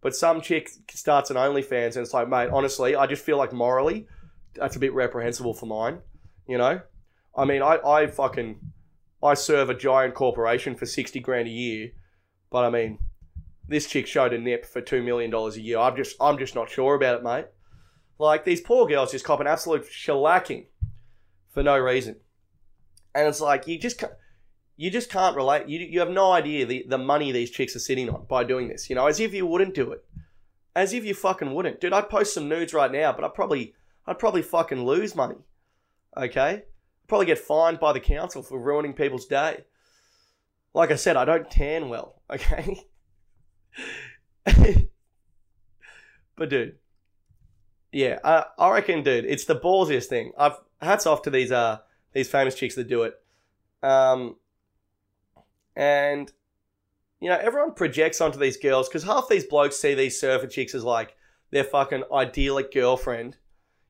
But 0.00 0.16
some 0.16 0.40
chick 0.40 0.70
starts 0.90 1.30
an 1.30 1.36
OnlyFans 1.36 1.96
and 1.96 1.98
it's 1.98 2.14
like, 2.14 2.28
mate, 2.28 2.48
honestly, 2.50 2.96
I 2.96 3.06
just 3.06 3.24
feel 3.24 3.36
like 3.36 3.52
morally, 3.52 4.06
that's 4.54 4.76
a 4.76 4.80
bit 4.80 4.94
reprehensible 4.94 5.54
for 5.54 5.66
mine. 5.66 5.98
You 6.48 6.58
know? 6.58 6.80
I 7.36 7.44
mean, 7.44 7.62
I, 7.62 7.76
I 7.86 8.06
fucking, 8.06 8.58
I 9.22 9.34
serve 9.34 9.68
a 9.68 9.74
giant 9.74 10.14
corporation 10.14 10.74
for 10.74 10.86
60 10.86 11.20
grand 11.20 11.46
a 11.46 11.50
year, 11.50 11.90
but 12.50 12.64
I 12.64 12.70
mean, 12.70 12.98
this 13.70 13.86
chick 13.86 14.06
showed 14.06 14.32
a 14.32 14.38
nip 14.38 14.66
for 14.66 14.82
$2 14.82 15.02
million 15.02 15.32
a 15.32 15.50
year. 15.52 15.78
I'm 15.78 15.96
just, 15.96 16.16
I'm 16.20 16.38
just 16.38 16.56
not 16.56 16.68
sure 16.68 16.96
about 16.96 17.18
it, 17.18 17.22
mate. 17.22 17.46
Like, 18.18 18.44
these 18.44 18.60
poor 18.60 18.86
girls 18.86 19.12
just 19.12 19.24
cop 19.24 19.40
an 19.40 19.46
absolute 19.46 19.84
shellacking 19.84 20.66
for 21.48 21.62
no 21.62 21.78
reason. 21.78 22.16
And 23.14 23.28
it's 23.28 23.40
like, 23.40 23.68
you 23.68 23.78
just 23.78 23.98
can't, 23.98 24.12
you 24.76 24.90
just 24.90 25.08
can't 25.08 25.36
relate. 25.36 25.68
You, 25.68 25.78
you 25.78 26.00
have 26.00 26.10
no 26.10 26.32
idea 26.32 26.66
the, 26.66 26.84
the 26.88 26.98
money 26.98 27.30
these 27.30 27.50
chicks 27.50 27.76
are 27.76 27.80
sitting 27.80 28.10
on 28.10 28.26
by 28.28 28.42
doing 28.42 28.68
this. 28.68 28.90
You 28.90 28.96
know, 28.96 29.06
as 29.06 29.20
if 29.20 29.32
you 29.32 29.46
wouldn't 29.46 29.74
do 29.74 29.92
it. 29.92 30.04
As 30.74 30.92
if 30.92 31.04
you 31.04 31.14
fucking 31.14 31.54
wouldn't. 31.54 31.80
Dude, 31.80 31.92
I'd 31.92 32.10
post 32.10 32.34
some 32.34 32.48
nudes 32.48 32.74
right 32.74 32.90
now, 32.90 33.12
but 33.12 33.24
I'd 33.24 33.34
probably, 33.34 33.74
I'd 34.04 34.18
probably 34.18 34.42
fucking 34.42 34.84
lose 34.84 35.14
money. 35.14 35.36
Okay? 36.16 36.64
Probably 37.06 37.26
get 37.26 37.38
fined 37.38 37.78
by 37.78 37.92
the 37.92 38.00
council 38.00 38.42
for 38.42 38.60
ruining 38.60 38.94
people's 38.94 39.26
day. 39.26 39.64
Like 40.74 40.90
I 40.90 40.96
said, 40.96 41.16
I 41.16 41.24
don't 41.24 41.48
tan 41.48 41.88
well. 41.88 42.16
Okay? 42.30 42.84
but 46.36 46.48
dude, 46.48 46.76
yeah, 47.92 48.18
I, 48.24 48.44
I 48.58 48.70
reckon, 48.70 49.02
dude, 49.02 49.24
it's 49.24 49.44
the 49.44 49.56
ballsiest 49.56 50.06
thing. 50.06 50.32
I've 50.38 50.56
hats 50.80 51.06
off 51.06 51.22
to 51.22 51.30
these 51.30 51.52
uh 51.52 51.78
these 52.12 52.28
famous 52.28 52.54
chicks 52.54 52.74
that 52.74 52.88
do 52.88 53.02
it. 53.02 53.14
Um, 53.82 54.36
and 55.76 56.30
you 57.20 57.28
know, 57.28 57.38
everyone 57.40 57.74
projects 57.74 58.20
onto 58.20 58.38
these 58.38 58.56
girls 58.56 58.88
because 58.88 59.04
half 59.04 59.28
these 59.28 59.44
blokes 59.44 59.76
see 59.76 59.94
these 59.94 60.18
surfer 60.18 60.46
chicks 60.46 60.74
as 60.74 60.84
like 60.84 61.14
their 61.50 61.64
fucking 61.64 62.04
idyllic 62.12 62.72
girlfriend. 62.72 63.36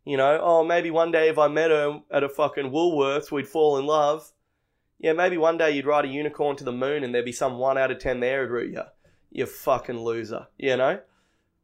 You 0.04 0.16
know, 0.16 0.40
oh, 0.42 0.64
maybe 0.64 0.90
one 0.90 1.12
day 1.12 1.28
if 1.28 1.38
I 1.38 1.48
met 1.48 1.70
her 1.70 2.00
at 2.10 2.24
a 2.24 2.28
fucking 2.28 2.70
Woolworths, 2.70 3.30
we'd 3.30 3.46
fall 3.46 3.78
in 3.78 3.86
love. 3.86 4.32
Yeah, 4.98 5.12
maybe 5.12 5.36
one 5.36 5.58
day 5.58 5.70
you'd 5.70 5.86
ride 5.86 6.04
a 6.04 6.08
unicorn 6.08 6.56
to 6.56 6.64
the 6.64 6.72
moon 6.72 7.04
and 7.04 7.14
there'd 7.14 7.24
be 7.24 7.32
some 7.32 7.58
one 7.58 7.78
out 7.78 7.90
of 7.90 7.98
ten 7.98 8.20
there 8.20 8.42
who'd 8.42 8.52
root 8.52 8.72
you. 8.72 8.82
You 9.30 9.46
fucking 9.46 9.98
loser, 9.98 10.48
you 10.58 10.76
know? 10.76 11.00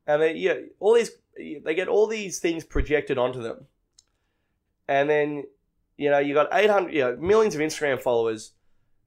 And 0.06 0.22
then, 0.22 0.36
yeah, 0.36 0.54
all 0.78 0.94
these, 0.94 1.10
they 1.36 1.74
get 1.74 1.88
all 1.88 2.06
these 2.06 2.38
things 2.38 2.64
projected 2.64 3.18
onto 3.18 3.42
them. 3.42 3.66
And 4.88 5.10
then, 5.10 5.44
you 5.96 6.10
know, 6.10 6.18
you 6.18 6.34
got 6.34 6.48
800, 6.52 6.92
you 6.92 7.00
know, 7.00 7.16
millions 7.16 7.54
of 7.54 7.60
Instagram 7.60 8.00
followers 8.00 8.52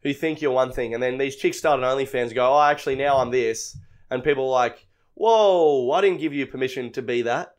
who 0.01 0.13
think 0.13 0.41
you're 0.41 0.51
one 0.51 0.71
thing. 0.71 0.93
And 0.93 1.01
then 1.01 1.17
these 1.17 1.35
chicks 1.35 1.57
start 1.57 1.79
an 1.79 1.85
OnlyFans 1.85 2.35
go, 2.35 2.53
oh, 2.53 2.61
actually, 2.61 2.95
now 2.95 3.17
I'm 3.17 3.31
this. 3.31 3.77
And 4.09 4.23
people 4.23 4.45
are 4.45 4.51
like, 4.51 4.87
whoa, 5.13 5.91
I 5.91 6.01
didn't 6.01 6.19
give 6.19 6.33
you 6.33 6.45
permission 6.45 6.91
to 6.93 7.01
be 7.01 7.21
that. 7.23 7.55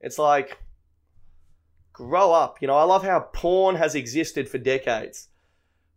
It's 0.00 0.18
like, 0.18 0.58
grow 1.92 2.32
up. 2.32 2.58
You 2.60 2.68
know, 2.68 2.76
I 2.76 2.84
love 2.84 3.02
how 3.02 3.20
porn 3.32 3.76
has 3.76 3.94
existed 3.94 4.48
for 4.48 4.58
decades. 4.58 5.28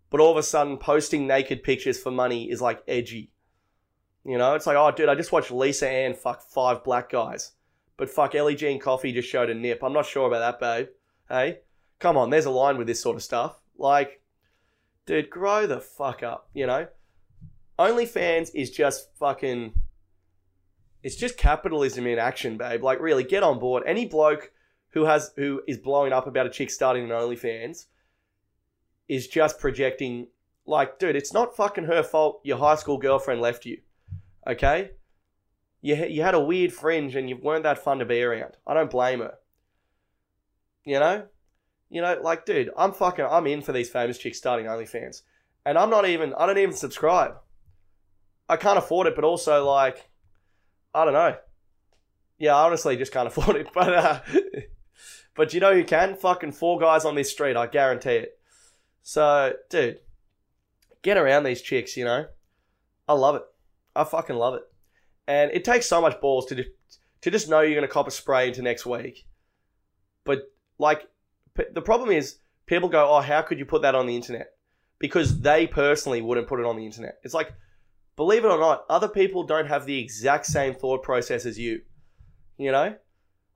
But 0.09 0.21
all 0.21 0.31
of 0.31 0.37
a 0.37 0.43
sudden, 0.43 0.77
posting 0.77 1.27
naked 1.27 1.61
pictures 1.61 1.99
for 1.99 2.09
money 2.11 2.49
is 2.49 2.61
like 2.61 2.81
edgy. 2.87 3.31
You 4.29 4.37
know, 4.37 4.53
it's 4.53 4.67
like, 4.67 4.77
oh, 4.77 4.91
dude, 4.91 5.09
I 5.09 5.15
just 5.15 5.31
watched 5.31 5.49
Lisa 5.49 5.89
Ann 5.89 6.13
fuck 6.13 6.43
five 6.43 6.83
black 6.83 7.09
guys. 7.09 7.53
But 7.97 8.11
fuck, 8.11 8.35
Ellie 8.35 8.53
Jean 8.53 8.79
Coffey 8.79 9.11
just 9.11 9.27
showed 9.27 9.49
a 9.49 9.55
nip. 9.55 9.83
I'm 9.83 9.91
not 9.91 10.05
sure 10.05 10.27
about 10.27 10.59
that, 10.59 10.59
babe. 10.59 10.89
Hey? 11.27 11.61
Come 11.97 12.15
on, 12.15 12.29
there's 12.29 12.45
a 12.45 12.51
line 12.51 12.77
with 12.77 12.85
this 12.85 13.01
sort 13.01 13.15
of 13.15 13.23
stuff. 13.23 13.59
Like, 13.75 14.21
dude, 15.07 15.31
grow 15.31 15.65
the 15.65 15.79
fuck 15.79 16.21
up, 16.21 16.47
you 16.53 16.67
know? 16.67 16.85
OnlyFans 17.79 18.51
is 18.53 18.69
just 18.69 19.09
fucking. 19.17 19.73
It's 21.01 21.15
just 21.15 21.35
capitalism 21.35 22.05
in 22.05 22.19
action, 22.19 22.55
babe. 22.55 22.83
Like, 22.83 23.01
really, 23.01 23.23
get 23.23 23.41
on 23.41 23.57
board. 23.57 23.81
Any 23.87 24.05
bloke 24.05 24.51
who 24.89 25.05
has 25.05 25.31
who 25.37 25.63
is 25.67 25.79
blowing 25.79 26.13
up 26.13 26.27
about 26.27 26.45
a 26.45 26.51
chick 26.51 26.69
starting 26.69 27.03
an 27.05 27.09
OnlyFans 27.09 27.87
is 29.07 29.27
just 29.27 29.59
projecting. 29.59 30.27
Like, 30.67 30.99
dude, 30.99 31.15
it's 31.15 31.33
not 31.33 31.55
fucking 31.55 31.85
her 31.85 32.03
fault. 32.03 32.41
Your 32.43 32.59
high 32.59 32.75
school 32.75 32.99
girlfriend 32.99 33.41
left 33.41 33.65
you. 33.65 33.79
Okay? 34.47 34.91
You, 35.81 35.95
you 36.05 36.21
had 36.21 36.35
a 36.35 36.39
weird 36.39 36.73
fringe 36.73 37.15
and 37.15 37.29
you 37.29 37.37
weren't 37.37 37.63
that 37.63 37.83
fun 37.83 37.99
to 37.99 38.05
be 38.05 38.21
around. 38.21 38.57
I 38.67 38.73
don't 38.73 38.91
blame 38.91 39.19
her. 39.19 39.35
You 40.83 40.99
know? 40.99 41.27
You 41.89 42.01
know, 42.01 42.19
like, 42.21 42.45
dude, 42.45 42.69
I'm 42.77 42.91
fucking, 42.91 43.25
I'm 43.25 43.47
in 43.47 43.61
for 43.61 43.71
these 43.71 43.89
famous 43.89 44.17
chicks 44.17 44.37
starting 44.37 44.67
OnlyFans. 44.67 45.23
And 45.65 45.77
I'm 45.77 45.89
not 45.89 46.07
even, 46.07 46.33
I 46.35 46.45
don't 46.45 46.57
even 46.57 46.75
subscribe. 46.75 47.35
I 48.47 48.57
can't 48.57 48.77
afford 48.77 49.07
it, 49.07 49.15
but 49.15 49.23
also, 49.23 49.65
like, 49.65 50.09
I 50.93 51.05
don't 51.05 51.13
know. 51.13 51.35
Yeah, 52.37 52.55
I 52.55 52.65
honestly 52.65 52.95
just 52.95 53.11
can't 53.11 53.27
afford 53.35 53.55
it. 53.55 53.67
But, 53.73 53.93
uh, 53.93 54.19
but 55.35 55.53
you 55.53 55.59
know 55.59 55.73
who 55.73 55.83
can? 55.83 56.15
Fucking 56.15 56.53
four 56.53 56.79
guys 56.79 57.05
on 57.05 57.15
this 57.15 57.31
street, 57.31 57.57
I 57.57 57.67
guarantee 57.67 58.17
it. 58.17 58.39
So, 59.01 59.53
dude, 59.69 59.99
get 61.01 61.17
around 61.17 61.43
these 61.43 61.61
chicks, 61.61 61.97
you 61.97 62.05
know? 62.05 62.27
I 63.07 63.13
love 63.13 63.35
it. 63.35 63.43
I 63.95 64.03
fucking 64.03 64.35
love 64.35 64.55
it. 64.55 64.63
And 65.27 65.51
it 65.51 65.63
takes 65.63 65.85
so 65.85 66.01
much 66.01 66.19
balls 66.21 66.45
to 66.47 66.63
to 67.21 67.31
just 67.31 67.49
know 67.49 67.61
you're 67.61 67.75
going 67.75 67.81
to 67.81 67.93
cop 67.93 68.07
a 68.07 68.11
spray 68.11 68.47
into 68.47 68.61
next 68.61 68.85
week. 68.85 69.27
But 70.23 70.43
like 70.77 71.07
the 71.73 71.81
problem 71.81 72.11
is 72.11 72.37
people 72.65 72.89
go, 72.89 73.09
"Oh, 73.09 73.21
how 73.21 73.41
could 73.41 73.59
you 73.59 73.65
put 73.65 73.81
that 73.81 73.95
on 73.95 74.07
the 74.07 74.15
internet?" 74.15 74.51
Because 74.99 75.41
they 75.41 75.67
personally 75.67 76.21
wouldn't 76.21 76.47
put 76.47 76.59
it 76.59 76.65
on 76.65 76.77
the 76.77 76.85
internet. 76.85 77.19
It's 77.23 77.33
like 77.33 77.53
believe 78.19 78.43
it 78.43 78.51
or 78.51 78.59
not, 78.59 78.83
other 78.89 79.07
people 79.07 79.43
don't 79.43 79.67
have 79.67 79.85
the 79.85 79.97
exact 79.97 80.45
same 80.45 80.73
thought 80.73 81.01
process 81.01 81.45
as 81.45 81.57
you. 81.57 81.79
You 82.57 82.69
know? 82.69 82.93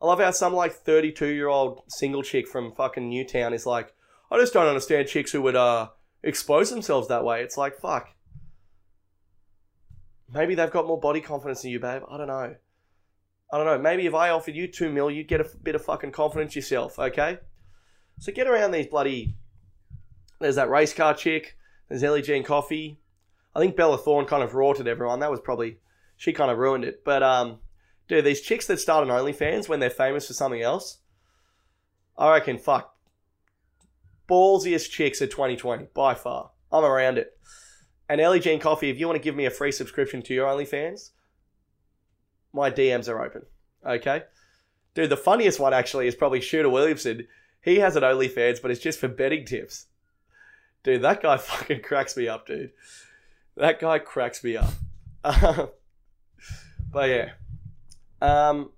I 0.01 0.05
love 0.05 0.21
how 0.21 0.31
some 0.31 0.53
like 0.53 0.71
32 0.71 1.25
year 1.27 1.49
old 1.49 1.81
single 1.89 2.23
chick 2.23 2.47
from 2.47 2.71
fucking 2.71 3.09
Newtown 3.09 3.53
is 3.53 3.65
like, 3.65 3.93
I 4.31 4.39
just 4.39 4.53
don't 4.53 4.67
understand 4.67 5.09
chicks 5.09 5.34
who 5.34 5.41
would 5.41 5.57
uh 5.57 5.89
expose 6.23 6.69
themselves 6.69 7.09
that 7.09 7.25
way. 7.25 7.43
It's 7.43 7.57
like, 7.57 7.77
fuck. 7.77 8.07
Maybe 10.34 10.55
they've 10.55 10.71
got 10.71 10.88
more 10.88 10.99
body 10.99 11.21
confidence 11.21 11.61
than 11.61 11.71
you, 11.71 11.79
babe. 11.79 12.01
I 12.09 12.17
don't 12.17 12.27
know. 12.27 12.55
I 13.51 13.57
don't 13.57 13.65
know. 13.65 13.77
Maybe 13.77 14.05
if 14.05 14.15
I 14.15 14.29
offered 14.29 14.55
you 14.55 14.67
two 14.67 14.91
mil, 14.91 15.11
you'd 15.11 15.27
get 15.27 15.41
a 15.41 15.49
bit 15.61 15.75
of 15.75 15.86
fucking 15.86 16.11
confidence 16.11 16.55
yourself, 16.55 16.97
okay? 16.97 17.38
So 18.19 18.31
get 18.31 18.47
around 18.47 18.71
these 18.71 18.88
bloody. 18.88 19.36
There's 20.39 20.55
that 20.55 20.69
race 20.69 20.93
car 20.93 21.13
chick. 21.13 21.57
There's 21.88 22.03
Ellie 22.03 22.21
Jean 22.21 22.43
Coffey. 22.43 22.99
I 23.55 23.59
think 23.59 23.75
Bella 23.75 23.97
Thorne 23.97 24.25
kind 24.25 24.41
of 24.41 24.55
rorted 24.55 24.88
everyone. 24.88 25.19
That 25.19 25.29
was 25.29 25.39
probably 25.39 25.77
she 26.17 26.34
kind 26.34 26.49
of 26.49 26.57
ruined 26.57 26.84
it. 26.84 27.03
But 27.05 27.21
um, 27.21 27.59
dude, 28.07 28.25
these 28.25 28.41
chicks 28.41 28.65
that 28.67 28.79
start 28.79 29.07
on 29.07 29.15
OnlyFans 29.15 29.69
when 29.69 29.79
they're 29.79 29.91
famous 29.91 30.27
for 30.27 30.34
something 30.34 30.61
else, 30.61 30.99
I 32.17 32.31
reckon 32.31 32.57
fuck 32.57 32.93
ballsiest 34.29 34.89
chicks 34.89 35.21
of 35.21 35.29
2020 35.29 35.88
by 35.93 36.15
far. 36.15 36.51
I'm 36.71 36.84
around 36.84 37.17
it. 37.17 37.38
And 38.10 38.20
Ellie 38.20 38.39
Jean 38.39 38.60
Coffey, 38.60 38.89
if 38.89 38.99
you 38.99 39.08
want 39.08 39.18
to 39.18 39.24
give 39.24 39.36
me 39.36 39.45
a 39.45 39.51
free 39.51 39.72
subscription 39.72 40.22
to 40.24 40.34
your 40.34 40.47
OnlyFans, 40.47 41.12
my 42.51 42.70
DMs 42.70 43.10
are 43.10 43.24
open. 43.24 43.43
Okay? 43.86 44.24
Dude, 44.93 45.10
the 45.10 45.18
funniest 45.18 45.60
one 45.60 45.74
actually 45.74 46.08
is 46.08 46.16
probably 46.16 46.41
Shooter 46.41 46.70
Williamson. 46.70 47.28
He 47.62 47.80
has 47.80 47.95
an 47.95 48.04
OnlyFans, 48.04 48.62
but 48.62 48.72
it's 48.72 48.82
just 48.82 48.99
for 48.99 49.08
betting 49.08 49.45
tips. 49.45 49.88
Dude, 50.84 51.01
that 51.01 51.22
guy 51.22 51.38
fucking 51.38 51.82
cracks 51.82 52.16
me 52.16 52.28
up, 52.28 52.45
dude. 52.45 52.72
That 53.56 53.80
guy 53.80 53.99
cracks 53.99 54.43
me 54.43 54.58
up. 54.58 54.74
but 55.24 57.10
yeah. 57.10 57.32
Um, 58.22 58.72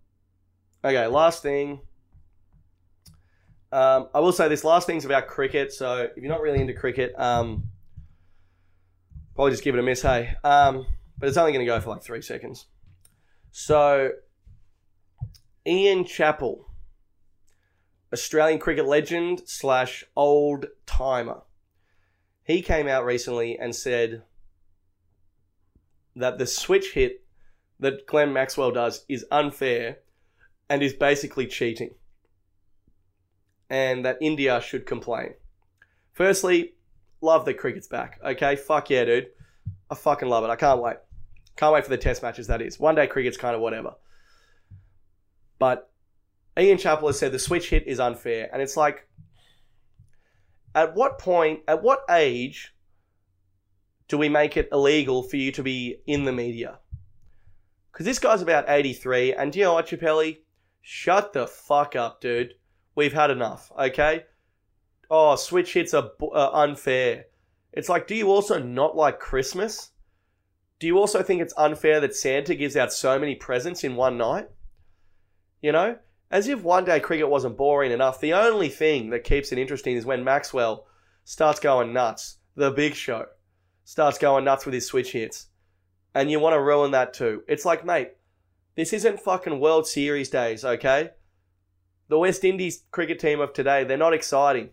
okay, 0.84 1.08
last 1.08 1.42
thing. 1.42 1.82
Um, 3.72 4.08
I 4.14 4.20
will 4.20 4.32
say 4.32 4.48
this 4.48 4.64
last 4.64 4.88
thing's 4.88 5.06
about 5.06 5.28
cricket. 5.28 5.74
So 5.74 6.10
if 6.16 6.18
you're 6.18 6.32
not 6.32 6.42
really 6.42 6.62
into 6.62 6.74
cricket, 6.74 7.14
um, 7.20 7.66
probably 9.36 9.52
just 9.52 9.64
give 9.64 9.76
it 9.76 9.80
a 9.80 9.84
miss. 9.84 10.02
Hey, 10.02 10.36
um, 10.44 10.88
but 11.18 11.30
it's 11.30 11.38
only 11.38 11.52
going 11.52 11.66
to 11.66 11.72
go 11.72 11.80
for 11.80 11.92
like 11.92 12.04
three 12.04 12.22
seconds. 12.22 12.66
So 13.52 14.12
Ian 15.66 16.06
Chappell, 16.06 16.66
Australian 18.12 18.60
cricket 18.60 18.86
legend 18.86 19.44
slash 19.46 20.04
old 20.16 20.68
timer, 20.86 21.42
he 22.44 22.62
came 22.62 22.88
out 22.88 23.06
recently 23.06 23.58
and 23.58 23.76
said 23.76 24.24
that 26.16 26.38
the 26.38 26.48
switch 26.48 26.94
hit 26.94 27.24
that 27.80 28.08
Glenn 28.08 28.32
Maxwell 28.32 28.72
does 28.72 29.06
is 29.10 29.26
unfair 29.32 29.98
and 30.70 30.82
is 30.82 30.94
basically 30.94 31.46
cheating 31.46 31.92
and 33.70 34.06
that 34.06 34.18
India 34.22 34.62
should 34.62 34.86
complain. 34.86 35.34
Firstly, 36.14 36.75
love 37.26 37.46
that 37.46 37.56
cricket's 37.56 37.88
back. 37.88 38.20
Okay, 38.24 38.56
fuck 38.56 38.90
yeah, 38.90 39.06
dude. 39.06 39.28
I 39.90 39.96
fucking 39.96 40.30
love 40.30 40.44
it. 40.44 40.50
I 40.50 40.56
can't 40.56 40.82
wait. 40.82 40.98
Can't 41.58 41.74
wait 41.74 41.84
for 41.84 41.90
the 41.90 41.98
test 41.98 42.22
matches, 42.22 42.48
that 42.48 42.62
is. 42.62 42.80
One 42.80 42.96
day 42.96 43.08
cricket's 43.08 43.38
kind 43.38 43.56
of 43.56 43.62
whatever. 43.62 43.96
But 45.60 45.90
Ian 46.60 46.78
Chappell 46.78 47.08
has 47.08 47.20
said 47.20 47.32
the 47.32 47.40
switch 47.40 47.70
hit 47.70 47.88
is 47.88 48.00
unfair. 48.00 48.50
And 48.52 48.62
it's 48.62 48.78
like, 48.78 49.08
at 50.74 50.96
what 50.96 51.20
point, 51.20 51.62
at 51.68 51.82
what 51.82 52.02
age 52.10 52.74
do 54.08 54.18
we 54.18 54.30
make 54.30 54.58
it 54.58 54.70
illegal 54.72 55.24
for 55.24 55.38
you 55.38 55.52
to 55.54 55.64
be 55.64 55.98
in 56.06 56.26
the 56.26 56.32
media? 56.32 56.80
Because 57.92 58.06
this 58.06 58.20
guy's 58.20 58.42
about 58.42 58.66
83. 58.68 59.34
And 59.34 59.52
do 59.52 59.60
you 59.60 59.66
know 59.66 59.74
what, 59.74 59.88
Chappelli? 59.88 60.40
Shut 60.82 61.34
the 61.34 61.48
fuck 61.48 61.96
up, 61.96 62.22
dude. 62.22 62.54
We've 62.96 63.14
had 63.14 63.32
enough, 63.32 63.72
okay? 63.80 64.26
Oh, 65.10 65.36
switch 65.36 65.74
hits 65.74 65.94
are 65.94 66.12
uh, 66.22 66.50
unfair. 66.52 67.26
It's 67.74 67.90
like, 67.90 68.08
do 68.08 68.16
you 68.16 68.30
also 68.30 68.60
not 68.60 68.96
like 68.96 69.20
Christmas? 69.20 69.92
Do 70.80 70.88
you 70.88 70.98
also 70.98 71.24
think 71.24 71.42
it's 71.42 71.54
unfair 71.58 72.00
that 72.00 72.16
Santa 72.16 72.56
gives 72.56 72.76
out 72.76 72.94
so 72.94 73.20
many 73.20 73.36
presents 73.36 73.84
in 73.84 73.96
one 73.96 74.18
night? 74.18 74.50
You 75.62 75.72
know? 75.72 75.98
As 76.32 76.48
if 76.48 76.64
one 76.64 76.86
day 76.86 77.00
cricket 77.00 77.30
wasn't 77.30 77.58
boring 77.58 77.92
enough, 77.92 78.20
the 78.20 78.34
only 78.34 78.70
thing 78.70 79.10
that 79.12 79.24
keeps 79.24 79.52
it 79.52 79.60
interesting 79.60 79.96
is 79.96 80.06
when 80.06 80.24
Maxwell 80.24 80.86
starts 81.24 81.60
going 81.60 81.94
nuts. 81.94 82.38
The 82.56 82.72
big 82.72 82.96
show 82.96 83.28
starts 83.84 84.18
going 84.18 84.46
nuts 84.46 84.66
with 84.66 84.74
his 84.74 84.88
switch 84.88 85.12
hits. 85.12 85.48
And 86.14 86.32
you 86.32 86.40
want 86.40 86.54
to 86.54 86.62
ruin 86.62 86.92
that 86.92 87.14
too. 87.14 87.44
It's 87.48 87.66
like, 87.66 87.86
mate, 87.86 88.12
this 88.76 88.94
isn't 88.94 89.22
fucking 89.22 89.60
World 89.60 89.88
Series 89.88 90.30
days, 90.30 90.66
okay? 90.66 91.12
The 92.08 92.20
West 92.20 92.44
Indies 92.44 92.84
cricket 92.92 93.20
team 93.20 93.40
of 93.40 93.54
today, 93.54 93.84
they're 93.84 93.98
not 93.98 94.14
exciting. 94.14 94.70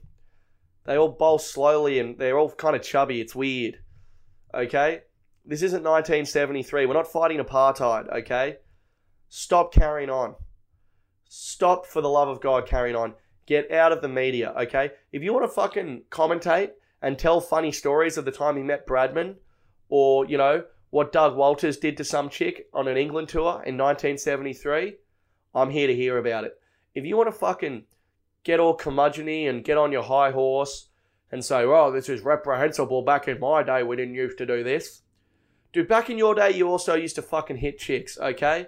They 0.85 0.97
all 0.97 1.11
bowl 1.11 1.39
slowly 1.39 1.99
and 1.99 2.19
they're 2.19 2.39
all 2.39 2.51
kind 2.51 2.77
of 2.77 2.83
chubby. 2.83 3.21
It's 3.21 3.35
weird. 3.35 3.79
Okay? 4.55 5.03
This 5.45 5.63
isn't 5.63 5.83
1973. 5.83 6.87
We're 6.87 6.95
not 6.95 7.11
fighting 7.11 7.39
apartheid, 7.39 8.09
okay? 8.13 8.59
Stop 9.29 9.73
carrying 9.73 10.11
on. 10.11 10.35
Stop, 11.29 11.87
for 11.87 12.01
the 12.01 12.09
love 12.09 12.29
of 12.29 12.41
God, 12.41 12.67
carrying 12.67 12.95
on. 12.95 13.15
Get 13.47 13.73
out 13.73 13.91
of 13.91 14.03
the 14.03 14.09
media, 14.09 14.53
okay? 14.57 14.91
If 15.11 15.23
you 15.23 15.33
want 15.33 15.45
to 15.45 15.53
fucking 15.53 16.03
commentate 16.11 16.73
and 17.01 17.19
tell 17.19 17.41
funny 17.41 17.73
stories 17.73 18.17
of 18.17 18.25
the 18.25 18.31
time 18.31 18.57
he 18.57 18.63
met 18.63 18.87
Bradman 18.87 19.37
or, 19.89 20.27
you 20.27 20.39
know, 20.39 20.65
what 20.91 21.11
Doug 21.11 21.35
Walters 21.35 21.79
did 21.79 21.97
to 21.97 22.05
some 22.05 22.29
chick 22.29 22.67
on 22.73 22.87
an 22.87 22.97
England 22.97 23.29
tour 23.29 23.63
in 23.67 23.77
1973, 23.79 24.95
I'm 25.55 25.71
here 25.71 25.87
to 25.87 25.97
hear 25.97 26.19
about 26.19 26.45
it. 26.45 26.53
If 26.95 27.05
you 27.05 27.17
want 27.17 27.29
to 27.29 27.39
fucking 27.39 27.85
get 28.45 28.61
all 28.61 28.77
curmudgeony 28.77 29.49
and 29.49 29.65
get 29.65 29.79
on 29.79 29.93
your 29.93 30.03
high 30.03 30.31
horse 30.31 30.89
and 31.31 31.45
say, 31.45 31.65
oh, 31.65 31.91
this 31.91 32.09
is 32.09 32.21
reprehensible. 32.21 33.03
Back 33.03 33.29
in 33.29 33.41
my 33.41 33.63
day, 33.63 33.83
we 33.83 33.97
didn't 33.97 34.15
used 34.15 34.39
to 34.39 34.47
do 34.47 34.63
this. 34.63 35.03
Dude, 35.73 35.89
back 35.89 36.11
in 36.11 36.19
your 36.19 36.35
day, 36.35 36.51
you 36.51 36.69
also 36.69 36.95
used 36.95 37.17
to 37.17 37.23
fucking 37.23 37.57
hit 37.57 37.79
chicks, 37.79 38.19
okay? 38.19 38.67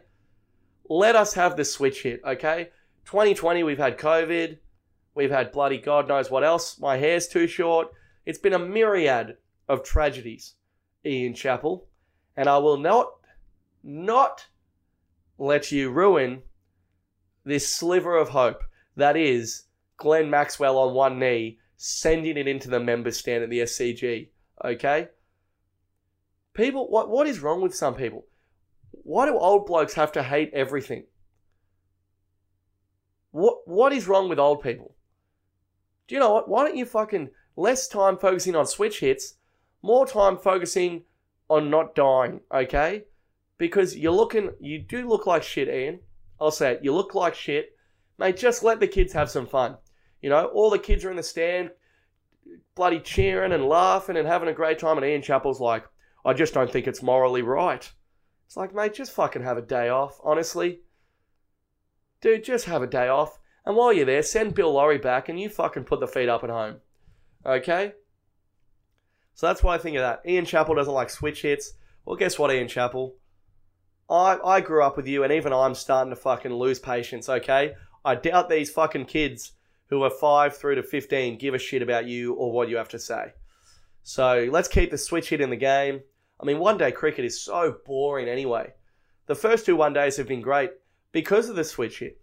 Let 0.89 1.17
us 1.17 1.35
have 1.35 1.57
the 1.57 1.65
switch 1.65 2.03
hit, 2.03 2.23
okay? 2.25 2.71
2020, 3.05 3.63
we've 3.63 3.79
had 3.79 3.99
COVID. 3.99 4.59
We've 5.15 5.31
had 5.31 5.53
bloody 5.53 5.79
God 5.79 6.09
knows 6.09 6.31
what 6.31 6.45
else. 6.45 6.79
My 6.79 6.97
hair's 6.97 7.29
too 7.29 7.47
short. 7.47 7.89
It's 8.25 8.39
been 8.39 8.55
a 8.55 8.59
myriad 8.59 9.37
of 9.69 9.85
tragedies, 9.85 10.55
Ian 11.05 11.35
Chappell. 11.35 11.87
And 12.37 12.49
I 12.49 12.59
will 12.59 12.79
not, 12.79 13.13
not 13.83 14.47
let 15.39 15.71
you 15.71 15.91
ruin 15.91 16.43
this 17.45 17.73
sliver 17.73 18.17
of 18.17 18.31
hope 18.31 18.65
that 18.97 19.17
is 19.17 19.65
Glenn 19.97 20.31
Maxwell 20.31 20.79
on 20.79 20.95
one 20.95 21.19
knee 21.19 21.59
sending 21.77 22.37
it 22.37 22.49
into 22.49 22.69
the 22.69 22.81
member 22.81 23.11
stand 23.11 23.43
at 23.43 23.51
the 23.51 23.61
SCG. 23.61 24.29
Okay? 24.65 25.09
People, 26.55 26.89
what, 26.89 27.11
what 27.11 27.27
is 27.27 27.41
wrong 27.41 27.61
with 27.61 27.75
some 27.75 27.95
people? 27.95 28.27
Why 28.91 29.27
do 29.27 29.37
old 29.37 29.67
blokes 29.67 29.95
have 29.95 30.13
to 30.13 30.23
hate 30.23 30.51
everything? 30.55 31.05
What, 33.33 33.67
what 33.67 33.93
is 33.93 34.07
wrong 34.07 34.29
with 34.29 34.39
old 34.39 34.63
people? 34.63 34.95
Do 36.07 36.15
you 36.15 36.21
know 36.21 36.33
what? 36.33 36.49
Why 36.49 36.65
don't 36.65 36.77
you 36.77 36.85
fucking 36.85 37.31
less 37.57 37.89
time 37.89 38.17
focusing 38.17 38.55
on 38.55 38.67
switch 38.67 39.01
hits, 39.01 39.35
more 39.83 40.07
time 40.07 40.39
focusing 40.39 41.03
on 41.51 41.71
not 41.71 41.95
dying, 41.95 42.41
okay? 42.53 43.05
Because 43.59 43.97
you're 43.97 44.13
looking, 44.13 44.53
you 44.61 44.79
do 44.79 45.09
look 45.09 45.27
like 45.27 45.43
shit, 45.43 45.69
Ian. 45.69 46.01
I'll 46.41 46.51
say 46.51 46.73
it. 46.73 46.81
You 46.83 46.95
look 46.95 47.15
like 47.15 47.35
shit. 47.35 47.74
Mate, 48.19 48.37
just 48.37 48.63
let 48.63 48.81
the 48.81 48.87
kids 48.87 49.13
have 49.13 49.31
some 49.31 49.47
fun. 49.47 49.77
You 50.23 50.31
know, 50.31 50.47
all 50.47 50.71
the 50.71 50.79
kids 50.79 51.05
are 51.05 51.11
in 51.11 51.17
the 51.17 51.23
stand, 51.23 51.71
bloody 52.75 53.01
cheering 53.01 53.53
and 53.53 53.69
laughing 53.69 54.17
and 54.17 54.27
having 54.27 54.49
a 54.49 54.55
great 54.55 54.79
time. 54.79 54.97
And 54.97 55.07
Ian 55.07 55.23
Chappell's 55.23 55.61
like, 55.61 55.85
I 56.25 56.33
just 56.33 56.55
don't 56.55 56.71
think 56.71 56.87
it's 56.87 57.03
morally 57.03 57.43
right. 57.43 57.91
It's 58.47 58.57
like, 58.57 58.75
mate, 58.75 58.95
just 58.95 59.13
fucking 59.13 59.43
have 59.43 59.59
a 59.59 59.63
day 59.63 59.89
off, 59.89 60.19
honestly. 60.23 60.81
Dude, 62.21 62.45
just 62.45 62.67
have 62.67 62.83
a 62.83 62.87
day 62.87 63.09
off. 63.09 63.39
And 63.67 63.77
while 63.77 63.93
you're 63.93 64.07
there, 64.07 64.23
send 64.23 64.55
Bill 64.55 64.73
Lawry 64.73 64.99
back 64.99 65.29
and 65.29 65.39
you 65.41 65.49
fucking 65.49 65.85
put 65.85 66.01
the 66.01 66.07
feet 66.07 66.29
up 66.29 66.45
at 66.45 66.51
home. 66.51 66.77
Okay? 67.45 67.93
So 69.35 69.47
that's 69.47 69.63
why 69.63 69.75
I 69.75 69.79
think 69.79 69.97
of 69.97 70.03
that. 70.03 70.23
Ian 70.27 70.45
Chappell 70.45 70.75
doesn't 70.75 70.93
like 70.93 71.11
switch 71.11 71.43
hits. 71.43 71.73
Well, 72.05 72.17
guess 72.17 72.39
what, 72.39 72.53
Ian 72.53 72.69
Chappell? 72.69 73.17
I, 74.09 74.39
I 74.45 74.61
grew 74.61 74.83
up 74.83 74.97
with 74.97 75.07
you, 75.07 75.25
and 75.25 75.33
even 75.33 75.53
I'm 75.53 75.75
starting 75.75 76.11
to 76.11 76.17
fucking 76.17 76.53
lose 76.53 76.79
patience, 76.79 77.29
okay? 77.29 77.75
I 78.05 78.15
doubt 78.15 78.49
these 78.49 78.71
fucking 78.71 79.07
kids 79.07 79.53
who 79.87 80.03
are 80.03 80.11
5 80.11 80.57
through 80.57 80.77
to 80.77 80.83
15 80.83 81.39
give 81.39 81.55
a 81.55 81.59
shit 81.59 81.83
about 81.83 82.07
you 82.07 82.35
or 82.35 82.53
what 82.53 82.69
you 82.69 82.77
have 82.77 82.89
to 82.91 82.99
say. 82.99 83.33
So 84.03 84.49
let's 84.51 84.69
keep 84.69 84.91
the 84.91 84.99
switch 84.99 85.31
hit 85.31 85.41
in 85.41 85.51
the 85.51 85.57
game. 85.57 86.01
I 86.41 86.45
mean, 86.45 86.59
one 86.59 86.79
day 86.79 86.93
cricket 86.93 87.25
is 87.25 87.41
so 87.41 87.77
boring 87.87 88.29
anyway. 88.29 88.73
The 89.27 89.35
first 89.35 89.65
two 89.65 89.77
one 89.77 89.93
days 89.93 90.17
have 90.17 90.29
been 90.29 90.43
great 90.43 90.71
because 91.13 91.49
of 91.49 91.57
the 91.57 91.65
switch 91.65 92.01
hit. 92.01 92.21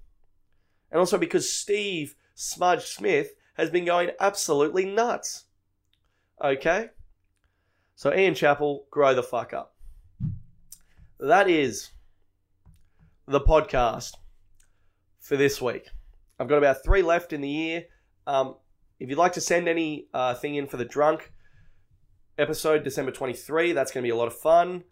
And 0.92 1.00
also 1.00 1.18
because 1.18 1.52
Steve 1.52 2.16
Smudge 2.36 2.86
Smith 2.86 3.34
has 3.56 3.70
been 3.70 3.86
going 3.86 4.12
absolutely 4.20 4.86
nuts. 4.86 5.46
Okay? 6.44 6.90
So, 7.96 8.14
Ian 8.14 8.36
Chappell, 8.36 8.86
grow 8.90 9.14
the 9.14 9.24
fuck 9.24 9.54
up 9.54 9.76
that 11.22 11.48
is 11.48 11.92
the 13.28 13.40
podcast 13.40 14.14
for 15.22 15.38
this 15.38 15.62
week. 15.62 15.88
I've 16.40 16.50
got 16.50 16.58
about 16.58 16.84
three 16.84 17.04
left 17.04 17.32
in 17.32 17.42
the 17.42 17.50
year. 17.50 17.86
Um, 18.28 18.56
if 19.00 19.10
you'd 19.10 19.18
like 19.18 19.34
to 19.34 19.42
send 19.42 19.68
any 19.68 20.08
uh, 20.14 20.34
thing 20.34 20.56
in 20.56 20.68
for 20.68 20.78
the 20.78 20.86
drunk 20.86 21.32
episode, 22.38 22.84
December 22.84 23.12
23, 23.12 23.72
that's 23.72 23.92
going 23.92 24.04
to 24.04 24.08
be 24.08 24.12
a 24.12 24.16
lot 24.16 24.28
of 24.28 24.38
fun. 24.38 24.84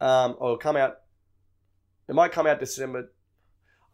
Um, 0.00 0.36
or 0.38 0.58
come 0.58 0.76
out, 0.76 0.96
it 2.08 2.14
might 2.14 2.32
come 2.32 2.46
out 2.46 2.60
December. 2.60 3.12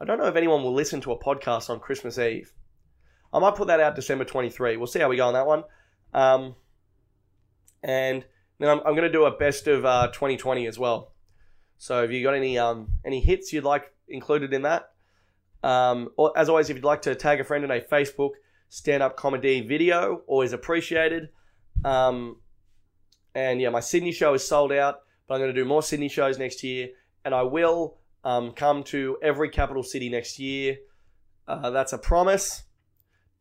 I 0.01 0.05
don't 0.05 0.19
know 0.19 0.27
if 0.27 0.37
anyone 0.37 0.63
will 0.63 0.75
listen 0.75 1.01
to 1.03 1.13
a 1.13 1.19
podcast 1.19 1.71
on 1.71 1.79
Christmas 1.79 2.19
Eve. 2.19 2.53
I 3.33 3.39
might 3.39 3.55
put 3.55 3.69
that 3.69 3.81
out 3.81 3.95
December 3.95 4.25
23. 4.25 4.77
We'll 4.77 4.87
see 4.87 4.99
how 4.99 5.09
we 5.09 5.17
go 5.17 5.29
on 5.29 5.35
that 5.35 5.47
one. 5.47 5.65
Um, 6.13 6.57
and 7.83 8.25
then 8.59 8.69
I'm, 8.69 8.79
I'm 8.81 8.95
going 8.95 9.03
to 9.03 9.13
do 9.13 9.25
a 9.25 9.37
best 9.37 9.69
of 9.69 9.85
uh, 9.85 10.09
2020 10.09 10.67
as 10.67 10.79
well. 10.79 11.13
So 11.79 12.03
if 12.03 12.11
you 12.11 12.23
got 12.23 12.35
any 12.35 12.59
um, 12.59 12.89
any 13.05 13.21
hits 13.21 13.53
you'd 13.53 13.65
like 13.65 13.93
included 14.09 14.53
in 14.53 14.63
that? 14.63 14.92
Um, 15.63 16.11
as 16.37 16.49
always, 16.49 16.71
if 16.71 16.77
you'd 16.77 16.85
like 16.85 17.03
to 17.03 17.15
tag 17.15 17.41
a 17.41 17.45
friend 17.45 17.65
in 17.65 17.71
a 17.71 17.81
Facebook 17.81 18.31
stand-up 18.69 19.17
comedy 19.17 19.61
video, 19.61 20.23
always 20.27 20.53
appreciated. 20.53 21.29
Um, 21.85 22.37
and 23.35 23.61
yeah, 23.61 23.69
my 23.71 23.81
Sydney 23.81 24.13
show 24.13 24.35
is 24.35 24.47
sold 24.47 24.73
out, 24.73 25.01
but 25.27 25.35
I'm 25.35 25.41
going 25.41 25.55
to 25.55 25.61
do 25.61 25.67
more 25.67 25.83
Sydney 25.83 26.09
shows 26.09 26.39
next 26.39 26.63
year, 26.63 26.89
and 27.25 27.35
I 27.35 27.43
will 27.43 27.99
um, 28.25 28.53
come 28.53 28.83
to 28.85 29.19
every 29.23 29.49
capital 29.49 29.83
city 29.83 30.09
next 30.09 30.39
year. 30.39 30.79
Uh, 31.47 31.71
that's 31.71 31.93
a 31.93 31.99
promise. 31.99 32.65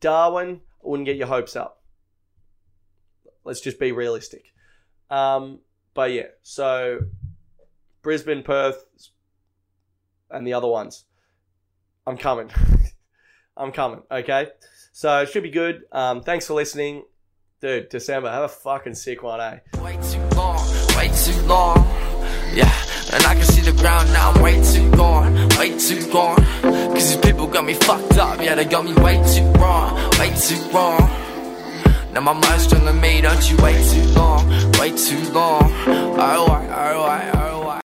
Darwin, 0.00 0.60
I 0.84 0.88
wouldn't 0.88 1.06
get 1.06 1.16
your 1.16 1.28
hopes 1.28 1.56
up. 1.56 1.82
Let's 3.44 3.60
just 3.60 3.78
be 3.78 3.92
realistic. 3.92 4.52
Um, 5.10 5.60
but 5.94 6.12
yeah, 6.12 6.28
so 6.42 7.00
Brisbane, 8.02 8.42
Perth, 8.42 8.84
and 10.30 10.46
the 10.46 10.54
other 10.54 10.68
ones. 10.68 11.04
I'm 12.06 12.16
coming. 12.16 12.50
I'm 13.56 13.72
coming. 13.72 14.02
Okay, 14.10 14.48
so 14.92 15.20
it 15.20 15.28
should 15.28 15.42
be 15.42 15.50
good. 15.50 15.82
Um, 15.92 16.22
thanks 16.22 16.46
for 16.46 16.54
listening, 16.54 17.04
dude. 17.60 17.88
December, 17.90 18.30
have 18.30 18.44
a 18.44 18.48
fucking 18.48 18.94
sick 18.94 19.22
one, 19.22 19.40
eh? 19.40 19.58
Way 19.80 19.98
too 20.10 20.36
long, 20.36 20.58
way 20.96 21.10
too 21.14 21.40
long. 21.42 21.76
Yeah, 22.54 22.72
and 23.12 23.24
I 23.24 23.34
can 23.34 23.44
see 23.44 23.60
the 23.60 23.76
ground 23.78 24.12
now. 24.12 24.32
I'm 24.32 24.42
way 24.42 24.62
too 24.62 24.90
gone, 24.92 25.34
way 25.58 25.78
too 25.78 26.10
gone. 26.10 26.42
Cause 26.62 27.14
these 27.14 27.16
people 27.16 27.46
got 27.46 27.64
me 27.64 27.74
fucked 27.74 28.18
up. 28.18 28.40
Yeah, 28.40 28.54
they 28.54 28.64
got 28.64 28.84
me 28.84 28.94
way 28.94 29.22
too 29.34 29.46
wrong, 29.60 29.94
way 30.18 30.34
too 30.34 30.56
wrong. 30.70 31.00
Now 32.12 32.20
my 32.20 32.34
mind's 32.34 32.66
telling 32.66 33.00
me, 33.00 33.20
don't 33.22 33.50
you 33.50 33.56
wait 33.58 33.82
too 33.90 34.06
long, 34.12 34.48
way 34.78 34.94
too 34.96 35.32
long. 35.32 35.72
I 36.18 36.36